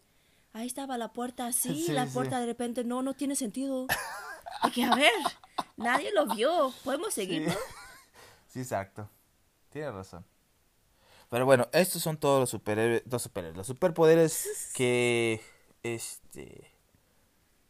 ahí 0.53 0.67
estaba 0.67 0.99
la 0.99 1.13
puerta 1.13 1.47
así, 1.47 1.85
Sí, 1.87 1.93
la 1.93 2.07
sí. 2.07 2.13
puerta 2.15 2.41
de 2.41 2.47
repente, 2.47 2.85
no, 2.85 3.03
no 3.03 3.15
tiene 3.15 3.37
sentido. 3.37 3.87
De 4.65 4.71
que, 4.71 4.85
a 4.85 4.95
ver, 4.95 5.13
nadie 5.77 6.13
lo 6.13 6.27
vio, 6.35 6.73
podemos 6.85 7.13
seguir, 7.15 7.49
¿no? 7.49 7.55
Sí, 8.49 8.61
exacto. 8.61 9.09
Tienes 9.71 9.95
razón. 9.95 10.27
Pero 11.31 11.47
bueno, 11.47 11.67
estos 11.73 12.03
son 12.03 12.19
todos 12.19 12.41
los 12.41 12.51
superhéroes, 12.51 13.03
los 13.11 13.23
superhéroes, 13.23 13.57
los 13.57 13.67
superpoderes 13.67 14.71
que, 14.75 15.41
este, 15.83 16.71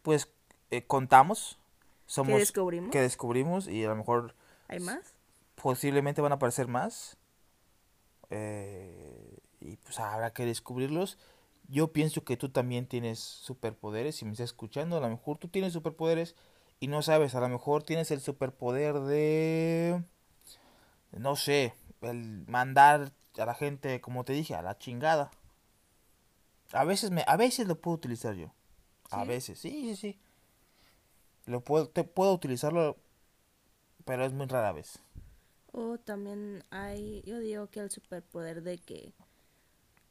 pues, 0.03 0.29
eh, 0.73 0.85
contamos. 0.85 1.61
Somos, 2.07 2.41
descubrimos? 2.41 2.91
Que 2.91 3.01
descubrimos 3.01 3.69
y 3.69 3.85
a 3.85 3.91
lo 3.91 3.97
mejor 3.97 4.35
¿Hay 4.67 4.81
más? 4.81 5.15
posiblemente 5.55 6.21
van 6.21 6.33
a 6.33 6.35
aparecer 6.35 6.67
más. 6.67 7.17
Eh, 8.31 9.39
y 9.61 9.77
pues 9.77 10.01
habrá 10.01 10.33
que 10.33 10.45
descubrirlos. 10.45 11.17
Yo 11.73 11.91
pienso 11.91 12.23
que 12.23 12.37
tú 12.37 12.51
también 12.51 12.87
tienes 12.87 13.19
superpoderes. 13.19 14.17
Si 14.17 14.27
me 14.27 14.33
estás 14.33 14.51
escuchando, 14.51 14.99
a 14.99 15.01
lo 15.01 15.09
mejor 15.09 15.39
tú 15.39 15.49
tienes 15.49 15.73
superpoderes 15.73 16.37
y 16.81 16.89
no 16.89 17.01
sabes. 17.01 17.35
A 17.35 17.41
lo 17.41 17.49
mejor 17.49 17.83
tienes 17.83 18.11
el 18.11 18.21
superpoder 18.21 19.01
de. 19.01 20.05
No 21.13 21.35
sé, 21.35 21.73
el 22.03 22.45
mandar 22.47 23.13
a 23.39 23.47
la 23.47 23.55
gente, 23.55 24.03
como 24.03 24.23
te 24.25 24.35
dije, 24.35 24.55
a 24.55 24.61
la 24.61 24.77
chingada. 24.77 25.31
A 26.73 26.85
veces, 26.85 27.11
me, 27.11 27.25
a 27.27 27.39
veces 27.39 27.67
lo 27.67 27.81
puedo 27.81 27.97
utilizar 27.97 28.35
yo. 28.35 28.53
A 29.11 29.25
veces, 29.25 29.59
sí, 29.59 29.71
sí, 29.71 29.97
sí. 29.97 30.21
Lo 31.47 31.63
puedo, 31.63 31.89
te, 31.89 32.05
puedo 32.05 32.35
utilizarlo 32.35 32.99
pero 34.05 34.27
es 34.27 34.33
muy 34.35 34.47
rara 34.47 34.73
vez. 34.73 34.99
O 35.73 35.97
también 35.97 36.65
hay, 36.71 37.23
yo 37.25 37.39
digo 37.39 37.69
que 37.69 37.81
el 37.81 37.91
superpoder 37.91 38.63
de 38.63 38.77
que 38.77 39.15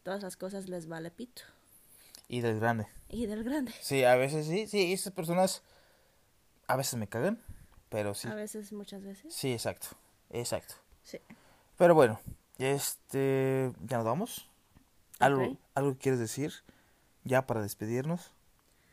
todas 0.04 0.24
las 0.24 0.38
cosas 0.38 0.70
les 0.70 0.88
vale 0.88 1.12
pito. 1.12 1.44
Y 2.28 2.42
del 2.42 2.60
grande. 2.60 2.88
Y 3.10 3.26
del 3.26 3.44
grande. 3.44 3.74
Sí, 3.82 4.04
a 4.04 4.16
veces 4.16 4.48
sí, 4.48 4.68
sí, 4.68 4.94
esas 4.94 5.14
personas 5.14 5.64
a 6.68 6.76
veces 6.78 6.96
me 6.96 7.08
cagan, 7.08 7.42
pero 7.90 8.14
sí. 8.14 8.28
A 8.28 8.36
veces, 8.36 8.72
muchas 8.72 9.04
veces. 9.04 9.34
Sí, 9.34 9.52
exacto, 9.52 9.88
exacto. 10.30 10.76
Sí. 11.04 11.20
Pero 11.78 11.94
bueno, 11.96 12.20
este, 12.58 13.72
ya 13.86 13.98
nos 13.98 14.06
vamos. 14.06 14.48
¿Algo, 15.20 15.44
Ok. 15.44 15.58
¿Algo 15.76 15.94
que 15.94 16.00
quieres 16.00 16.20
decir 16.20 16.54
ya 17.24 17.46
para 17.46 17.62
despedirnos? 17.62 18.32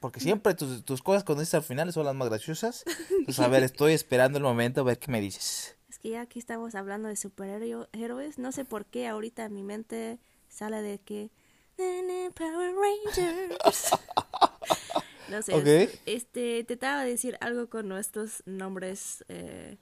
Porque 0.00 0.20
siempre 0.20 0.54
tus, 0.54 0.84
tus 0.84 1.02
cosas 1.02 1.24
cuando 1.24 1.40
dices 1.40 1.54
al 1.54 1.62
final 1.62 1.92
son 1.92 2.06
las 2.06 2.14
más 2.14 2.28
graciosas. 2.28 2.84
Pues 3.24 3.38
a 3.40 3.48
ver, 3.48 3.62
estoy 3.62 3.92
esperando 3.92 4.38
el 4.38 4.44
momento 4.44 4.80
a 4.80 4.84
ver 4.84 4.98
qué 4.98 5.10
me 5.10 5.20
dices. 5.20 5.76
Es 5.90 5.98
que 5.98 6.10
ya 6.10 6.22
aquí 6.22 6.38
estamos 6.38 6.74
hablando 6.74 7.08
de 7.08 7.16
superhéroes. 7.16 8.38
No 8.38 8.52
sé 8.52 8.64
por 8.64 8.86
qué 8.86 9.06
ahorita 9.06 9.44
en 9.44 9.54
mi 9.54 9.62
mente 9.62 10.18
sale 10.48 10.82
de 10.82 10.98
que... 10.98 11.30
"Nene, 11.78 12.30
Power 12.32 12.74
Rangers. 12.74 13.58
no 15.30 15.42
sé. 15.42 15.54
Ok. 15.54 15.66
es- 15.66 16.00
Este, 16.06 16.58
intentaba 16.60 17.04
decir 17.04 17.36
algo 17.40 17.68
con 17.70 17.88
nuestros 17.88 18.42
nombres 18.46 19.24
eh, 19.28 19.78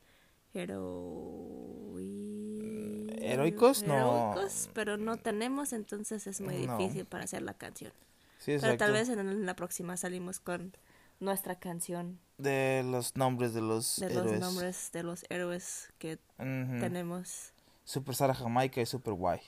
heroi- 0.54 0.76
¿Heroicos? 3.22 3.82
No. 3.82 4.34
pero 4.72 4.96
no 4.96 5.16
tenemos, 5.16 5.72
entonces 5.72 6.26
es 6.26 6.40
muy 6.40 6.66
No. 6.66 6.78
difícil 6.78 7.04
para 7.06 7.24
hacer 7.24 7.42
la 7.42 7.54
canción. 7.54 7.92
Sí, 8.38 8.56
Pero 8.60 8.76
tal 8.76 8.92
vez 8.92 9.08
en, 9.08 9.18
en 9.18 9.46
la 9.46 9.56
próxima 9.56 9.96
salimos 9.96 10.38
con 10.38 10.72
nuestra 11.18 11.58
canción 11.58 12.20
De 12.38 12.84
los 12.86 13.16
nombres 13.16 13.54
de 13.54 13.62
los 13.62 13.96
de 13.96 14.06
héroes. 14.06 14.30
los 14.32 14.40
nombres 14.40 14.90
de 14.92 15.02
los 15.02 15.24
héroes 15.30 15.92
que 15.98 16.18
tenemos. 16.36 17.52
Super 17.84 18.14
Sara 18.14 18.34
Jamaica 18.34 18.80
y 18.80 18.86
Super 18.86 19.14
Guay. 19.14 19.40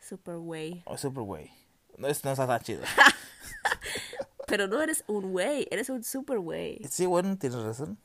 Super 0.00 0.36
Way. 0.36 0.82
O 0.86 0.96
Super 0.98 1.22
Way. 1.22 1.50
No, 1.98 2.08
esto 2.08 2.28
no 2.28 2.32
está 2.32 2.46
tan 2.46 2.60
chido. 2.60 2.82
Pero 4.46 4.66
no 4.66 4.82
eres 4.82 5.04
un 5.06 5.26
way, 5.32 5.68
eres 5.70 5.90
un 5.90 6.02
super 6.02 6.38
way. 6.38 6.80
sí, 6.90 7.06
bueno, 7.06 7.38
tienes 7.38 7.62
razón. 7.62 7.98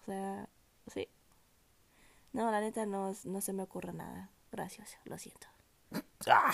O 0.00 0.04
sea, 0.06 0.48
sí. 0.92 1.08
No, 2.32 2.50
la 2.50 2.60
neta 2.60 2.86
no, 2.86 3.14
no 3.24 3.40
se 3.42 3.52
me 3.52 3.62
ocurre 3.62 3.92
nada. 3.92 4.30
Gracias, 4.50 4.96
lo 5.04 5.18
siento. 5.18 5.46
¡Ah! 6.26 6.52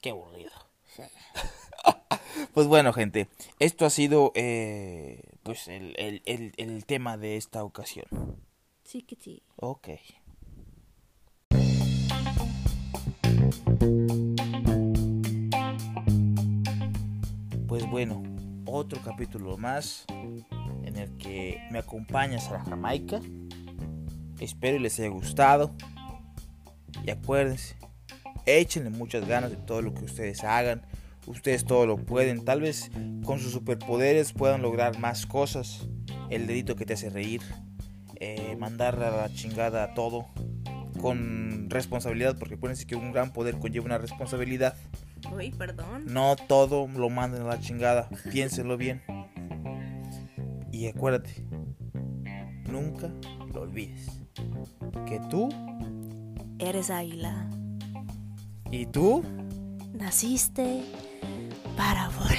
¡Qué 0.00 0.10
aburrido! 0.10 0.52
Pues 2.52 2.66
bueno, 2.66 2.92
gente, 2.92 3.28
esto 3.60 3.86
ha 3.86 3.90
sido 3.90 4.32
eh, 4.34 5.22
pues 5.44 5.68
el, 5.68 5.94
el, 5.98 6.22
el, 6.24 6.52
el 6.56 6.84
tema 6.84 7.16
de 7.16 7.36
esta 7.36 7.62
ocasión. 7.64 8.06
Sí 8.84 9.02
que 9.02 9.14
sí. 9.16 9.42
Ok. 9.56 9.88
Pues 17.74 17.90
bueno, 17.90 18.22
otro 18.66 19.00
capítulo 19.02 19.56
más 19.56 20.04
en 20.84 20.96
el 20.96 21.16
que 21.16 21.58
me 21.72 21.80
acompañas 21.80 22.46
a 22.46 22.52
la 22.52 22.60
Jamaica. 22.60 23.18
Espero 24.38 24.78
les 24.78 25.00
haya 25.00 25.08
gustado. 25.08 25.74
Y 27.04 27.10
acuérdense, 27.10 27.74
échenle 28.46 28.90
muchas 28.90 29.26
ganas 29.26 29.50
de 29.50 29.56
todo 29.56 29.82
lo 29.82 29.92
que 29.92 30.04
ustedes 30.04 30.44
hagan. 30.44 30.82
Ustedes 31.26 31.64
todo 31.64 31.84
lo 31.84 31.96
pueden. 31.96 32.44
Tal 32.44 32.60
vez 32.60 32.92
con 33.24 33.40
sus 33.40 33.50
superpoderes 33.50 34.32
puedan 34.32 34.62
lograr 34.62 35.00
más 35.00 35.26
cosas. 35.26 35.88
El 36.30 36.46
dedito 36.46 36.76
que 36.76 36.86
te 36.86 36.92
hace 36.92 37.10
reír. 37.10 37.42
eh, 38.20 38.54
mandar 38.56 39.02
a 39.02 39.10
la 39.10 39.34
chingada 39.34 39.82
a 39.82 39.94
todo. 39.94 40.26
Con 41.00 41.68
responsabilidad. 41.70 42.38
Porque 42.38 42.54
acuérdense 42.54 42.86
que 42.86 42.94
un 42.94 43.10
gran 43.10 43.32
poder 43.32 43.58
conlleva 43.58 43.86
una 43.86 43.98
responsabilidad. 43.98 44.76
Uy, 45.36 45.50
perdón. 45.50 46.04
No 46.06 46.36
todo 46.36 46.86
lo 46.88 47.10
manden 47.10 47.42
a 47.42 47.46
la 47.46 47.60
chingada. 47.60 48.08
Piénsenlo 48.30 48.76
bien. 48.76 49.02
Y 50.72 50.86
acuérdate. 50.86 51.46
Nunca 52.70 53.10
lo 53.52 53.62
olvides. 53.62 54.10
Que 55.06 55.20
tú 55.30 55.48
Eres 56.58 56.90
águila. 56.90 57.48
y 58.70 58.86
tú 58.86 59.22
Naciste 59.92 60.82
para 61.76 62.08
volar. 62.10 62.38